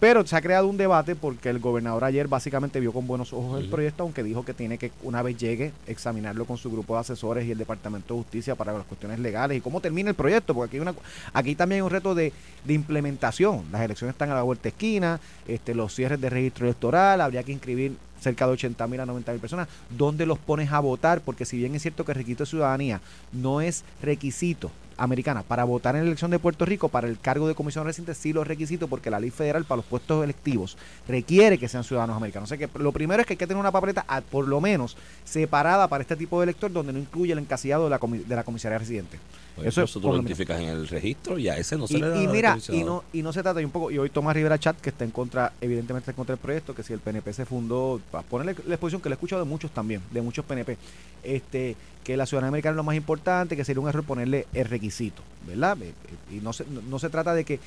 Pero 0.00 0.26
se 0.26 0.34
ha 0.34 0.40
creado 0.40 0.66
un 0.66 0.78
debate 0.78 1.14
porque 1.14 1.50
el 1.50 1.58
gobernador 1.58 2.04
ayer 2.04 2.26
básicamente 2.26 2.80
vio 2.80 2.90
con 2.90 3.06
buenos 3.06 3.34
ojos 3.34 3.60
el 3.60 3.68
proyecto, 3.68 4.02
aunque 4.02 4.22
dijo 4.22 4.46
que 4.46 4.54
tiene 4.54 4.78
que, 4.78 4.90
una 5.02 5.20
vez 5.20 5.36
llegue, 5.36 5.72
examinarlo 5.86 6.46
con 6.46 6.56
su 6.56 6.70
grupo 6.70 6.94
de 6.94 7.00
asesores 7.00 7.46
y 7.46 7.50
el 7.50 7.58
Departamento 7.58 8.14
de 8.14 8.22
Justicia 8.22 8.54
para 8.54 8.72
las 8.72 8.86
cuestiones 8.86 9.18
legales 9.18 9.58
y 9.58 9.60
cómo 9.60 9.82
termina 9.82 10.08
el 10.08 10.16
proyecto, 10.16 10.54
porque 10.54 10.70
aquí, 10.70 10.76
hay 10.78 10.80
una, 10.80 10.94
aquí 11.34 11.54
también 11.54 11.80
hay 11.80 11.82
un 11.82 11.90
reto 11.90 12.14
de, 12.14 12.32
de 12.64 12.72
implementación. 12.72 13.66
Las 13.70 13.82
elecciones 13.82 14.14
están 14.14 14.30
a 14.30 14.34
la 14.34 14.42
vuelta 14.42 14.62
de 14.62 14.68
esquina, 14.70 15.20
este, 15.46 15.74
los 15.74 15.94
cierres 15.94 16.18
de 16.18 16.30
registro 16.30 16.64
electoral, 16.64 17.20
habría 17.20 17.42
que 17.42 17.52
inscribir 17.52 17.92
cerca 18.22 18.46
de 18.46 18.52
80 18.52 18.86
mil 18.86 19.00
a 19.00 19.06
90 19.06 19.32
mil 19.32 19.40
personas. 19.40 19.68
¿Dónde 19.90 20.24
los 20.24 20.38
pones 20.38 20.72
a 20.72 20.80
votar? 20.80 21.20
Porque 21.20 21.44
si 21.44 21.58
bien 21.58 21.74
es 21.74 21.82
cierto 21.82 22.06
que 22.06 22.12
el 22.12 22.16
requisito 22.16 22.44
de 22.44 22.50
ciudadanía 22.50 23.02
no 23.32 23.60
es 23.60 23.84
requisito 24.00 24.70
americana 25.00 25.42
para 25.42 25.64
votar 25.64 25.96
en 25.96 26.02
la 26.02 26.06
elección 26.08 26.30
de 26.30 26.38
Puerto 26.38 26.64
Rico 26.64 26.88
para 26.88 27.08
el 27.08 27.18
cargo 27.18 27.48
de 27.48 27.54
comisión 27.54 27.84
residente 27.84 28.14
sí 28.14 28.32
los 28.32 28.46
requisitos 28.46 28.88
porque 28.88 29.10
la 29.10 29.18
ley 29.18 29.30
federal 29.30 29.64
para 29.64 29.78
los 29.78 29.86
puestos 29.86 30.22
electivos 30.22 30.76
requiere 31.08 31.58
que 31.58 31.68
sean 31.68 31.82
ciudadanos 31.84 32.16
americanos. 32.16 32.46
O 32.48 32.54
sea 32.54 32.58
que 32.58 32.68
lo 32.78 32.92
primero 32.92 33.20
es 33.20 33.26
que 33.26 33.32
hay 33.32 33.36
que 33.38 33.46
tener 33.46 33.60
una 33.60 33.72
papeleta 33.72 34.04
por 34.30 34.46
lo 34.46 34.60
menos 34.60 34.96
separada 35.24 35.88
para 35.88 36.02
este 36.02 36.16
tipo 36.16 36.38
de 36.40 36.44
elector 36.44 36.70
donde 36.72 36.92
no 36.92 36.98
incluye 36.98 37.32
el 37.32 37.38
encasillado 37.38 37.84
de 37.84 37.90
la, 37.90 37.98
comi- 37.98 38.24
de 38.24 38.36
la 38.36 38.44
comisaría 38.44 38.78
residente. 38.78 39.18
Pues 39.56 39.66
Eso 39.68 39.82
es 39.82 39.92
tú 39.92 40.00
lo 40.00 40.08
menos. 40.10 40.20
identificas 40.26 40.60
en 40.60 40.68
el 40.68 40.86
registro 40.88 41.38
y 41.38 41.48
a 41.48 41.56
ese 41.56 41.76
no 41.76 41.86
se 41.86 41.94
Y, 41.98 42.00
le 42.00 42.08
da 42.08 42.16
y 42.22 42.26
la 42.26 42.32
mira, 42.32 42.58
y 42.68 42.82
no, 42.84 43.02
y 43.12 43.22
no 43.22 43.32
se 43.32 43.42
trata, 43.42 43.60
y 43.60 43.64
un 43.64 43.70
poco, 43.70 43.90
y 43.90 43.98
hoy 43.98 44.08
Tomás 44.08 44.34
Rivera 44.34 44.58
Chat, 44.58 44.80
que 44.80 44.90
está 44.90 45.04
en 45.04 45.10
contra, 45.10 45.52
evidentemente 45.60 46.02
está 46.04 46.12
en 46.12 46.16
contra 46.16 46.34
del 46.36 46.40
proyecto, 46.42 46.74
que 46.74 46.82
si 46.82 46.92
el 46.92 47.00
PNP 47.00 47.32
se 47.32 47.44
fundó, 47.44 48.00
para 48.10 48.22
ponerle 48.24 48.54
la 48.66 48.74
exposición 48.74 49.02
que 49.02 49.08
le 49.08 49.14
he 49.14 49.16
escuchado 49.16 49.42
de 49.42 49.48
muchos 49.48 49.70
también, 49.72 50.00
de 50.12 50.22
muchos 50.22 50.44
PNP, 50.44 50.78
este, 51.24 51.76
que 52.04 52.16
la 52.16 52.26
ciudadanía 52.26 52.48
americana 52.48 52.72
es 52.72 52.76
lo 52.76 52.84
más 52.84 52.96
importante, 52.96 53.56
que 53.56 53.64
sería 53.64 53.80
un 53.80 53.88
error 53.88 54.04
ponerle 54.04 54.46
el 54.54 54.64
requisito, 54.64 55.22
¿verdad? 55.46 55.80
Eh, 55.82 55.88
eh, 55.88 56.36
Y 56.36 56.40
no 56.40 56.52
se, 56.52 56.64
no, 56.66 56.98
se 56.98 57.10
trata 57.10 57.34
de 57.34 57.44
que 57.44 57.60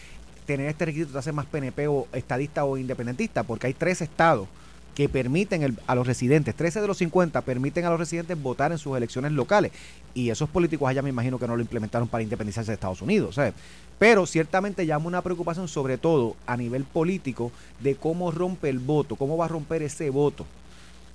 tener 0.45 0.67
este 0.67 0.85
requisito 0.85 1.13
te 1.13 1.19
hace 1.19 1.31
más 1.31 1.45
PNP 1.45 1.87
o 1.87 2.07
estadista 2.13 2.65
o 2.65 2.77
independentista, 2.77 3.43
porque 3.43 3.67
hay 3.67 3.73
tres 3.73 4.01
estados 4.01 4.47
que 4.95 5.09
permiten 5.09 5.77
a 5.87 5.95
los 5.95 6.05
residentes, 6.05 6.53
13 6.55 6.81
de 6.81 6.87
los 6.87 6.97
50 6.97 7.41
permiten 7.41 7.85
a 7.85 7.89
los 7.89 7.99
residentes 7.99 8.39
votar 8.39 8.71
en 8.71 8.77
sus 8.77 8.95
elecciones 8.95 9.31
locales. 9.31 9.71
Y 10.13 10.29
esos 10.29 10.49
políticos 10.49 10.87
allá 10.87 11.01
me 11.01 11.09
imagino 11.09 11.39
que 11.39 11.47
no 11.47 11.55
lo 11.55 11.61
implementaron 11.61 12.07
para 12.07 12.23
independizarse 12.23 12.71
de 12.71 12.75
Estados 12.75 13.01
Unidos, 13.01 13.35
¿sabes? 13.35 13.53
Pero 13.97 14.25
ciertamente 14.27 14.85
llama 14.85 15.07
una 15.07 15.21
preocupación 15.21 15.67
sobre 15.67 15.97
todo 15.97 16.35
a 16.45 16.57
nivel 16.57 16.83
político 16.83 17.51
de 17.79 17.95
cómo 17.95 18.31
rompe 18.31 18.69
el 18.69 18.79
voto, 18.79 19.15
cómo 19.15 19.35
va 19.37 19.45
a 19.45 19.47
romper 19.47 19.81
ese 19.81 20.09
voto 20.09 20.45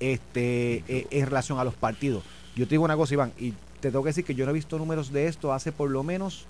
este 0.00 0.85
eh, 0.88 1.07
en 1.11 1.26
relación 1.26 1.59
a 1.59 1.64
los 1.64 1.74
partidos. 1.74 2.24
Yo 2.59 2.66
te 2.66 2.71
digo 2.71 2.85
una 2.85 2.97
cosa, 2.97 3.14
Iván, 3.14 3.33
y 3.38 3.53
te 3.81 3.92
tengo 3.92 4.03
que 4.03 4.09
decir 4.09 4.25
que 4.25 4.35
yo 4.35 4.44
no 4.44 4.51
he 4.51 4.55
visto 4.55 4.79
números 4.79 5.12
de 5.12 5.29
esto 5.29 5.53
hace 5.53 5.71
por 5.71 5.90
lo 5.90 6.03
menos 6.03 6.44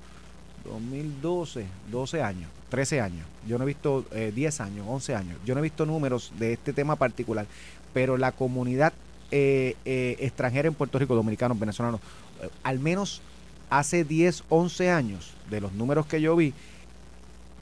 2012, 0.65 1.67
12 1.91 2.23
años, 2.23 2.51
13 2.71 3.03
años. 3.03 3.27
Yo 3.47 3.59
no 3.59 3.65
he 3.65 3.67
visto 3.67 4.07
eh, 4.13 4.33
10 4.35 4.61
años, 4.63 4.87
11 4.89 5.15
años. 5.15 5.39
Yo 5.45 5.55
no 5.55 5.61
he 5.61 5.63
visto 5.63 5.85
números 5.85 6.33
de 6.39 6.55
este 6.55 6.73
tema 6.73 6.97
particular. 6.97 7.47
Pero 7.93 8.17
la 8.17 8.33
comunidad 8.33 8.95
eh, 9.31 9.77
eh, 9.85 10.17
extranjera 10.21 10.69
en 10.69 10.75
Puerto 10.75 10.99
Rico, 10.99 11.15
dominicanos, 11.15 11.59
venezolanos, 11.59 12.01
eh, 12.43 12.49
al 12.63 12.79
menos 12.79 13.21
hace 13.69 14.03
10, 14.03 14.45
11 14.49 14.91
años, 14.91 15.35
de 15.51 15.61
los 15.61 15.75
números 15.75 16.07
que 16.07 16.23
yo 16.23 16.35
vi, 16.35 16.55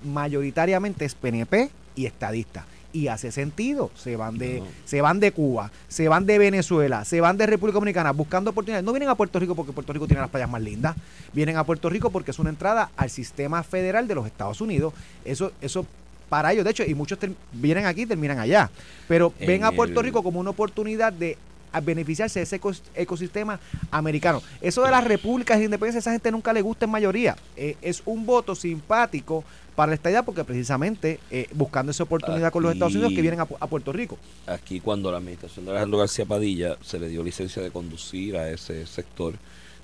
mayoritariamente 0.04 1.04
es 1.04 1.16
PNP 1.16 1.70
y 1.96 2.06
estadista. 2.06 2.64
Y 2.96 3.08
hace 3.08 3.30
sentido, 3.30 3.90
se 3.94 4.16
van 4.16 4.38
de, 4.38 4.60
No. 4.60 4.66
se 4.86 5.02
van 5.02 5.20
de 5.20 5.30
Cuba, 5.30 5.70
se 5.86 6.08
van 6.08 6.24
de 6.24 6.38
Venezuela, 6.38 7.04
se 7.04 7.20
van 7.20 7.36
de 7.36 7.44
República 7.44 7.74
Dominicana 7.74 8.10
buscando 8.12 8.50
oportunidades. 8.52 8.84
No 8.86 8.92
vienen 8.92 9.10
a 9.10 9.14
Puerto 9.14 9.38
Rico 9.38 9.54
porque 9.54 9.72
Puerto 9.72 9.92
Rico 9.92 10.06
tiene 10.06 10.22
las 10.22 10.30
playas 10.30 10.48
más 10.48 10.62
lindas, 10.62 10.96
vienen 11.34 11.58
a 11.58 11.64
Puerto 11.64 11.90
Rico 11.90 12.08
porque 12.08 12.30
es 12.30 12.38
una 12.38 12.48
entrada 12.48 12.90
al 12.96 13.10
sistema 13.10 13.62
federal 13.62 14.08
de 14.08 14.14
los 14.14 14.24
Estados 14.26 14.62
Unidos. 14.62 14.94
Eso, 15.26 15.52
eso 15.60 15.84
para 16.30 16.54
ellos, 16.54 16.64
de 16.64 16.70
hecho, 16.70 16.84
y 16.84 16.94
muchos 16.94 17.18
vienen 17.52 17.84
aquí 17.84 18.02
y 18.02 18.06
terminan 18.06 18.38
allá. 18.38 18.70
Pero 19.08 19.34
En 19.40 19.46
ven 19.46 19.64
a 19.64 19.72
Puerto 19.72 20.00
el- 20.00 20.06
Rico 20.06 20.22
como 20.22 20.40
una 20.40 20.50
oportunidad 20.50 21.12
de 21.12 21.36
a 21.72 21.80
beneficiarse 21.80 22.38
de 22.40 22.44
ese 22.44 22.60
ecos- 22.60 22.82
ecosistema 22.94 23.58
americano. 23.90 24.42
Eso 24.60 24.82
de 24.82 24.90
las 24.90 25.04
repúblicas 25.04 25.58
de 25.58 25.64
independencia, 25.64 25.98
a 25.98 26.00
esa 26.00 26.12
gente 26.12 26.30
nunca 26.30 26.52
le 26.52 26.62
gusta 26.62 26.84
en 26.86 26.90
mayoría. 26.90 27.36
Eh, 27.56 27.76
es 27.82 28.02
un 28.06 28.26
voto 28.26 28.54
simpático 28.54 29.44
para 29.74 29.90
la 29.90 29.94
estadía 29.96 30.22
porque 30.22 30.42
precisamente 30.42 31.20
eh, 31.30 31.48
buscando 31.52 31.92
esa 31.92 32.04
oportunidad 32.04 32.50
con 32.50 32.62
los 32.62 32.72
Estados 32.72 32.94
Unidos 32.94 33.12
que 33.14 33.20
vienen 33.20 33.40
a, 33.40 33.46
a 33.60 33.66
Puerto 33.66 33.92
Rico. 33.92 34.16
Aquí 34.46 34.80
cuando 34.80 35.10
la 35.12 35.18
administración 35.18 35.64
de 35.66 35.72
Alejandro 35.72 35.98
García 35.98 36.24
Padilla 36.24 36.76
se 36.82 36.98
le 36.98 37.08
dio 37.08 37.22
licencia 37.22 37.62
de 37.62 37.70
conducir 37.70 38.36
a 38.38 38.50
ese 38.50 38.86
sector, 38.86 39.34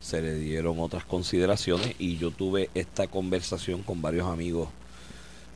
se 0.01 0.23
le 0.23 0.35
dieron 0.37 0.81
otras 0.81 1.05
consideraciones 1.05 1.95
y 1.99 2.16
yo 2.16 2.31
tuve 2.31 2.71
esta 2.75 3.07
conversación 3.07 3.83
con 3.83 4.01
varios 4.01 4.29
amigos 4.29 4.68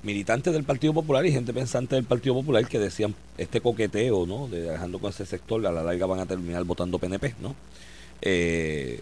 militantes 0.06 0.52
del 0.54 0.62
Partido 0.64 0.94
Popular 0.94 1.26
y 1.26 1.32
gente 1.32 1.52
pensante 1.52 1.96
del 1.96 2.04
Partido 2.04 2.34
Popular 2.36 2.66
que 2.68 2.78
decían 2.78 3.14
este 3.36 3.60
coqueteo 3.60 4.24
¿no? 4.24 4.46
de 4.46 4.68
Alejandro 4.70 5.00
con 5.00 5.10
ese 5.10 5.26
sector, 5.26 5.66
a 5.66 5.72
la 5.72 5.82
larga 5.82 6.06
van 6.06 6.20
a 6.20 6.26
terminar 6.26 6.62
votando 6.64 6.98
PNP, 6.98 7.34
¿no? 7.42 7.54
Eh, 8.22 9.00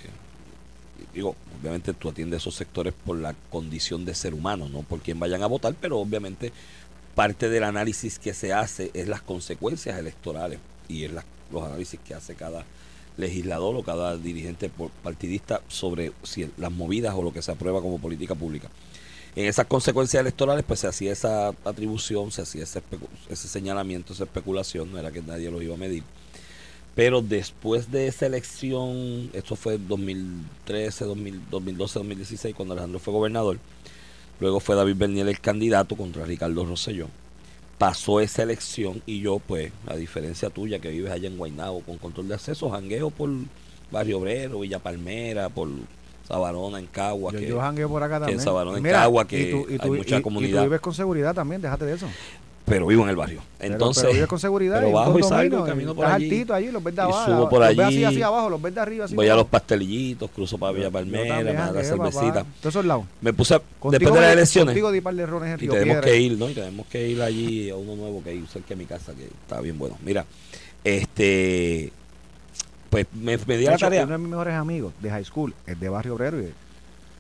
digo, 1.14 1.36
obviamente 1.60 1.92
tú 1.92 2.08
atiendes 2.08 2.38
esos 2.42 2.54
sectores 2.54 2.94
por 3.04 3.18
la 3.18 3.34
condición 3.50 4.04
de 4.04 4.14
ser 4.14 4.34
humano, 4.34 4.68
no 4.68 4.80
por 4.80 5.00
quien 5.00 5.20
vayan 5.20 5.42
a 5.42 5.46
votar, 5.46 5.74
pero 5.80 5.98
obviamente 5.98 6.52
parte 7.14 7.48
del 7.48 7.64
análisis 7.64 8.18
que 8.18 8.34
se 8.34 8.52
hace 8.52 8.90
es 8.94 9.06
las 9.06 9.20
consecuencias 9.22 9.98
electorales 9.98 10.58
y 10.88 11.04
es 11.04 11.12
la- 11.12 11.24
los 11.52 11.62
análisis 11.62 12.00
que 12.00 12.14
hace 12.14 12.34
cada 12.34 12.64
legislador 13.16 13.76
o 13.76 13.82
cada 13.84 14.16
dirigente 14.16 14.70
partidista 15.02 15.60
sobre 15.68 16.10
si 16.24 16.50
las 16.56 16.72
movidas 16.72 17.14
o 17.14 17.22
lo 17.22 17.32
que 17.32 17.42
se 17.42 17.52
aprueba 17.52 17.80
como 17.80 17.98
política 18.00 18.34
pública. 18.34 18.68
En 19.36 19.46
esas 19.46 19.66
consecuencias 19.66 20.20
electorales, 20.20 20.64
pues 20.66 20.80
se 20.80 20.86
hacía 20.86 21.12
esa 21.12 21.48
atribución, 21.64 22.30
se 22.30 22.42
hacía 22.42 22.62
ese, 22.62 22.82
ese 23.28 23.48
señalamiento, 23.48 24.12
esa 24.12 24.24
especulación, 24.24 24.92
no 24.92 24.98
era 24.98 25.10
que 25.10 25.22
nadie 25.22 25.50
los 25.50 25.62
iba 25.62 25.74
a 25.74 25.78
medir. 25.78 26.04
Pero 26.94 27.20
después 27.20 27.90
de 27.90 28.06
esa 28.06 28.26
elección, 28.26 29.30
esto 29.32 29.56
fue 29.56 29.78
2013, 29.78 31.04
2000, 31.06 31.50
2012, 31.50 31.98
2016, 31.98 32.54
cuando 32.54 32.74
Alejandro 32.74 33.00
fue 33.00 33.12
gobernador, 33.12 33.58
luego 34.38 34.60
fue 34.60 34.76
David 34.76 34.96
Bernier 34.96 35.26
el 35.26 35.40
candidato 35.40 35.96
contra 35.96 36.24
Ricardo 36.24 36.64
Rosselló. 36.64 37.08
Pasó 37.78 38.20
esa 38.20 38.44
elección 38.44 39.02
y 39.04 39.20
yo, 39.20 39.40
pues, 39.40 39.72
a 39.88 39.96
diferencia 39.96 40.50
tuya 40.50 40.78
que 40.78 40.90
vives 40.90 41.10
allá 41.10 41.26
en 41.26 41.36
Guaynabo 41.36 41.80
con 41.80 41.98
control 41.98 42.28
de 42.28 42.34
acceso, 42.34 42.70
jangueo 42.70 43.10
por 43.10 43.30
Barrio 43.90 44.18
Obrero, 44.18 44.60
Villa 44.60 44.78
Palmera, 44.78 45.48
por 45.48 45.68
Sabarona, 46.26 46.78
en 46.78 46.86
Cagua. 46.86 47.32
Yo, 47.32 47.38
que- 47.38 47.46
yo 47.46 47.60
jangueo 47.60 47.88
por 47.88 48.02
acá 48.02 48.12
que 48.12 48.16
en 48.16 48.20
también. 48.22 48.40
Sabarón, 48.40 48.76
en 48.76 48.82
Mira, 48.82 49.00
Cagua, 49.00 49.22
y 49.24 49.26
que 49.26 49.44
tú- 49.50 49.66
y 49.68 49.78
hay 49.80 49.90
mucha 49.90 50.18
y- 50.18 50.22
comunidad. 50.22 50.50
Y 50.50 50.56
tú 50.56 50.62
vives 50.64 50.80
con 50.80 50.94
seguridad 50.94 51.34
también, 51.34 51.60
déjate 51.60 51.84
de 51.84 51.94
eso. 51.94 52.08
pero 52.66 52.86
vivo 52.86 53.02
en 53.02 53.10
el 53.10 53.16
barrio. 53.16 53.42
Entonces, 53.60 54.04
pero, 54.04 54.14
vives 54.14 54.26
con 54.26 54.38
seguridad. 54.38 54.80
pero 54.80 54.90
bajo 54.92 55.18
y 55.18 55.22
salgo, 55.22 55.66
camino 55.66 55.94
por 55.94 56.06
allí. 56.06 56.24
altito 56.24 56.54
allí, 56.54 56.70
los 56.70 56.82
ves 56.82 56.96
de 56.96 57.02
abajo. 57.02 57.30
subo 57.30 57.48
por 57.50 57.60
los 57.60 57.76
ves 57.76 57.86
así 57.86 57.96
allí, 57.96 58.04
hacia 58.06 58.26
abajo, 58.26 58.48
los 58.48 58.62
ves 58.62 58.74
de 58.74 58.80
arriba 58.80 59.04
así. 59.04 59.14
voy 59.14 59.28
a 59.28 59.34
los 59.36 59.46
pastelillitos, 59.48 60.30
cruzo 60.30 60.56
para 60.56 60.72
Villa 60.72 60.90
Palmera, 60.90 61.28
también 61.36 61.56
me 61.56 61.60
da 61.62 61.72
la 61.72 61.84
cervecita. 61.84 62.46
Todos 62.62 62.74
esos 62.74 62.84
lados. 62.86 63.04
Me 63.20 63.34
puse, 63.34 63.60
Contigo 63.78 63.90
después 63.90 64.14
de 64.14 64.20
las 64.22 64.32
elecciones, 64.32 64.68
Contigo 64.68 64.90
di 64.92 65.02
par 65.02 65.14
de 65.14 65.26
rones 65.26 65.48
en 65.50 65.56
y 65.62 65.68
tenemos 65.68 65.84
Piedra. 65.84 66.00
que 66.00 66.18
ir, 66.18 66.38
¿no? 66.38 66.48
Y 66.48 66.54
tenemos 66.54 66.86
que 66.86 67.06
ir 67.06 67.20
allí 67.20 67.68
a 67.68 67.76
uno 67.76 67.96
nuevo 67.96 68.22
que 68.24 68.30
hay 68.30 68.42
cerca 68.50 68.68
de 68.70 68.76
mi 68.76 68.86
casa, 68.86 69.12
que 69.12 69.24
está 69.24 69.60
bien 69.60 69.78
bueno. 69.78 69.98
Mira, 70.02 70.24
este, 70.84 71.92
pues 72.94 73.06
me, 73.12 73.36
me 73.36 73.56
di 73.56 73.66
a 73.66 73.70
la 73.70 73.74
hecho, 73.76 73.86
tarea. 73.86 74.04
uno 74.04 74.12
de 74.12 74.18
mis 74.18 74.28
mejores 74.28 74.54
amigos 74.54 74.92
de 75.00 75.10
high 75.10 75.24
school 75.24 75.52
es 75.66 75.80
de 75.80 75.88
Barrio 75.88 76.14
Obrero. 76.14 76.40
Y 76.40 76.52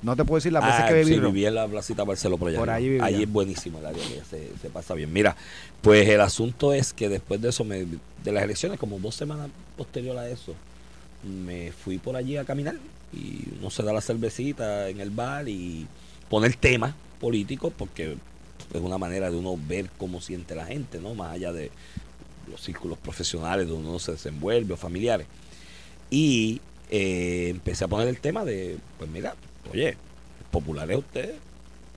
no 0.02 0.14
te 0.14 0.24
puedo 0.24 0.36
decir 0.36 0.52
las 0.52 0.64
veces 0.64 0.82
Ah, 0.84 0.86
que 0.86 0.94
viví. 0.94 1.14
sí, 1.14 1.18
viví 1.20 1.46
en 1.46 1.54
la 1.56 1.66
placita 1.66 2.04
Barceló 2.04 2.38
por 2.38 2.48
allá. 2.48 2.58
Por 2.58 2.76
vivía. 2.78 3.04
Allí 3.04 3.24
es 3.24 3.32
buenísimo 3.32 3.80
el 3.80 3.86
área, 3.86 4.02
se, 4.30 4.50
se 4.62 4.70
pasa 4.70 4.94
bien. 4.94 5.12
Mira, 5.12 5.34
pues 5.82 6.08
el 6.08 6.20
asunto 6.20 6.72
es 6.72 6.92
que 6.92 7.08
después 7.08 7.40
de 7.40 7.48
eso, 7.48 7.64
me- 7.64 7.86
de 8.22 8.32
las 8.32 8.44
elecciones, 8.44 8.78
como 8.78 9.00
dos 9.00 9.16
semanas 9.16 9.48
posterior 9.76 10.16
a 10.16 10.28
eso, 10.28 10.54
me 11.24 11.72
fui 11.72 11.98
por 11.98 12.14
allí 12.14 12.36
a 12.36 12.44
caminar 12.44 12.76
y 13.12 13.44
uno 13.58 13.68
se 13.70 13.82
da 13.82 13.92
la 13.92 14.00
cervecita 14.00 14.88
en 14.88 15.00
el 15.00 15.10
bar 15.10 15.48
y 15.48 15.86
poner 16.28 16.54
temas 16.54 16.94
políticos 17.20 17.72
porque 17.76 18.16
es 18.72 18.80
una 18.80 18.98
manera 18.98 19.28
de 19.30 19.36
uno 19.36 19.58
ver 19.66 19.90
cómo 19.98 20.20
siente 20.20 20.54
la 20.54 20.66
gente, 20.66 21.00
¿no? 21.00 21.14
Más 21.14 21.32
allá 21.32 21.52
de 21.52 21.70
los 22.50 22.60
círculos 22.60 22.98
profesionales 22.98 23.68
donde 23.68 23.88
uno 23.88 23.98
se 23.98 24.12
desenvuelve 24.12 24.74
o 24.74 24.76
familiares. 24.76 25.26
Y 26.10 26.60
eh, 26.90 27.48
empecé 27.50 27.84
a 27.84 27.88
poner 27.88 28.08
el 28.08 28.18
tema 28.18 28.44
de, 28.44 28.78
pues 28.98 29.10
mira, 29.10 29.34
oye, 29.72 29.96
popular 30.50 30.90
es 30.90 30.98
usted, 30.98 31.34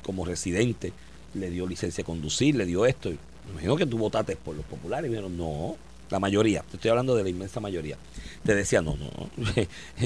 como 0.04 0.26
residente, 0.26 0.93
le 1.34 1.50
dio 1.50 1.67
licencia 1.67 2.02
de 2.02 2.06
conducir, 2.06 2.56
le 2.56 2.65
dio 2.65 2.86
esto. 2.86 3.10
Me 3.10 3.52
imagino 3.52 3.76
que 3.76 3.86
tú 3.86 3.98
votaste 3.98 4.36
por 4.36 4.56
los 4.56 4.65
populares. 4.65 5.08
Y 5.08 5.12
me 5.12 5.17
dijeron, 5.17 5.38
no, 5.38 5.76
la 6.10 6.20
mayoría, 6.20 6.63
te 6.63 6.78
estoy 6.78 6.89
hablando 6.89 7.15
de 7.15 7.24
la 7.24 7.30
inmensa 7.30 7.60
mayoría. 7.60 7.98
Te 8.43 8.56
decía, 8.56 8.82
no, 8.82 8.96
no, 8.96 9.12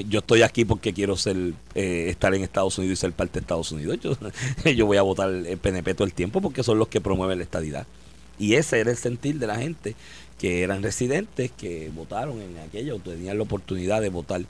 yo 0.10 0.20
estoy 0.20 0.42
aquí 0.42 0.66
porque 0.66 0.94
quiero 0.94 1.16
ser 1.16 1.54
eh, 1.76 2.08
estar 2.10 2.34
en 2.34 2.44
Estados 2.44 2.78
Unidos 2.78 2.98
y 2.98 3.02
ser 3.02 3.14
parte 3.14 3.34
de 3.34 3.40
Estados 3.42 3.72
Unidos. 3.72 4.00
Yo, 4.02 4.18
yo 4.72 4.86
voy 4.86 4.98
a 4.98 5.02
votar 5.04 5.30
el 5.30 5.58
PNP 5.58 5.94
todo 5.94 6.06
el 6.06 6.14
tiempo 6.14 6.42
porque 6.42 6.64
son 6.64 6.80
los 6.80 6.88
que 6.88 7.02
promueven 7.02 7.38
la 7.38 7.44
estadidad. 7.44 7.88
Y 8.40 8.56
ese 8.56 8.80
era 8.80 8.90
el 8.90 8.98
sentir 8.98 9.38
de 9.38 9.48
la 9.48 9.58
gente 9.58 9.96
que 10.42 10.64
eran 10.64 10.82
residentes, 10.82 11.52
que 11.52 11.92
votaron 11.94 12.42
en 12.42 12.58
aquello, 12.58 12.98
tenían 12.98 13.38
la 13.38 13.44
oportunidad 13.44 14.02
de 14.02 14.10
votar. 14.10 14.42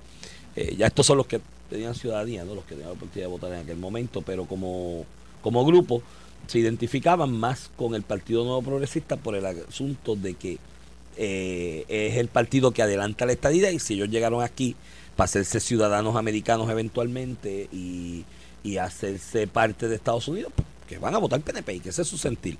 Eh, 0.55 0.73
ya 0.77 0.87
estos 0.87 1.05
son 1.05 1.17
los 1.17 1.27
que 1.27 1.41
tenían 1.69 1.95
ciudadanía, 1.95 2.45
¿no? 2.45 2.55
los 2.55 2.63
que 2.63 2.75
tenían 2.75 2.87
la 2.87 2.93
oportunidad 2.93 3.27
de 3.27 3.31
votar 3.31 3.51
en 3.51 3.59
aquel 3.59 3.75
momento, 3.75 4.21
pero 4.21 4.45
como, 4.45 5.05
como 5.41 5.65
grupo 5.65 6.01
se 6.47 6.59
identificaban 6.59 7.33
más 7.33 7.69
con 7.75 7.93
el 7.93 8.03
Partido 8.03 8.45
Nuevo 8.45 8.61
Progresista 8.61 9.17
por 9.17 9.35
el 9.35 9.45
asunto 9.45 10.15
de 10.15 10.35
que 10.35 10.59
eh, 11.17 11.83
es 11.89 12.15
el 12.15 12.29
partido 12.29 12.71
que 12.71 12.81
adelanta 12.81 13.25
la 13.25 13.33
estadidad 13.33 13.71
y 13.71 13.79
si 13.79 13.95
ellos 13.95 14.09
llegaron 14.09 14.41
aquí 14.41 14.77
para 15.17 15.25
hacerse 15.25 15.59
ciudadanos 15.59 16.15
americanos 16.15 16.69
eventualmente 16.69 17.67
y, 17.69 18.23
y 18.63 18.77
hacerse 18.77 19.45
parte 19.45 19.89
de 19.89 19.95
Estados 19.95 20.25
Unidos, 20.29 20.53
pues, 20.55 20.65
que 20.87 20.99
van 20.99 21.15
a 21.15 21.17
votar 21.17 21.41
PNP 21.41 21.73
y 21.73 21.79
que 21.81 21.89
ese 21.89 22.03
es 22.03 22.07
su 22.07 22.17
sentir. 22.17 22.57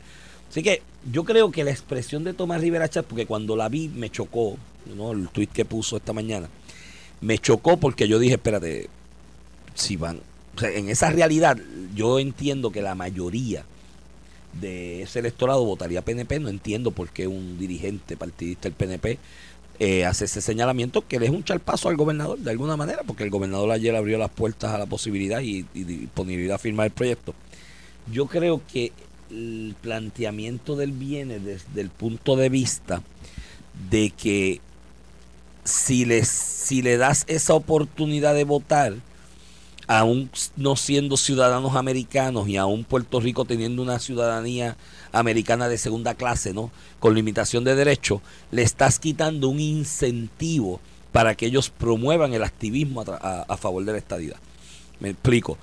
Así 0.52 0.64
que 0.64 0.82
yo 1.10 1.24
creo 1.24 1.50
que 1.50 1.64
la 1.64 1.72
expresión 1.72 2.26
de 2.26 2.34
Tomás 2.34 2.60
Rivera 2.60 2.90
Chat, 2.90 3.06
porque 3.06 3.26
cuando 3.26 3.56
la 3.56 3.70
vi 3.70 3.88
me 3.88 4.10
chocó, 4.10 4.58
¿no? 4.98 5.14
el 5.14 5.30
tweet 5.30 5.48
que 5.48 5.64
puso 5.64 5.96
esta 5.96 6.12
mañana, 6.12 6.50
me 7.22 7.38
chocó 7.38 7.78
porque 7.78 8.10
yo 8.10 8.20
dije, 8.20 8.34
espérate, 8.34 8.90
si 9.76 9.96
van, 9.96 10.20
o 10.58 10.60
sea, 10.60 10.70
en 10.72 10.90
esa 10.90 11.10
realidad 11.10 11.58
yo 11.96 12.20
entiendo 12.20 12.70
que 12.70 12.82
la 12.82 12.96
mayoría 12.96 13.64
de 14.60 15.04
ese 15.04 15.20
electorado 15.20 15.64
votaría 15.64 16.02
PNP, 16.02 16.42
no 16.42 16.50
entiendo 16.50 16.92
por 16.92 17.08
qué 17.12 17.28
un 17.28 17.58
dirigente 17.58 18.18
partidista 18.18 18.68
del 18.68 18.74
PNP 18.74 19.20
eh, 19.80 20.04
hace 20.04 20.26
ese 20.26 20.42
señalamiento 20.42 21.08
que 21.08 21.18
le 21.18 21.28
es 21.28 21.32
un 21.32 21.46
charpazo 21.46 21.88
al 21.88 21.96
gobernador 21.96 22.38
de 22.40 22.52
alguna 22.52 22.76
manera, 22.76 23.04
porque 23.08 23.24
el 23.24 23.30
gobernador 23.30 23.72
ayer 23.72 23.96
abrió 23.96 24.18
las 24.18 24.30
puertas 24.30 24.72
a 24.74 24.78
la 24.78 24.86
posibilidad 24.86 25.40
y, 25.40 25.66
y 25.74 25.86
disponibilidad 25.86 26.56
a 26.56 26.60
firmar 26.60 26.88
el 26.88 26.92
proyecto. 26.92 27.34
Yo 28.12 28.26
creo 28.26 28.62
que 28.70 28.92
el 29.32 29.76
planteamiento 29.82 30.76
del 30.76 30.92
viene 30.92 31.40
desde 31.40 31.82
el 31.82 31.90
punto 31.90 32.36
de 32.36 32.50
vista 32.50 33.02
de 33.90 34.10
que 34.10 34.62
si, 35.64 36.06
les, 36.06 36.28
si 36.28 36.82
le 36.82 36.98
das 36.98 37.24
esa 37.28 37.54
oportunidad 37.54 38.34
de 38.34 38.44
votar, 38.44 38.94
aún 39.88 40.30
no 40.56 40.76
siendo 40.76 41.18
ciudadanos 41.18 41.76
americanos 41.76 42.48
y 42.48 42.58
aún 42.58 42.84
Puerto 42.84 43.20
Rico 43.20 43.46
teniendo 43.46 43.82
una 43.82 44.00
ciudadanía 44.00 44.78
americana 45.12 45.68
de 45.68 45.78
segunda 45.78 46.16
clase, 46.16 46.54
¿no? 46.54 46.72
Con 47.00 47.16
limitación 47.16 47.64
de 47.64 47.76
derechos, 47.76 48.22
le 48.52 48.62
estás 48.62 49.00
quitando 49.00 49.50
un 49.50 49.60
incentivo 49.60 50.80
para 51.12 51.36
que 51.36 51.46
ellos 51.46 51.70
promuevan 51.70 52.34
el 52.34 52.44
activismo 52.44 53.02
a, 53.02 53.46
a, 53.48 53.58
favor 53.58 53.84
de 53.84 53.92
la 53.92 53.98
estadidad. 53.98 54.38
Me 55.00 55.10
explico. 55.10 55.58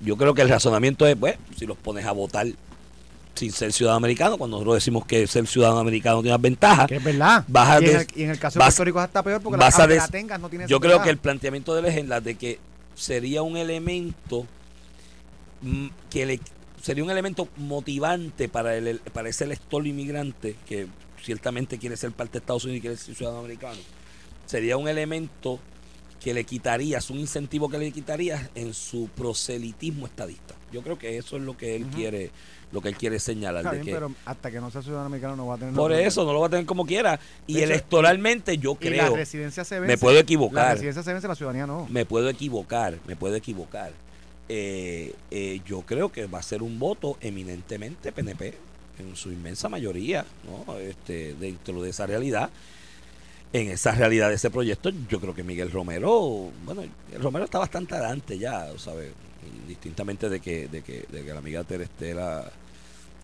Yo 0.00 0.18
creo 0.18 0.34
que 0.34 0.42
el 0.42 0.50
razonamiento 0.50 1.06
es, 1.06 1.16
pues, 1.16 1.36
si 1.56 1.64
los 1.64 1.78
pones 1.78 2.04
a 2.04 2.12
votar 2.12 2.46
sin 3.36 3.52
ser 3.52 3.72
ciudadano 3.72 3.98
americano, 3.98 4.36
cuando 4.38 4.56
nosotros 4.56 4.74
decimos 4.76 5.06
que 5.06 5.26
ser 5.26 5.46
ciudadano 5.46 5.78
americano 5.80 6.22
tiene 6.22 6.36
ventajas, 6.38 6.86
Que 6.88 6.96
es 6.96 7.04
verdad. 7.04 7.44
Vas 7.46 7.68
a 7.68 7.80
y, 7.80 7.84
en 7.90 7.96
el, 7.96 8.06
y 8.16 8.22
en 8.24 8.30
el 8.30 8.38
caso 8.38 8.58
vas- 8.58 8.74
de 8.74 8.76
Puerto 8.78 8.84
Rico 8.84 8.98
es 9.00 9.04
hasta 9.04 9.22
peor 9.22 9.40
porque 9.42 9.58
vas 9.58 9.78
la, 9.78 9.86
des- 9.86 10.10
tengas 10.10 10.40
no 10.40 10.48
tiene 10.48 10.66
yo 10.66 10.80
creo 10.80 11.02
que 11.02 11.10
el 11.10 11.18
planteamiento 11.18 11.74
de 11.74 11.80
él 11.80 11.86
es 11.86 11.96
en 11.96 12.08
la 12.08 12.20
de 12.20 12.34
que 12.36 12.58
sería 12.94 13.42
un 13.42 13.56
elemento 13.56 14.46
mm, 15.62 15.86
que 16.10 16.26
le 16.26 16.40
sería 16.82 17.02
un 17.04 17.10
elemento 17.10 17.48
motivante 17.56 18.48
para 18.48 18.76
el 18.76 19.00
para 19.12 19.28
ese 19.28 19.44
elector 19.44 19.86
inmigrante 19.86 20.56
que 20.68 20.86
ciertamente 21.22 21.78
quiere 21.78 21.96
ser 21.96 22.12
parte 22.12 22.32
de 22.34 22.38
Estados 22.38 22.64
Unidos 22.64 22.78
y 22.78 22.80
quiere 22.80 22.96
ser 22.96 23.14
ciudadano 23.14 23.40
americano. 23.40 23.78
Sería 24.46 24.76
un 24.76 24.86
elemento 24.88 25.58
que 26.22 26.32
le 26.32 26.44
quitarías, 26.44 27.10
un 27.10 27.18
incentivo 27.18 27.68
que 27.68 27.78
le 27.78 27.90
quitarías 27.92 28.48
en 28.54 28.72
su 28.74 29.08
proselitismo 29.16 30.06
estadista. 30.06 30.54
Yo 30.72 30.82
creo 30.82 30.98
que 30.98 31.16
eso 31.16 31.36
es 31.36 31.42
lo 31.42 31.56
que 31.56 31.76
él 31.76 31.86
quiere, 31.86 32.30
lo 32.72 32.80
que 32.80 32.88
él 32.88 32.96
quiere 32.96 33.18
señalar. 33.20 33.60
Está 33.62 33.70
de 33.72 33.76
bien, 33.78 33.86
que- 33.86 33.92
pero 33.92 34.12
hasta 34.24 34.50
que 34.50 34.60
no 34.60 34.70
sea 34.70 34.82
ciudadano 34.82 35.06
americano 35.06 35.36
no 35.36 35.46
va 35.46 35.54
a 35.54 35.58
tener 35.58 35.74
por 35.74 35.92
eso 35.92 36.24
no 36.24 36.32
lo 36.32 36.40
va 36.40 36.48
a 36.48 36.50
tener 36.50 36.66
como 36.66 36.84
quiera. 36.84 37.18
Y 37.46 37.56
hecho, 37.58 37.64
electoralmente 37.64 38.58
yo 38.58 38.76
Y 38.80 38.84
la 38.90 39.04
creo, 39.04 39.16
residencia 39.16 39.64
se 39.64 39.78
vence. 39.80 39.94
me 39.94 39.98
puedo 39.98 40.14
La 40.16 40.20
equivocar. 40.20 40.72
residencia 40.74 41.02
se 41.02 41.12
vence, 41.12 41.28
la 41.28 41.34
ciudadanía 41.36 41.66
no. 41.66 41.86
me 41.88 42.04
puedo 42.04 42.28
equivocar, 42.28 42.98
me 43.06 43.14
puedo 43.16 43.36
equivocar. 43.36 43.92
Eh, 44.48 45.12
eh, 45.30 45.60
yo 45.66 45.82
creo 45.82 46.10
que 46.12 46.26
va 46.26 46.38
a 46.38 46.42
ser 46.42 46.62
un 46.62 46.78
voto 46.78 47.16
eminentemente 47.20 48.12
PNP, 48.12 48.54
en 48.98 49.14
su 49.16 49.30
inmensa 49.30 49.68
mayoría, 49.68 50.24
¿no? 50.66 50.76
Este, 50.78 51.34
dentro 51.34 51.82
de 51.82 51.90
esa 51.90 52.06
realidad. 52.06 52.50
en 53.52 53.70
esa 53.70 53.92
realidad 53.92 54.28
de 54.28 54.34
ese 54.34 54.50
proyecto, 54.50 54.90
yo 55.08 55.18
creo 55.20 55.34
que 55.34 55.42
Miguel 55.42 55.70
Romero, 55.70 56.50
bueno, 56.64 56.82
Romero 57.18 57.44
está 57.46 57.58
bastante 57.58 57.94
adelante 57.94 58.36
ya, 58.38 58.66
¿sabes? 58.76 59.12
Distintamente 59.66 60.28
de 60.28 60.40
que, 60.40 60.68
de 60.68 60.82
que, 60.82 61.06
de 61.10 61.24
que 61.24 61.32
la 61.32 61.38
amiga 61.38 61.64
Terestela 61.64 62.50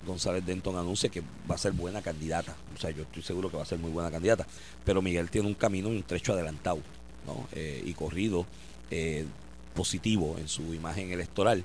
González 0.07 0.45
Denton 0.45 0.77
anuncie 0.77 1.11
que 1.11 1.23
va 1.51 1.55
a 1.55 1.59
ser 1.59 1.73
buena 1.73 2.03
candidata. 2.03 2.55
O 2.75 2.79
sea, 2.79 2.91
yo 2.91 3.03
estoy 3.03 3.23
seguro 3.23 3.51
que 3.51 3.57
va 3.57 3.63
a 3.63 3.67
ser 3.67 3.79
muy 3.79 3.91
buena 3.91 4.11
candidata. 4.11 4.47
Pero 4.85 5.03
Miguel 5.03 5.31
tiene 5.31 5.49
un 5.49 5.55
camino 5.55 5.93
y 5.93 5.97
un 5.97 6.03
trecho 6.03 6.33
adelantado, 6.33 6.81
¿no? 7.27 7.47
Eh, 7.53 7.83
y 7.85 7.95
corrido 7.95 8.47
eh, 8.91 9.27
positivo 9.75 10.37
en 10.39 10.49
su 10.49 10.75
imagen 10.75 11.11
electoral. 11.11 11.65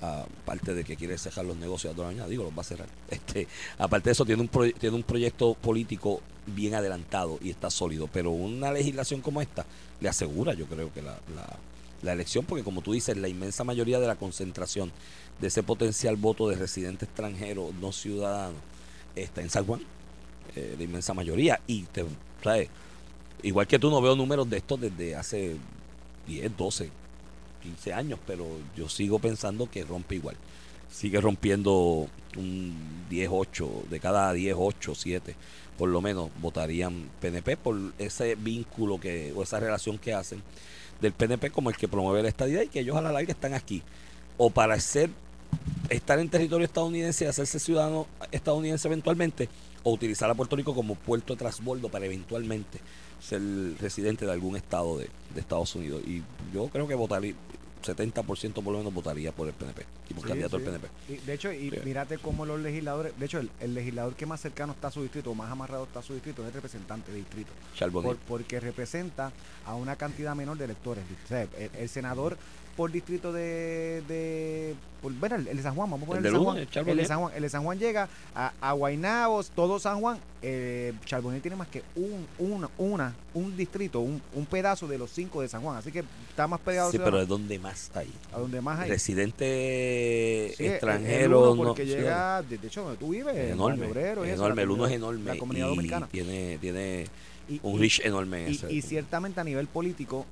Aparte 0.00 0.74
de 0.74 0.84
que 0.84 0.94
quiere 0.94 1.18
cerrar 1.18 1.44
los 1.44 1.56
negocios 1.56 1.98
a 1.98 2.12
la 2.12 2.28
digo, 2.28 2.44
los 2.44 2.56
va 2.56 2.62
a 2.62 2.64
cerrar. 2.64 2.88
Este, 3.10 3.48
aparte 3.78 4.10
de 4.10 4.12
eso, 4.12 4.24
tiene 4.24 4.42
un, 4.42 4.48
tiene 4.48 4.94
un 4.94 5.02
proyecto 5.02 5.54
político 5.54 6.20
bien 6.46 6.74
adelantado 6.74 7.38
y 7.42 7.50
está 7.50 7.70
sólido. 7.70 8.08
Pero 8.12 8.30
una 8.30 8.72
legislación 8.72 9.20
como 9.20 9.42
esta 9.42 9.66
le 10.00 10.08
asegura, 10.08 10.54
yo 10.54 10.66
creo 10.66 10.92
que 10.92 11.02
la, 11.02 11.18
la 12.02 12.12
elección, 12.12 12.44
porque 12.44 12.64
como 12.64 12.82
tú 12.82 12.92
dices, 12.92 13.16
la 13.16 13.28
inmensa 13.28 13.64
mayoría 13.64 13.98
de 13.98 14.06
la 14.06 14.16
concentración 14.16 14.92
de 15.40 15.48
ese 15.48 15.62
potencial 15.62 16.16
voto 16.16 16.48
de 16.48 16.56
residente 16.56 17.04
extranjero 17.04 17.70
no 17.80 17.92
ciudadano 17.92 18.56
está 19.14 19.40
en 19.40 19.50
San 19.50 19.66
Juan, 19.66 19.80
eh, 20.54 20.74
la 20.76 20.84
inmensa 20.84 21.14
mayoría. 21.14 21.60
Y 21.66 21.82
te, 21.84 22.04
¿sabes? 22.42 22.68
igual 23.42 23.66
que 23.66 23.78
tú 23.78 23.90
no 23.90 24.00
veo 24.00 24.16
números 24.16 24.48
de 24.48 24.58
estos 24.58 24.80
desde 24.80 25.14
hace 25.14 25.56
10, 26.26 26.56
12, 26.56 26.90
15 27.62 27.92
años, 27.92 28.18
pero 28.26 28.46
yo 28.76 28.88
sigo 28.88 29.18
pensando 29.18 29.70
que 29.70 29.84
rompe 29.84 30.16
igual. 30.16 30.36
Sigue 30.90 31.20
rompiendo 31.20 32.08
un 32.36 33.06
10, 33.10 33.28
8, 33.30 33.84
de 33.90 34.00
cada 34.00 34.32
10, 34.32 34.56
8, 34.58 34.94
7, 34.94 35.36
por 35.76 35.88
lo 35.88 36.00
menos 36.00 36.30
votarían 36.40 37.10
PNP 37.20 37.56
por 37.56 37.76
ese 37.98 38.34
vínculo 38.34 38.98
que, 38.98 39.32
o 39.36 39.42
esa 39.42 39.60
relación 39.60 39.98
que 39.98 40.14
hacen 40.14 40.42
del 41.00 41.12
PNP 41.12 41.50
como 41.50 41.70
el 41.70 41.76
que 41.76 41.88
promueve 41.88 42.22
la 42.22 42.28
estadía 42.28 42.64
y 42.64 42.68
que 42.68 42.80
ellos 42.80 42.96
a 42.96 43.02
la 43.02 43.12
larga 43.12 43.32
están 43.32 43.54
aquí. 43.54 43.82
O 44.36 44.50
para 44.50 44.78
ser 44.80 45.10
estar 45.88 46.18
en 46.18 46.28
territorio 46.28 46.64
estadounidense 46.66 47.24
y 47.24 47.28
hacerse 47.28 47.58
ciudadano 47.58 48.06
estadounidense 48.30 48.88
eventualmente 48.88 49.48
o 49.82 49.92
utilizar 49.92 50.28
a 50.30 50.34
Puerto 50.34 50.56
Rico 50.56 50.74
como 50.74 50.94
puerto 50.94 51.34
de 51.34 51.38
transbordo 51.38 51.88
para 51.88 52.06
eventualmente 52.06 52.80
ser 53.20 53.40
residente 53.80 54.26
de 54.26 54.32
algún 54.32 54.56
estado 54.56 54.98
de, 54.98 55.08
Estados 55.36 55.74
Unidos. 55.74 56.02
Y 56.06 56.22
yo 56.52 56.68
creo 56.68 56.86
que 56.86 56.94
votaría, 56.94 57.34
70% 57.82 58.54
por 58.54 58.72
lo 58.72 58.78
menos 58.78 58.92
votaría 58.92 59.32
por 59.32 59.48
el 59.48 59.54
PNP 59.54 59.84
y 60.10 60.14
por 60.14 60.26
candidato 60.26 60.58
del 60.58 60.66
PNP. 60.66 60.88
de 61.26 61.32
hecho, 61.34 61.52
y 61.52 61.70
mírate 61.84 62.18
cómo 62.18 62.44
los 62.46 62.60
legisladores, 62.60 63.18
de 63.18 63.26
hecho, 63.26 63.40
el, 63.60 63.74
legislador 63.74 64.14
que 64.14 64.26
más 64.26 64.40
cercano 64.40 64.72
está 64.72 64.88
a 64.88 64.90
su 64.90 65.02
distrito, 65.02 65.34
más 65.34 65.50
amarrado 65.50 65.84
está 65.84 66.00
a 66.00 66.02
su 66.02 66.14
distrito, 66.14 66.42
es 66.42 66.48
el 66.48 66.54
representante 66.54 67.12
de 67.12 67.18
distrito. 67.18 67.52
porque 68.26 68.60
representa 68.60 69.32
a 69.64 69.74
una 69.74 69.96
cantidad 69.96 70.34
menor 70.34 70.58
de 70.58 70.64
electores. 70.64 71.04
el 71.30 71.88
senador 71.88 72.36
por 72.78 72.92
distrito 72.92 73.32
de, 73.32 74.04
de 74.06 74.76
bueno, 75.02 75.34
el, 75.34 75.44
de 75.44 75.62
San 75.64 75.74
Juan, 75.74 75.90
vamos 75.90 76.04
a 76.04 76.06
poner 76.06 76.24
el, 76.24 76.32
de 76.32 76.38
San 76.38 76.44
Juan. 76.44 76.58
El, 76.58 76.96
de 76.96 77.04
San 77.04 77.18
Juan, 77.18 77.32
el 77.34 77.42
de 77.42 77.48
San 77.48 77.64
Juan 77.64 77.78
llega 77.80 78.08
a, 78.36 78.52
a 78.60 78.72
Guaynabos, 78.72 79.50
todo 79.50 79.80
San 79.80 79.98
Juan. 79.98 80.20
Eh, 80.42 80.94
tiene 81.42 81.56
más 81.56 81.66
que 81.66 81.82
un, 81.96 82.24
una, 82.38 82.70
una, 82.78 83.16
un 83.34 83.56
distrito, 83.56 83.98
un, 83.98 84.22
un, 84.32 84.46
pedazo 84.46 84.86
de 84.86 84.96
los 84.96 85.10
cinco 85.10 85.42
de 85.42 85.48
San 85.48 85.60
Juan. 85.60 85.76
Así 85.76 85.90
que 85.90 86.04
está 86.30 86.46
más 86.46 86.60
pegado. 86.60 86.92
Sí, 86.92 87.00
pero 87.02 87.18
¿de 87.18 87.26
dónde 87.26 87.58
más 87.58 87.90
hay? 87.96 88.12
¿A 88.32 88.38
dónde 88.38 88.60
más 88.60 88.78
hay? 88.78 88.90
Residente 88.90 90.52
extranjero. 90.64 91.56
porque 91.56 91.84
llega, 91.84 92.42
de, 92.42 92.60
hecho, 92.64 92.82
donde 92.82 92.96
tú 92.96 93.08
vives, 93.08 93.34
enorme. 93.34 93.88
Obrero, 93.88 94.24
enorme, 94.24 94.62
el 94.62 94.70
uno 94.70 94.86
es 94.86 94.92
enorme. 94.92 95.32
La 95.32 95.36
comunidad 95.36 95.66
dominicana. 95.66 96.06
Tiene, 96.06 96.58
tiene 96.58 97.06
un 97.60 97.80
reach 97.80 97.98
enorme. 98.04 98.48
Y, 98.50 98.76
y 98.76 98.82
ciertamente 98.82 99.40
a 99.40 99.44
nivel 99.44 99.66
político, 99.66 100.26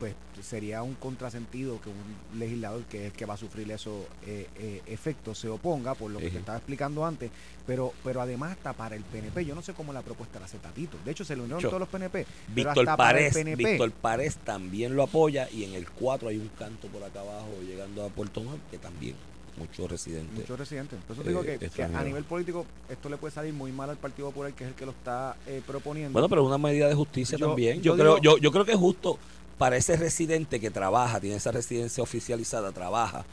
pues 0.00 0.14
sería 0.40 0.82
un 0.82 0.94
contrasentido 0.94 1.78
que 1.80 1.90
un 1.90 2.40
legislador 2.40 2.82
que 2.84 3.08
es 3.08 3.12
que 3.12 3.26
va 3.26 3.34
a 3.34 3.36
sufrir 3.36 3.70
esos 3.70 4.06
eh, 4.26 4.48
eh, 4.58 4.82
efectos 4.86 5.38
se 5.38 5.48
oponga 5.48 5.94
por 5.94 6.10
lo 6.10 6.18
que 6.18 6.30
te 6.30 6.38
estaba 6.38 6.56
explicando 6.56 7.04
antes, 7.04 7.30
pero 7.66 7.92
pero 8.02 8.22
además 8.22 8.52
hasta 8.52 8.72
para 8.72 8.96
el 8.96 9.02
PNP, 9.02 9.44
yo 9.44 9.54
no 9.54 9.60
sé 9.60 9.74
cómo 9.74 9.92
la 9.92 10.00
propuesta 10.00 10.40
la 10.40 10.46
hace 10.46 10.56
Tatito, 10.56 10.96
de 11.04 11.10
hecho 11.10 11.24
se 11.24 11.36
le 11.36 11.42
unieron 11.42 11.62
todos 11.62 11.78
los 11.78 11.88
PNP, 11.90 12.26
Víctor 12.48 12.96
Párez, 12.96 13.34
Víctor 13.56 13.92
Párez 13.92 14.38
también 14.38 14.96
lo 14.96 15.02
apoya 15.02 15.48
y 15.50 15.64
en 15.64 15.74
el 15.74 15.88
4 15.90 16.30
hay 16.30 16.38
un 16.38 16.48
canto 16.58 16.88
por 16.88 17.04
acá 17.04 17.20
abajo 17.20 17.50
llegando 17.64 18.06
a 18.06 18.08
Puerto 18.08 18.42
Nuevo 18.42 18.58
que 18.70 18.78
también 18.78 19.14
muchos 19.58 19.90
residentes. 19.90 20.38
Muchos 20.38 20.58
residentes. 20.58 20.98
Entonces 20.98 21.26
digo 21.26 21.42
que, 21.42 21.54
eh, 21.60 21.84
a 21.94 22.02
nivel 22.02 22.24
político 22.24 22.64
esto 22.88 23.10
le 23.10 23.18
puede 23.18 23.34
salir 23.34 23.52
muy 23.52 23.72
mal 23.72 23.90
al 23.90 23.98
Partido 23.98 24.28
Popular, 24.28 24.54
que 24.54 24.64
es 24.64 24.70
el 24.70 24.76
que 24.76 24.86
lo 24.86 24.92
está 24.92 25.36
proponiendo. 25.66 26.12
Bueno, 26.12 26.30
pero 26.30 26.40
es 26.40 26.46
una 26.46 26.56
medida 26.56 26.88
de 26.88 26.94
justicia 26.94 27.36
también. 27.36 27.82
Yo, 27.82 27.94
creo, 27.94 28.16
yo, 28.18 28.38
yo 28.38 28.50
creo 28.50 28.64
que 28.64 28.72
es 28.72 28.78
justo 28.78 29.18
para 29.60 29.76
ese 29.76 29.94
residente 29.94 30.58
que 30.58 30.70
trabaja, 30.70 31.20
tiene 31.20 31.36
esa 31.36 31.52
residencia 31.52 32.02
oficializada, 32.02 32.72
trabaja, 32.72 33.26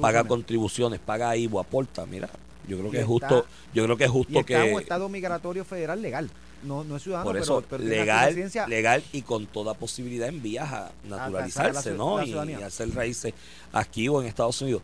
paga 0.00 0.22
contribuciones, 0.22 1.00
paga, 1.00 1.36
IVU, 1.36 1.58
aporta, 1.58 2.06
mira, 2.06 2.30
yo 2.68 2.78
creo 2.78 2.90
que 2.92 3.00
es 3.00 3.04
justo, 3.04 3.46
yo 3.74 3.82
creo 3.82 3.96
que 3.96 4.04
es 4.04 4.10
justo 4.10 4.38
y 4.38 4.44
que 4.44 4.62
un 4.74 4.80
estado 4.80 5.08
migratorio 5.08 5.64
federal 5.64 6.00
legal. 6.00 6.30
No, 6.62 6.84
no 6.84 6.94
es 6.94 7.02
ciudadano, 7.02 7.28
por 7.28 7.36
eso, 7.36 7.64
pero, 7.68 7.82
legal, 7.82 8.32
legal 8.68 9.02
y 9.10 9.22
con 9.22 9.46
toda 9.46 9.74
posibilidad 9.74 10.28
en 10.28 10.40
vías 10.40 10.72
a 10.72 10.92
naturalizarse, 11.02 11.94
¿no? 11.94 12.22
y, 12.22 12.32
hacer 12.62 12.94
raíces 12.94 13.34
aquí 13.72 14.06
o 14.06 14.22
en 14.22 14.28
Estados 14.28 14.62
Unidos. 14.62 14.82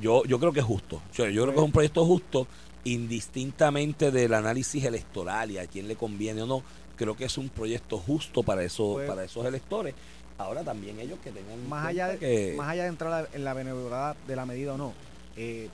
Yo, 0.00 0.22
yo 0.24 0.38
creo 0.38 0.52
que 0.52 0.60
es 0.60 0.66
justo. 0.66 1.02
Yo, 1.14 1.24
creo 1.24 1.46
que 1.46 1.56
es 1.56 1.64
un 1.64 1.72
proyecto 1.72 2.06
justo, 2.06 2.46
indistintamente 2.84 4.12
del 4.12 4.34
análisis 4.34 4.84
electoral 4.84 5.50
y 5.50 5.58
a 5.58 5.66
quién 5.66 5.88
le 5.88 5.96
conviene 5.96 6.42
o 6.42 6.46
no. 6.46 6.62
Creo 6.94 7.16
que 7.16 7.24
es 7.24 7.38
un 7.38 7.48
proyecto 7.48 7.98
justo 7.98 8.42
para, 8.44 8.62
eso, 8.64 8.94
pues 8.94 9.08
para 9.08 9.24
esos 9.24 9.44
electores 9.46 9.94
Ahora 10.38 10.62
también 10.62 11.00
ellos 11.00 11.18
que 11.22 11.32
tengan... 11.32 11.68
Más 11.68 11.86
allá 11.86 12.08
de, 12.08 12.18
que... 12.18 12.54
más 12.56 12.68
allá 12.68 12.84
de 12.84 12.88
entrar 12.88 13.28
en 13.32 13.44
la 13.44 13.54
benevolidad 13.54 14.16
de 14.26 14.36
la 14.36 14.46
medida 14.46 14.74
o 14.74 14.78
no, 14.78 14.94
eh, 15.36 15.68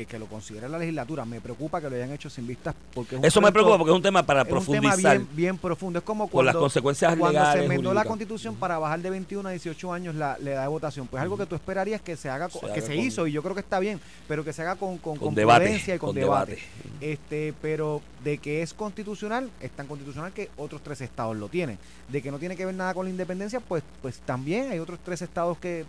que, 0.00 0.06
que, 0.06 0.18
lo 0.18 0.26
considere 0.26 0.68
la 0.68 0.78
legislatura. 0.78 1.24
Me 1.24 1.40
preocupa 1.40 1.80
que 1.80 1.90
lo 1.90 1.96
hayan 1.96 2.12
hecho 2.12 2.30
sin 2.30 2.46
vistas. 2.46 2.74
porque 2.94 3.18
Eso 3.22 3.40
me 3.40 3.52
preocupa 3.52 3.78
porque 3.78 3.90
es 3.90 3.96
un 3.96 4.02
tema 4.02 4.22
para 4.22 4.44
profundizar. 4.44 4.96
Un 4.96 5.02
tema 5.02 5.12
bien, 5.12 5.28
bien 5.32 5.58
profundo. 5.58 5.98
Es 5.98 6.04
como 6.04 6.28
cuando, 6.28 6.52
las 6.52 6.60
consecuencias 6.60 7.16
cuando 7.16 7.52
se 7.52 7.64
enmendó 7.64 7.94
la 7.94 8.04
constitución 8.04 8.56
para 8.56 8.78
bajar 8.78 9.00
de 9.00 9.10
21 9.10 9.48
a 9.48 9.52
18 9.52 9.92
años 9.92 10.14
la, 10.14 10.36
edad 10.40 10.62
de 10.62 10.68
votación. 10.68 11.06
Pues 11.06 11.22
algo 11.22 11.36
que 11.36 11.46
tú 11.46 11.54
esperarías 11.54 12.00
que 12.00 12.16
se 12.16 12.28
haga, 12.28 12.48
que 12.74 12.80
se 12.80 12.96
hizo 12.96 13.26
y 13.26 13.32
yo 13.32 13.42
creo 13.42 13.54
que 13.54 13.60
está 13.60 13.78
bien, 13.78 14.00
pero 14.28 14.44
que 14.44 14.52
se 14.52 14.62
haga 14.62 14.76
con, 14.76 14.98
con, 14.98 15.16
con, 15.16 15.32
y 15.32 15.98
con, 15.98 16.14
debate. 16.14 16.58
Este, 17.00 17.54
pero 17.60 18.02
de 18.24 18.38
que 18.38 18.62
es 18.62 18.74
constitucional, 18.74 19.50
es 19.60 19.70
tan 19.70 19.86
constitucional 19.86 20.32
que 20.32 20.50
otros 20.56 20.82
tres 20.82 21.00
estados 21.00 21.36
lo 21.36 21.48
tienen. 21.48 21.78
De 22.08 22.22
que 22.22 22.30
no 22.30 22.38
tiene 22.38 22.56
que 22.56 22.66
ver 22.66 22.74
nada 22.74 22.92
con 22.92 23.06
la 23.06 23.10
independencia, 23.10 23.60
pues, 23.60 23.82
pues 24.02 24.18
también 24.18 24.70
hay 24.70 24.78
otros 24.78 24.98
tres 25.04 25.22
estados 25.22 25.58
que, 25.58 25.84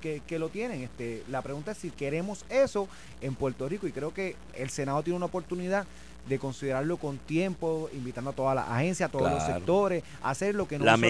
que, 0.00 0.22
que, 0.26 0.38
lo 0.38 0.48
tienen. 0.48 0.82
Este, 0.82 1.22
la 1.28 1.42
pregunta 1.42 1.72
es 1.72 1.78
si 1.78 1.90
queremos 1.90 2.44
eso 2.48 2.88
en 3.20 3.34
Puerto 3.34 3.55
Rico 3.64 3.86
y 3.86 3.92
creo 3.92 4.12
que 4.12 4.36
el 4.54 4.70
Senado 4.70 5.02
tiene 5.02 5.16
una 5.16 5.26
oportunidad 5.26 5.86
de 6.28 6.38
considerarlo 6.38 6.96
con 6.96 7.18
tiempo, 7.18 7.88
invitando 7.92 8.30
a 8.30 8.32
todas 8.32 8.54
las 8.54 8.68
agencias, 8.68 9.08
a 9.08 9.12
todos 9.12 9.30
los 9.30 9.42
sectores, 9.44 10.02
a 10.22 10.30
hacer 10.30 10.54
lo 10.54 10.66
que 10.66 10.78
no 10.78 10.84
la 10.84 10.96
hizo 10.96 11.06
la 11.06 11.08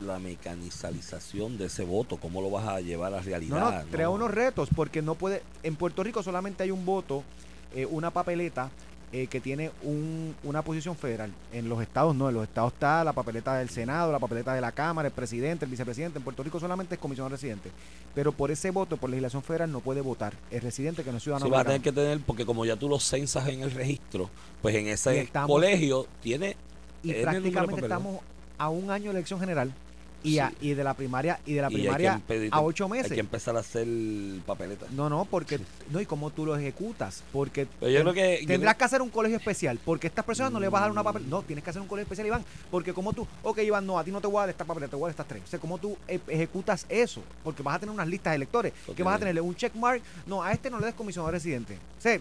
La 0.00 0.18
mecanizalización 0.18 1.56
de 1.56 1.66
ese 1.66 1.84
voto, 1.84 2.16
¿cómo 2.16 2.42
lo 2.42 2.50
vas 2.50 2.66
a 2.66 2.80
llevar 2.80 3.14
a 3.14 3.20
realidad? 3.20 3.58
No, 3.58 3.70
no, 3.70 3.90
crea 3.90 4.10
unos 4.10 4.30
retos, 4.32 4.68
porque 4.74 5.02
no 5.02 5.14
puede, 5.14 5.42
en 5.62 5.76
Puerto 5.76 6.02
Rico 6.02 6.22
solamente 6.22 6.64
hay 6.64 6.72
un 6.72 6.84
voto, 6.84 7.22
eh, 7.74 7.86
una 7.86 8.10
papeleta 8.10 8.70
eh, 9.12 9.28
que 9.28 9.40
tiene 9.40 9.70
un, 9.82 10.34
una 10.42 10.62
posición 10.62 10.96
federal. 10.96 11.32
En 11.52 11.68
los 11.68 11.80
estados 11.80 12.14
no, 12.14 12.28
en 12.28 12.34
los 12.34 12.44
estados 12.44 12.72
está 12.72 13.04
la 13.04 13.12
papeleta 13.12 13.56
del 13.56 13.70
Senado, 13.70 14.10
la 14.10 14.18
papeleta 14.18 14.52
de 14.52 14.60
la 14.60 14.72
Cámara, 14.72 15.08
el 15.08 15.14
presidente, 15.14 15.64
el 15.64 15.70
vicepresidente. 15.70 16.18
En 16.18 16.24
Puerto 16.24 16.42
Rico 16.42 16.58
solamente 16.58 16.96
es 16.96 17.00
comisión 17.00 17.30
residente. 17.30 17.70
Pero 18.14 18.32
por 18.32 18.50
ese 18.50 18.70
voto, 18.70 18.96
por 18.96 19.10
legislación 19.10 19.42
federal, 19.42 19.70
no 19.70 19.80
puede 19.80 20.00
votar 20.00 20.34
el 20.50 20.60
residente 20.60 21.04
que 21.04 21.10
no 21.10 21.18
es 21.18 21.22
ciudadano. 21.22 21.46
Sí, 21.46 21.52
va 21.52 21.60
a 21.60 21.64
tener 21.64 21.80
que 21.80 21.92
tener, 21.92 22.20
porque 22.20 22.44
como 22.44 22.64
ya 22.64 22.76
tú 22.76 22.88
lo 22.88 22.98
censas 22.98 23.46
en 23.48 23.62
el 23.62 23.70
registro, 23.70 24.28
pues 24.60 24.74
en 24.74 24.88
ese 24.88 25.30
colegio 25.46 26.06
tiene... 26.20 26.56
Y 27.02 27.12
prácticamente 27.14 27.82
estamos 27.82 28.20
a 28.58 28.68
un 28.70 28.90
año 28.90 29.12
de 29.12 29.18
elección 29.18 29.38
general 29.38 29.72
y, 30.26 30.40
y 30.60 30.74
de 30.74 30.84
la 30.84 30.94
primaria 30.94 31.40
y 31.46 31.54
de 31.54 31.62
la 31.62 31.68
primaria 31.68 32.20
a 32.50 32.60
ocho 32.60 32.88
meses. 32.88 33.10
Hay 33.10 33.16
que 33.16 33.20
empezar 33.20 33.56
a 33.56 33.60
hacer 33.60 33.86
papeletas. 34.44 34.90
No, 34.90 35.08
no, 35.08 35.24
porque 35.24 35.60
no 35.90 36.00
y 36.00 36.06
cómo 36.06 36.30
tú 36.30 36.44
lo 36.44 36.56
ejecutas, 36.56 37.22
porque 37.32 37.66
que, 37.80 38.44
tendrás 38.46 38.76
que 38.76 38.84
hacer 38.84 39.02
un 39.02 39.10
colegio 39.10 39.38
especial, 39.38 39.78
porque 39.84 40.06
a 40.06 40.08
estas 40.08 40.24
personas 40.24 40.52
no 40.52 40.60
les 40.60 40.70
vas 40.70 40.80
a 40.80 40.82
dar 40.82 40.90
una 40.90 41.02
papeleta, 41.02 41.30
no, 41.30 41.42
tienes 41.42 41.62
que 41.62 41.70
hacer 41.70 41.82
un 41.82 41.88
colegio 41.88 42.04
especial, 42.04 42.26
Iván, 42.26 42.44
porque 42.70 42.92
como 42.92 43.12
tú, 43.12 43.26
ok, 43.42 43.58
Iván, 43.58 43.86
no, 43.86 43.98
a 43.98 44.04
ti 44.04 44.10
no 44.10 44.20
te 44.20 44.26
voy 44.26 44.38
a 44.38 44.40
dar 44.40 44.50
esta 44.50 44.64
papeleta, 44.64 44.90
te 44.90 44.96
voy 44.96 45.04
a 45.04 45.08
dar 45.08 45.10
estas 45.12 45.28
tres. 45.28 45.42
O 45.44 45.46
sea, 45.46 45.58
cómo 45.58 45.78
tú 45.78 45.96
e, 46.08 46.20
ejecutas 46.28 46.86
eso, 46.88 47.22
porque 47.44 47.62
vas 47.62 47.76
a 47.76 47.78
tener 47.80 47.94
unas 47.94 48.08
listas 48.08 48.32
de 48.32 48.36
electores, 48.36 48.72
que 48.94 49.02
vas 49.02 49.16
a 49.16 49.18
tenerle 49.18 49.40
un 49.40 49.54
checkmark, 49.54 50.02
no, 50.26 50.42
a 50.42 50.52
este 50.52 50.70
no 50.70 50.78
le 50.78 50.86
des 50.86 50.94
comisionado 50.94 51.30
residente. 51.30 51.78
O 51.98 52.00
sea, 52.00 52.18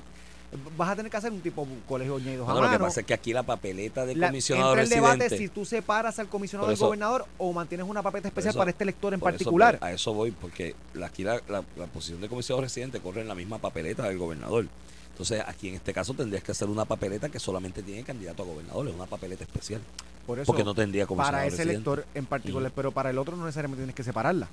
vas 0.77 0.89
a 0.89 0.95
tener 0.95 1.11
que 1.11 1.17
hacer 1.17 1.31
un 1.31 1.41
tipo 1.41 1.67
colegio 1.87 2.19
ñeidos 2.19 2.47
no, 2.47 2.61
Lo 2.61 2.69
que 2.69 2.79
pasa 2.79 2.99
es 3.01 3.05
que 3.05 3.13
aquí 3.13 3.33
la 3.33 3.43
papeleta 3.43 4.05
del 4.05 4.19
comisionado 4.19 4.75
el 4.75 4.89
debate 4.89 5.29
si 5.29 5.49
tú 5.49 5.65
separas 5.65 6.19
al 6.19 6.27
comisionado 6.27 6.69
del 6.69 6.77
gobernador 6.77 7.25
o 7.37 7.53
mantienes 7.53 7.87
una 7.87 8.01
papeleta 8.01 8.29
especial 8.29 8.53
para 8.55 8.69
este 8.69 8.83
elector 8.83 9.13
en 9.13 9.19
particular. 9.19 9.77
a 9.81 9.91
eso 9.91 10.13
voy, 10.13 10.31
porque 10.31 10.75
aquí 11.03 11.23
la, 11.23 11.41
la, 11.49 11.61
posición 11.93 12.21
de 12.21 12.29
comisionado 12.29 12.61
residente 12.61 12.99
corre 12.99 13.21
en 13.21 13.27
la 13.27 13.35
misma 13.35 13.59
papeleta 13.59 14.03
del 14.03 14.17
gobernador. 14.17 14.67
Entonces, 15.09 15.41
aquí 15.47 15.69
en 15.69 15.75
este 15.75 15.93
caso 15.93 16.13
tendrías 16.13 16.43
que 16.43 16.51
hacer 16.51 16.67
una 16.67 16.83
papeleta 16.83 17.29
que 17.29 17.39
solamente 17.39 17.81
tiene 17.81 18.03
candidato 18.03 18.43
a 18.43 18.45
gobernador, 18.45 18.87
es 18.89 18.93
una 18.93 19.05
papeleta 19.05 19.45
especial. 19.45 19.81
Por 20.27 20.39
eso, 20.39 20.47
Porque 20.47 20.63
no 20.63 20.73
tendría 20.73 21.05
como 21.05 21.23
para 21.23 21.45
ese 21.45 21.61
elector 21.61 22.05
en 22.13 22.25
particular, 22.25 22.71
pero 22.75 22.91
para 22.91 23.11
el 23.11 23.17
otro 23.17 23.37
no 23.37 23.45
necesariamente 23.45 23.81
tienes 23.81 23.95
que 23.95 24.03
separarla. 24.03 24.49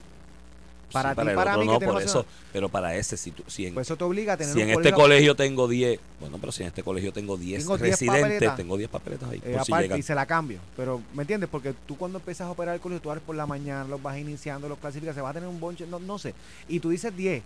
Para 0.93 1.15
ti, 1.15 1.21
el 1.29 1.35
para 1.35 1.51
otro 1.53 1.61
mí, 1.63 1.67
no, 1.67 1.79
que 1.79 1.87
por 1.87 2.03
eso, 2.03 2.27
pero 2.53 2.69
para 2.69 2.95
ese, 2.97 3.17
si, 3.17 3.31
tú- 3.31 3.43
si 3.47 3.67
en, 3.67 3.75
Pues 3.75 3.87
eso 3.87 3.97
te 3.97 4.05
obliga 4.05 4.35
a 4.35 4.37
tener 4.37 4.53
si 4.55 4.61
en 4.61 4.71
este 4.71 4.93
colegio, 4.93 5.35
tengo 5.35 5.69
10, 5.69 5.99
bueno, 6.21 6.39
pero 6.39 6.53
si 6.53 6.63
en 6.63 6.69
este 6.69 6.83
colegio 6.83 7.13
tengo 7.13 7.37
10 7.37 7.63
Tengo 7.63 7.77
10 7.79 7.91
residentes, 8.01 8.57
tengo 8.57 8.77
10 8.77 8.91
papeletas 8.91 9.31
ahí. 9.31 9.39
eh, 9.45 9.53
por 9.57 9.65
si 9.65 9.73
aparte 9.73 9.85
llegan. 9.85 9.99
y 9.99 10.03
se 10.03 10.15
la 10.15 10.27
cambio. 10.27 10.59
Pero, 10.77 11.01
¿me 11.15 11.23
entiendes? 11.23 11.49
Porque 11.51 11.75
tú 11.87 11.97
cuando 11.97 12.19
empiezas 12.19 12.47
a 12.47 12.51
operar 12.51 12.75
el 12.75 12.81
colegio, 12.81 13.01
tú 13.03 13.11
abres 13.11 13.25
por 13.25 13.35
la 13.37 13.47
mañana, 13.47 13.85
los 13.85 14.03
vas 14.03 14.19
iniciando, 14.19 14.69
los 14.69 14.79
clasificas, 14.79 15.15
se 15.15 15.21
va 15.21 15.31
a 15.31 15.33
tener 15.33 15.49
un 15.49 15.59
bonche, 15.61 15.87
no, 15.87 15.99
no 15.99 16.19
sé. 16.19 16.35
Y 16.69 16.81
tú 16.81 16.91
dices 16.91 17.15
10. 17.17 17.43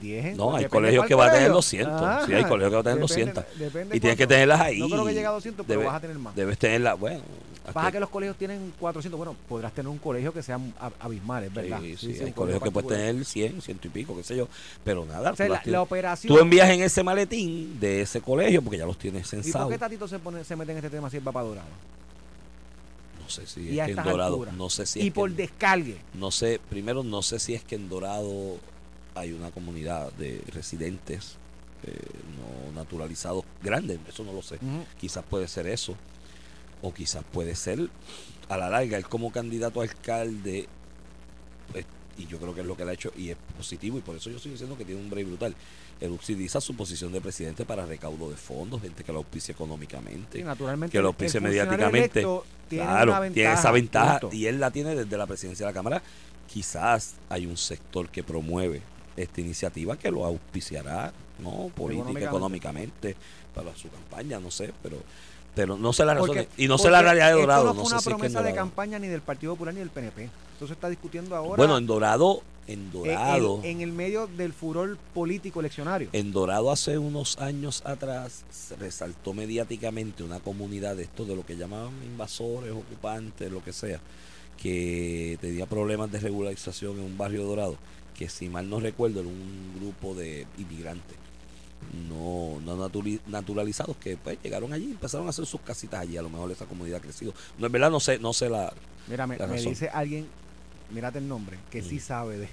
10 0.00 0.24
en- 0.26 0.36
No, 0.36 0.54
hay 0.56 0.66
colegios 0.66 1.06
que 1.06 1.14
va 1.14 1.26
a 1.26 1.32
tener 1.32 1.50
colegio. 1.50 1.86
200. 1.88 2.26
Sí, 2.26 2.32
hay 2.34 2.44
colegios 2.44 2.70
que 2.70 2.74
va 2.74 2.80
a 2.80 2.82
tener 2.84 2.98
depende- 2.98 3.00
200. 3.32 3.44
depende 3.58 3.96
Y 3.96 4.00
tienes 4.00 4.18
que 4.18 4.26
tenerlas 4.26 4.60
ahí. 4.60 4.78
No 4.80 4.88
creo 4.88 5.04
que 5.04 5.14
llegue 5.14 5.26
a 5.26 5.30
200, 5.30 5.66
pero 5.66 5.80
Debe- 5.80 5.86
vas 5.86 5.96
a 5.96 6.00
tener 6.00 6.18
más. 6.18 6.34
Debes 6.36 6.58
tenerlas, 6.58 6.98
bueno. 6.98 7.20
Pasa 7.72 7.86
aquí- 7.86 7.92
que 7.94 8.00
los 8.00 8.10
colegios 8.10 8.36
tienen 8.36 8.74
400. 8.78 9.16
Bueno, 9.16 9.34
podrás 9.48 9.72
tener 9.72 9.88
un 9.88 9.96
colegio 9.96 10.34
que 10.34 10.42
sea 10.42 10.58
ab- 10.58 10.92
abismal, 11.00 11.44
es 11.44 11.54
verdad. 11.54 11.80
Sí, 11.80 11.96
sí, 11.96 12.06
Sí, 12.08 12.14
sí, 12.18 12.24
hay 12.24 12.32
colegios 12.32 12.62
que 12.62 12.70
puedes 12.70 12.88
tener 12.90 13.24
100, 13.24 13.62
100 13.62 13.80
y 13.82 13.88
pico, 13.88 14.14
qué 14.14 14.22
sé 14.22 14.36
yo. 14.36 14.48
Pero 14.84 15.06
nada, 15.06 15.32
O 15.32 15.36
sea, 15.36 15.48
la, 15.48 15.62
la 15.64 15.80
operación. 15.80 16.30
tú 16.34 16.38
envías 16.42 16.68
en 16.68 16.82
ese 16.82 17.02
maletín 17.02 17.80
de 17.80 18.02
ese 18.02 18.20
colegio, 18.20 18.60
porque 18.60 18.76
ya 18.76 18.84
los 18.84 18.98
tienes 18.98 19.26
¿Y 19.32 19.36
por 19.36 19.42
censados. 19.44 19.70
qué 19.72 19.78
Tatito 19.78 20.06
se, 20.06 20.18
pone, 20.18 20.44
se 20.44 20.54
mete 20.56 20.72
en 20.72 20.78
este 20.78 20.90
tema 20.90 21.08
si 21.08 21.18
va 21.20 21.32
para 21.32 21.46
Dorado? 21.46 21.68
No 23.22 23.30
sé 23.30 23.46
si 23.46 23.60
Y 23.70 23.80
es 23.80 23.86
que 23.86 23.92
en 23.92 23.96
Dorado, 24.04 24.34
alturas. 24.34 24.54
no 24.54 24.68
sé 24.68 24.84
si 24.84 25.00
y 25.00 25.06
es 25.06 25.12
por 25.14 25.30
que, 25.30 25.36
descargue. 25.36 25.96
no 26.12 26.30
sé, 26.30 26.60
primero 26.68 27.02
no 27.02 27.22
sé 27.22 27.38
si 27.38 27.54
es 27.54 27.64
que 27.64 27.76
en 27.76 27.88
Dorado 27.88 28.58
hay 29.14 29.32
una 29.32 29.50
comunidad 29.50 30.12
de 30.12 30.42
residentes 30.52 31.36
eh, 31.86 31.92
no 32.38 32.72
naturalizados 32.72 33.44
grandes, 33.62 33.98
eso 34.08 34.24
no 34.24 34.32
lo 34.32 34.42
sé. 34.42 34.58
Quizás 34.98 35.22
puede 35.28 35.46
ser 35.48 35.66
eso, 35.66 35.94
o 36.80 36.94
quizás 36.94 37.22
puede 37.30 37.54
ser 37.54 37.90
a 38.48 38.56
la 38.56 38.70
larga, 38.70 38.96
él 38.96 39.06
como 39.06 39.30
candidato 39.30 39.80
a 39.80 39.84
alcalde, 39.84 40.66
pues, 41.72 41.84
y 42.16 42.26
yo 42.26 42.38
creo 42.38 42.54
que 42.54 42.62
es 42.62 42.66
lo 42.66 42.76
que 42.76 42.84
él 42.84 42.88
ha 42.88 42.92
hecho, 42.94 43.12
y 43.16 43.30
es 43.30 43.36
positivo, 43.56 43.98
y 43.98 44.00
por 44.00 44.16
eso 44.16 44.30
yo 44.30 44.36
estoy 44.36 44.52
diciendo 44.52 44.78
que 44.78 44.84
tiene 44.84 45.00
un 45.00 45.10
break 45.10 45.26
brutal. 45.26 45.54
Él 46.00 46.10
utiliza 46.10 46.60
su 46.60 46.74
posición 46.74 47.12
de 47.12 47.20
presidente 47.20 47.64
para 47.64 47.86
recaudo 47.86 48.30
de 48.30 48.36
fondos, 48.36 48.80
gente 48.82 49.04
que 49.04 49.12
lo 49.12 49.18
auspicia 49.18 49.52
económicamente. 49.52 50.38
Sí, 50.38 50.44
naturalmente. 50.44 50.96
que 50.96 51.02
lo 51.02 51.12
funcionario 51.12 51.50
mediáticamente. 51.50 52.26
Tiene 52.68 52.84
claro, 52.84 53.30
tiene 53.32 53.52
esa 53.52 53.70
ventaja 53.70 54.20
punto. 54.20 54.34
y 54.34 54.46
él 54.46 54.58
la 54.58 54.70
tiene 54.70 54.94
desde 54.94 55.16
la 55.16 55.26
presidencia 55.26 55.66
de 55.66 55.70
la 55.70 55.74
Cámara. 55.74 56.02
Quizás 56.52 57.14
hay 57.28 57.46
un 57.46 57.56
sector 57.56 58.08
que 58.08 58.22
promueve 58.22 58.82
esta 59.16 59.40
iniciativa 59.40 59.96
que 59.96 60.10
lo 60.10 60.24
auspiciará, 60.24 61.12
¿no? 61.38 61.70
Política, 61.74 62.20
Económicamente. 62.26 63.16
para 63.54 63.74
su 63.76 63.88
campaña, 63.88 64.40
no 64.40 64.50
sé, 64.50 64.72
pero 64.82 64.96
pero 65.54 65.76
no 65.76 65.92
sé 65.92 66.02
Porque- 66.02 66.14
razones. 66.20 66.48
Y 66.56 66.66
no 66.66 66.78
sé 66.78 66.90
la 66.90 67.00
realidad 67.00 67.26
de 67.26 67.30
esto 67.34 67.40
Dorado. 67.42 67.64
no 67.66 67.74
No, 67.74 67.80
fue 67.82 67.84
sé 67.90 67.94
una 67.94 68.00
si 68.00 68.02
es 68.02 68.04
que 68.06 68.10
en 68.26 68.32
promesa 68.32 68.42
de 68.42 68.54
campaña 68.56 68.98
ni 68.98 69.06
del 69.06 69.20
Partido 69.20 69.52
Popular 69.52 69.72
ni 69.72 69.78
del 69.78 69.90
PNP. 69.90 70.24
Esto 70.54 70.66
se 70.66 70.72
está 70.72 70.88
discutiendo 70.88 71.36
ahora 71.36 71.56
Bueno, 71.56 71.78
en 71.78 71.86
Dorado, 71.86 72.42
en 72.66 72.90
Dorado, 72.90 73.60
en, 73.62 73.76
en 73.76 73.80
el 73.82 73.92
medio 73.92 74.26
del 74.26 74.52
furor 74.52 74.98
político 75.14 75.60
eleccionario. 75.60 76.08
en 76.12 76.32
Dorado 76.32 76.72
hace 76.72 76.98
unos 76.98 77.38
años 77.38 77.82
atrás 77.86 78.42
se 78.50 78.74
resaltó 78.74 79.32
mediáticamente 79.32 80.24
una 80.24 80.40
comunidad 80.40 80.96
de 80.96 81.04
estos 81.04 81.28
de 81.28 81.36
lo 81.36 81.46
que 81.46 81.56
llamaban 81.56 81.92
invasores, 82.04 82.72
ocupantes, 82.72 83.48
lo 83.52 83.62
que 83.62 83.72
sea, 83.72 84.00
que 84.60 85.38
tenía 85.40 85.66
problemas 85.66 86.10
de 86.10 86.20
regularización 86.20 86.98
en 86.98 87.04
un 87.04 87.18
barrio 87.18 87.44
Dorado, 87.44 87.76
que 88.16 88.28
si 88.28 88.48
mal 88.48 88.68
no 88.70 88.80
recuerdo 88.80 89.20
era 89.20 89.28
un 89.28 89.72
grupo 89.80 90.14
de 90.14 90.46
inmigrantes 90.58 91.16
no, 92.08 92.60
no 92.64 92.90
naturalizados 93.26 93.96
que 93.98 94.16
pues 94.16 94.38
llegaron 94.42 94.72
allí 94.72 94.92
empezaron 94.92 95.26
a 95.26 95.30
hacer 95.30 95.44
sus 95.46 95.60
casitas 95.60 96.00
allí, 96.00 96.16
a 96.16 96.22
lo 96.22 96.30
mejor 96.30 96.50
esa 96.50 96.64
comunidad 96.66 96.98
ha 96.98 97.02
crecido. 97.02 97.34
No 97.58 97.66
es 97.66 97.72
verdad, 97.72 97.90
no 97.90 98.00
sé, 98.00 98.18
no 98.18 98.32
sé 98.32 98.48
la 98.48 98.72
Mira, 99.06 99.26
me, 99.26 99.36
la 99.36 99.46
me 99.46 99.54
razón. 99.56 99.68
dice 99.70 99.88
alguien, 99.90 100.26
mírate 100.90 101.18
el 101.18 101.28
nombre, 101.28 101.58
que 101.70 101.82
sí 101.82 101.96
Mm. 101.96 102.00
sabe 102.00 102.38
de, 102.38 102.48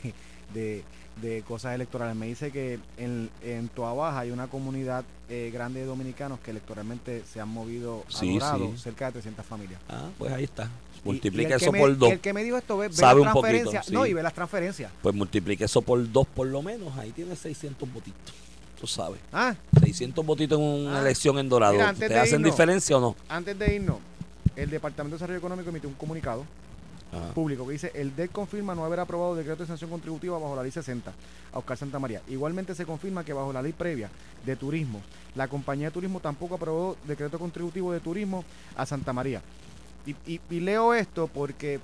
de, 0.54 0.84
de 1.22 1.42
cosas 1.44 1.74
electorales. 1.76 2.16
Me 2.16 2.28
dice 2.28 2.52
que 2.52 2.80
en, 2.98 3.30
en 3.42 3.70
Toa 3.70 3.94
Baja 3.94 4.20
hay 4.20 4.32
una 4.32 4.48
comunidad 4.48 5.06
eh, 5.30 5.50
grande 5.54 5.80
de 5.80 5.86
dominicanos 5.86 6.40
que 6.42 6.52
electoralmente 6.52 7.24
se 7.32 7.40
han 7.40 7.48
movido 7.50 8.04
a 8.10 8.12
Sí, 8.12 8.34
Dorado, 8.34 8.72
sí. 8.76 8.82
cerca 8.82 9.06
de 9.08 9.12
300 9.14 9.46
familias. 9.46 9.80
Ah, 9.88 10.10
pues 10.18 10.34
ahí 10.34 10.44
está. 10.44 10.70
Y- 11.04 11.08
Multiplica 11.08 11.50
y 11.50 11.54
el 11.54 11.60
que 11.60 11.66
eso 11.66 11.72
por 11.72 11.98
dos. 11.98 12.12
el 12.12 12.20
que 12.20 12.34
me 12.34 12.44
dijo 12.44 12.58
esto 12.58 12.78
ve, 12.78 12.88
ve 12.88 12.94
Sabe 12.94 13.22
las 13.22 13.28
un 13.28 13.34
poquito, 13.34 13.50
transferencias. 13.52 13.92
No, 13.92 14.06
y 14.06 14.14
ve 14.14 14.22
las 14.24 14.34
transferencias. 14.34 14.92
Pues 15.02 15.16
multiplique 15.16 15.64
eso 15.66 15.82
por 15.82 16.12
dos 16.12 16.28
por 16.28 16.46
lo 16.48 16.62
menos, 16.62 16.96
ahí 16.98 17.12
tiene 17.12 17.36
600 17.36 17.92
votitos. 17.92 18.34
Tú 18.80 18.88
sabes. 18.88 19.20
Ah, 19.32 19.56
600 19.80 20.26
votitos 20.26 20.60
en 20.60 20.66
una 20.66 20.98
Ah. 21.00 21.02
elección 21.02 21.38
en 21.40 21.50
Dorado. 21.50 21.74
Mira, 21.74 21.94
¿Te 21.94 22.06
hacen 22.18 22.40
irnos. 22.42 22.52
diferencia 22.52 22.98
o 22.98 23.02
no? 23.02 23.16
antes 23.30 23.58
de 23.58 23.76
irnos, 23.76 23.98
el 24.56 24.70
Departamento 24.70 25.16
de 25.16 25.18
Desarrollo 25.18 25.38
Económico 25.40 25.70
emitió 25.70 25.90
un 25.90 25.96
comunicado 25.96 26.46
Ajá. 27.12 27.34
público 27.34 27.66
que 27.68 27.74
dice 27.74 27.92
el 27.96 28.16
DEC 28.16 28.32
confirma 28.32 28.74
no 28.76 28.86
haber 28.86 29.00
aprobado 29.00 29.36
decreto 29.36 29.64
de 29.64 29.68
sanción 29.68 29.90
contributiva 29.90 30.38
bajo 30.38 30.56
la 30.56 30.64
ley 30.64 30.72
60 30.72 31.12
a 31.54 31.58
Oscar 31.60 31.78
Santa 31.78 32.00
María. 32.00 32.22
Igualmente 32.30 32.74
se 32.76 32.86
confirma 32.86 33.24
que 33.26 33.34
bajo 33.34 33.52
la 33.52 33.62
ley 33.62 33.74
previa 33.74 34.10
de 34.46 34.56
turismo, 34.56 35.02
la 35.36 35.48
compañía 35.48 35.88
de 35.88 35.92
turismo 35.92 36.20
tampoco 36.20 36.56
aprobó 36.56 36.96
decreto 37.08 37.38
contributivo 37.40 37.92
de 37.92 38.00
turismo 38.00 38.46
a 38.76 38.86
Santa 38.86 39.14
María. 39.14 39.42
Y, 40.06 40.16
y- 40.26 40.42
y 40.50 40.60
leo 40.60 40.94
esto 40.94 41.28
porque 41.28 41.80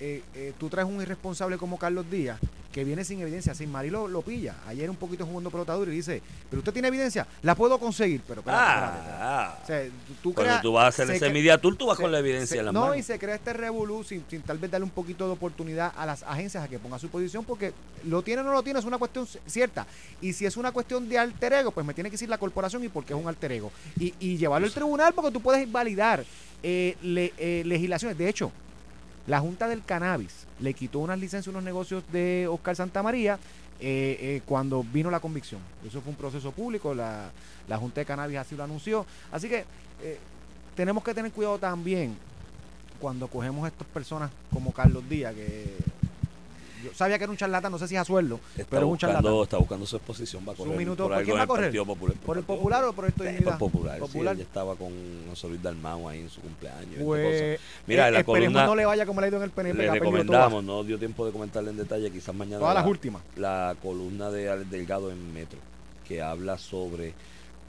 eh, 0.00 0.22
eh, 0.34 0.52
tú 0.58 0.68
traes 0.68 0.88
un 0.88 1.00
irresponsable 1.00 1.56
como 1.58 1.78
Carlos 1.78 2.10
Díaz 2.10 2.38
que 2.72 2.84
viene 2.84 3.04
sin 3.04 3.20
evidencia, 3.20 3.54
sin 3.54 3.70
Marí 3.70 3.90
lo, 3.90 4.08
lo 4.08 4.22
pilla. 4.22 4.54
Ayer 4.66 4.88
un 4.88 4.96
poquito 4.96 5.26
jugando 5.26 5.50
pelota 5.50 5.74
dura 5.74 5.92
y 5.92 5.96
dice, 5.96 6.22
pero 6.48 6.60
usted 6.60 6.72
tiene 6.72 6.88
evidencia, 6.88 7.26
la 7.42 7.54
puedo 7.54 7.78
conseguir, 7.78 8.22
pero 8.26 8.40
espérate, 8.40 8.64
espérate, 8.64 8.98
espérate. 8.98 9.22
Ah, 9.22 9.58
O 9.62 9.66
sea, 9.66 9.84
tú- 9.84 10.14
tú 10.22 10.32
cuando 10.34 10.42
creas- 10.52 10.62
tú 10.62 10.72
vas 10.72 10.84
a 10.84 10.88
hacer 10.88 11.06
se 11.08 11.16
ese 11.16 11.30
media 11.30 11.58
tour, 11.58 11.76
tú 11.76 11.84
vas 11.86 11.98
se- 11.98 12.02
con 12.02 12.10
la 12.10 12.18
evidencia 12.20 12.54
se- 12.54 12.58
en 12.60 12.64
la 12.64 12.72
no, 12.72 12.80
mano. 12.80 12.94
y 12.94 13.02
se 13.02 13.18
crea 13.18 13.34
este 13.34 13.52
revolú 13.52 14.02
sin, 14.04 14.24
sin 14.30 14.40
tal 14.40 14.56
vez 14.56 14.70
darle 14.70 14.86
un 14.86 14.90
poquito 14.90 15.26
de 15.26 15.32
oportunidad 15.34 15.92
a 15.94 16.06
las 16.06 16.22
agencias 16.22 16.64
a 16.64 16.68
que 16.68 16.78
pongan 16.78 16.98
su 16.98 17.10
posición, 17.10 17.44
porque 17.44 17.74
lo 18.06 18.22
tiene 18.22 18.40
o 18.40 18.44
no 18.44 18.52
lo 18.52 18.62
tiene 18.62 18.78
es 18.78 18.86
una 18.86 18.96
cuestión 18.96 19.28
cierta. 19.46 19.86
Y 20.22 20.32
si 20.32 20.46
es 20.46 20.56
una 20.56 20.72
cuestión 20.72 21.06
de 21.10 21.18
alter 21.18 21.52
ego, 21.52 21.72
pues 21.72 21.84
me 21.84 21.92
tiene 21.92 22.08
que 22.08 22.14
decir 22.14 22.30
la 22.30 22.38
corporación 22.38 22.82
y 22.82 22.88
por 22.88 23.04
qué 23.04 23.12
es 23.12 23.20
un 23.20 23.28
alter 23.28 23.52
ego. 23.52 23.70
Y, 24.00 24.14
y 24.18 24.38
llevarlo 24.38 24.66
al 24.66 24.72
tribunal 24.72 25.12
porque 25.12 25.30
tú 25.30 25.42
puedes 25.42 25.62
invalidar 25.62 26.24
eh, 26.62 26.96
le- 27.02 27.32
eh, 27.38 27.62
legislaciones. 27.64 28.16
De 28.18 28.28
hecho, 28.28 28.50
la 29.26 29.40
Junta 29.40 29.68
del 29.68 29.82
Cannabis 29.84 30.46
le 30.60 30.74
quitó 30.74 30.98
unas 31.00 31.18
licencias, 31.18 31.48
unos 31.48 31.62
negocios 31.64 32.04
de 32.12 32.46
Oscar 32.50 32.76
Santamaría 32.76 33.38
eh, 33.80 34.16
eh, 34.20 34.42
cuando 34.46 34.84
vino 34.84 35.10
la 35.10 35.20
convicción. 35.20 35.60
Eso 35.86 36.00
fue 36.00 36.10
un 36.10 36.16
proceso 36.16 36.52
público, 36.52 36.94
la, 36.94 37.30
la 37.68 37.78
Junta 37.78 38.00
de 38.00 38.04
Cannabis 38.06 38.38
así 38.38 38.54
lo 38.56 38.64
anunció. 38.64 39.04
Así 39.30 39.48
que 39.48 39.64
eh, 40.02 40.18
tenemos 40.76 41.02
que 41.04 41.14
tener 41.14 41.32
cuidado 41.32 41.58
también 41.58 42.16
cuando 43.00 43.26
cogemos 43.26 43.64
a 43.64 43.68
estas 43.68 43.86
personas 43.88 44.30
como 44.52 44.72
Carlos 44.72 45.08
Díaz, 45.08 45.34
que 45.34 45.74
yo 46.82 46.90
sabía 46.94 47.18
que 47.18 47.24
era 47.24 47.30
un 47.30 47.36
charlatán, 47.36 47.70
no 47.72 47.78
sé 47.78 47.88
si 47.88 47.94
es 47.94 48.00
a 48.00 48.04
sueldo, 48.04 48.40
Está 48.56 48.70
pero 48.70 48.86
es 48.86 48.92
un 48.92 48.98
charlatán. 48.98 49.22
buscando, 49.22 49.42
está 49.44 49.56
buscando 49.58 49.86
su 49.86 49.96
exposición. 49.96 50.44
Va 50.48 50.52
a 50.52 50.56
correr 50.56 50.76
minuto, 50.76 51.04
por 51.04 51.14
¿por 51.14 51.24
quién 51.24 51.36
va 51.36 51.40
a 51.40 51.42
el 51.42 51.48
correr? 51.48 51.72
¿Por 52.24 52.38
el 52.38 52.44
popular 52.44 52.84
o 52.84 52.92
por 52.92 53.06
esto 53.06 53.24
Eh, 53.24 53.40
por 53.42 53.58
popular, 53.58 53.98
Popular. 53.98 54.34
Sí, 54.36 54.40
él 54.42 54.46
estaba 54.46 54.76
con 54.76 54.92
José 55.30 55.48
Luis 55.48 55.62
Dalmau 55.62 56.08
ahí 56.08 56.20
en 56.20 56.30
su 56.30 56.40
cumpleaños. 56.40 57.02
Pues, 57.02 57.60
Mira, 57.86 58.06
eh, 58.06 58.08
en 58.08 58.14
la 58.14 58.24
columna 58.24 58.66
no 58.66 58.74
le 58.76 58.84
vaya 58.84 59.06
como 59.06 59.20
le 59.20 59.26
ha 59.26 59.28
ido 59.28 59.36
en 59.38 59.44
el 59.44 59.50
PNP, 59.50 59.78
le 59.82 59.90
recomendamos, 59.90 60.64
no 60.64 60.84
dio 60.84 60.98
tiempo 60.98 61.24
de 61.26 61.32
comentarle 61.32 61.70
en 61.70 61.76
detalle, 61.76 62.10
quizás 62.10 62.34
mañana 62.34 62.58
todas, 62.58 62.72
todas 62.72 62.74
las 62.76 62.84
la, 62.84 62.90
últimas. 62.90 63.22
la 63.36 63.76
columna 63.82 64.30
de 64.30 64.48
Alex 64.50 64.70
Delgado 64.70 65.10
en 65.10 65.32
Metro, 65.32 65.58
que 66.06 66.20
habla 66.22 66.58
sobre 66.58 67.14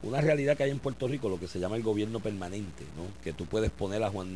una 0.03 0.19
realidad 0.19 0.57
que 0.57 0.63
hay 0.63 0.71
en 0.71 0.79
Puerto 0.79 1.07
Rico, 1.07 1.29
lo 1.29 1.39
que 1.39 1.47
se 1.47 1.59
llama 1.59 1.77
el 1.77 1.83
gobierno 1.83 2.19
permanente, 2.19 2.83
¿no? 2.97 3.03
Que 3.23 3.31
tú 3.31 3.45
puedes 3.45 3.71
poner 3.71 4.03
a 4.03 4.09
Juan, 4.09 4.27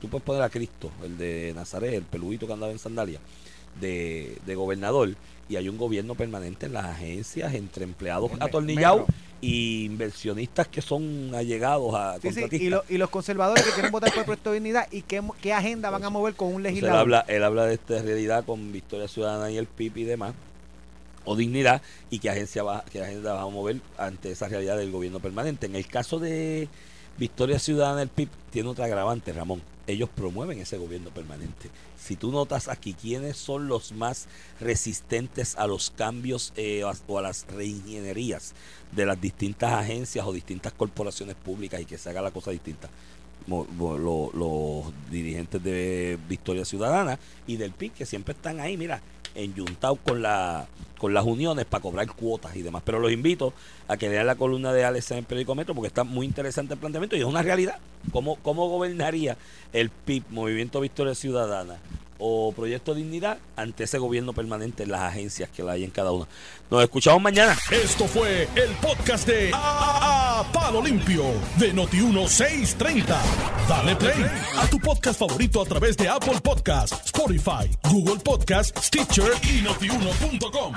tú 0.00 0.08
puedes 0.08 0.24
poner 0.24 0.42
a 0.42 0.48
Cristo, 0.50 0.90
el 1.02 1.18
de 1.18 1.52
Nazaret, 1.54 1.94
el 1.94 2.02
peludito 2.04 2.46
que 2.46 2.52
andaba 2.52 2.70
en 2.70 2.78
sandalia, 2.78 3.18
de, 3.80 4.38
de 4.46 4.54
gobernador, 4.54 5.10
y 5.48 5.56
hay 5.56 5.68
un 5.68 5.76
gobierno 5.76 6.14
permanente 6.14 6.66
en 6.66 6.72
las 6.72 6.86
agencias, 6.86 7.52
entre 7.54 7.84
empleados 7.84 8.30
atornillados 8.40 9.06
y 9.40 9.84
inversionistas 9.84 10.68
que 10.68 10.80
son 10.80 11.32
allegados 11.34 11.94
a 11.94 12.18
Sí, 12.20 12.32
sí, 12.32 12.44
y, 12.52 12.68
lo- 12.70 12.84
y 12.88 12.96
los 12.96 13.10
conservadores 13.10 13.62
que 13.62 13.72
quieren 13.72 13.92
votar 13.92 14.08
por 14.10 14.20
el 14.20 14.24
proyecto 14.24 14.50
de 14.52 14.56
dignidad 14.56 14.88
y 14.90 15.02
qué, 15.02 15.20
qué 15.42 15.52
agenda 15.52 15.90
van 15.90 16.02
a 16.04 16.08
mover 16.08 16.34
con 16.34 16.48
un 16.48 16.56
él 16.56 16.62
legislador. 16.62 16.98
habla, 16.98 17.24
él 17.28 17.44
habla 17.44 17.66
de 17.66 17.74
esta 17.74 18.00
realidad 18.00 18.44
con 18.46 18.72
Victoria 18.72 19.06
Ciudadana 19.06 19.50
y 19.50 19.58
el 19.58 19.66
PIB 19.66 19.98
y 19.98 20.04
demás, 20.04 20.32
o 21.26 21.36
dignidad, 21.36 21.82
y 22.10 22.20
qué 22.20 22.30
agencia 22.30 22.62
va, 22.62 22.84
qué 22.90 23.02
agenda 23.02 23.34
va 23.34 23.42
a 23.42 23.48
mover 23.48 23.80
ante 23.98 24.30
esa 24.30 24.48
realidad 24.48 24.78
del 24.78 24.90
gobierno 24.90 25.20
permanente. 25.20 25.66
En 25.66 25.74
el 25.76 25.86
caso 25.86 26.18
de 26.18 26.68
Victoria 27.18 27.58
Ciudadana, 27.58 28.00
el 28.02 28.08
PIB 28.08 28.28
tiene 28.50 28.68
otra 28.70 28.86
agravante, 28.86 29.32
Ramón. 29.34 29.60
Ellos 29.86 30.08
promueven 30.08 30.58
ese 30.60 30.78
gobierno 30.78 31.10
permanente. 31.10 31.68
Si 31.98 32.16
tú 32.16 32.32
notas 32.32 32.68
aquí 32.68 32.94
quiénes 32.94 33.36
son 33.36 33.68
los 33.68 33.92
más 33.92 34.26
resistentes 34.60 35.56
a 35.56 35.66
los 35.66 35.90
cambios 35.90 36.52
eh, 36.56 36.84
o 36.84 37.18
a- 37.18 37.22
las 37.22 37.46
reingenierías 37.48 38.54
de 38.92 39.06
las 39.06 39.20
distintas 39.20 39.72
agencias 39.72 40.26
o 40.26 40.32
distintas 40.32 40.72
corporaciones 40.72 41.34
públicas 41.36 41.80
y 41.80 41.84
que 41.84 41.98
se 41.98 42.08
haga 42.10 42.22
la 42.22 42.30
cosa 42.30 42.50
distinta 42.50 42.88
mo- 43.46 43.66
mo- 43.76 43.98
lo- 43.98 44.30
los 44.32 44.92
dirigentes 45.10 45.62
de 45.62 46.18
Victoria 46.28 46.64
Ciudadana 46.64 47.18
y 47.46 47.56
del 47.56 47.72
PIB 47.72 47.92
que 47.92 48.06
siempre 48.06 48.32
están 48.34 48.60
ahí, 48.60 48.76
mira, 48.76 49.02
enyuntado 49.34 49.96
con 49.96 50.22
la 50.22 50.66
con 50.98 51.12
las 51.12 51.24
uniones 51.24 51.66
para 51.66 51.82
cobrar 51.82 52.06
cuotas 52.12 52.56
y 52.56 52.62
demás. 52.62 52.82
Pero 52.84 52.98
los 52.98 53.12
invito 53.12 53.52
a 53.88 53.96
que 53.96 54.08
lean 54.08 54.26
la 54.26 54.36
columna 54.36 54.72
de 54.72 54.84
Alex 54.84 55.10
en 55.10 55.18
el 55.18 55.24
periódico 55.24 55.54
Metro 55.54 55.74
porque 55.74 55.88
está 55.88 56.02
muy 56.02 56.24
interesante 56.24 56.74
el 56.74 56.80
planteamiento 56.80 57.16
y 57.16 57.20
es 57.20 57.26
una 57.26 57.42
realidad. 57.42 57.78
¿Cómo, 58.10 58.36
cómo 58.36 58.68
gobernaría 58.68 59.36
el 59.72 59.90
PIB, 59.90 60.24
Movimiento 60.30 60.80
Victoria 60.80 61.14
Ciudadana 61.14 61.78
o 62.18 62.52
Proyecto 62.52 62.94
Dignidad 62.94 63.38
ante 63.56 63.84
ese 63.84 63.98
gobierno 63.98 64.32
permanente 64.32 64.82
en 64.84 64.90
las 64.92 65.02
agencias 65.02 65.48
que 65.50 65.62
la 65.62 65.72
hay 65.72 65.84
en 65.84 65.90
cada 65.90 66.12
una? 66.12 66.26
Nos 66.70 66.82
escuchamos 66.82 67.20
mañana. 67.22 67.56
Esto 67.70 68.06
fue 68.06 68.48
el 68.54 68.70
podcast 68.80 69.26
de 69.26 69.50
A, 69.52 70.40
A- 70.40 70.52
Palo 70.52 70.82
Limpio 70.82 71.24
de 71.58 71.74
Noti1630. 71.74 73.16
Dale 73.68 73.96
play 73.96 74.24
a 74.58 74.66
tu 74.68 74.78
podcast 74.78 75.18
favorito 75.18 75.60
a 75.62 75.64
través 75.64 75.96
de 75.96 76.08
Apple 76.08 76.40
Podcasts, 76.42 76.96
Spotify, 77.06 77.70
Google 77.90 78.20
Podcasts, 78.22 78.86
Stitcher 78.86 79.32
y 79.42 79.62
notiuno.com. 79.62 80.74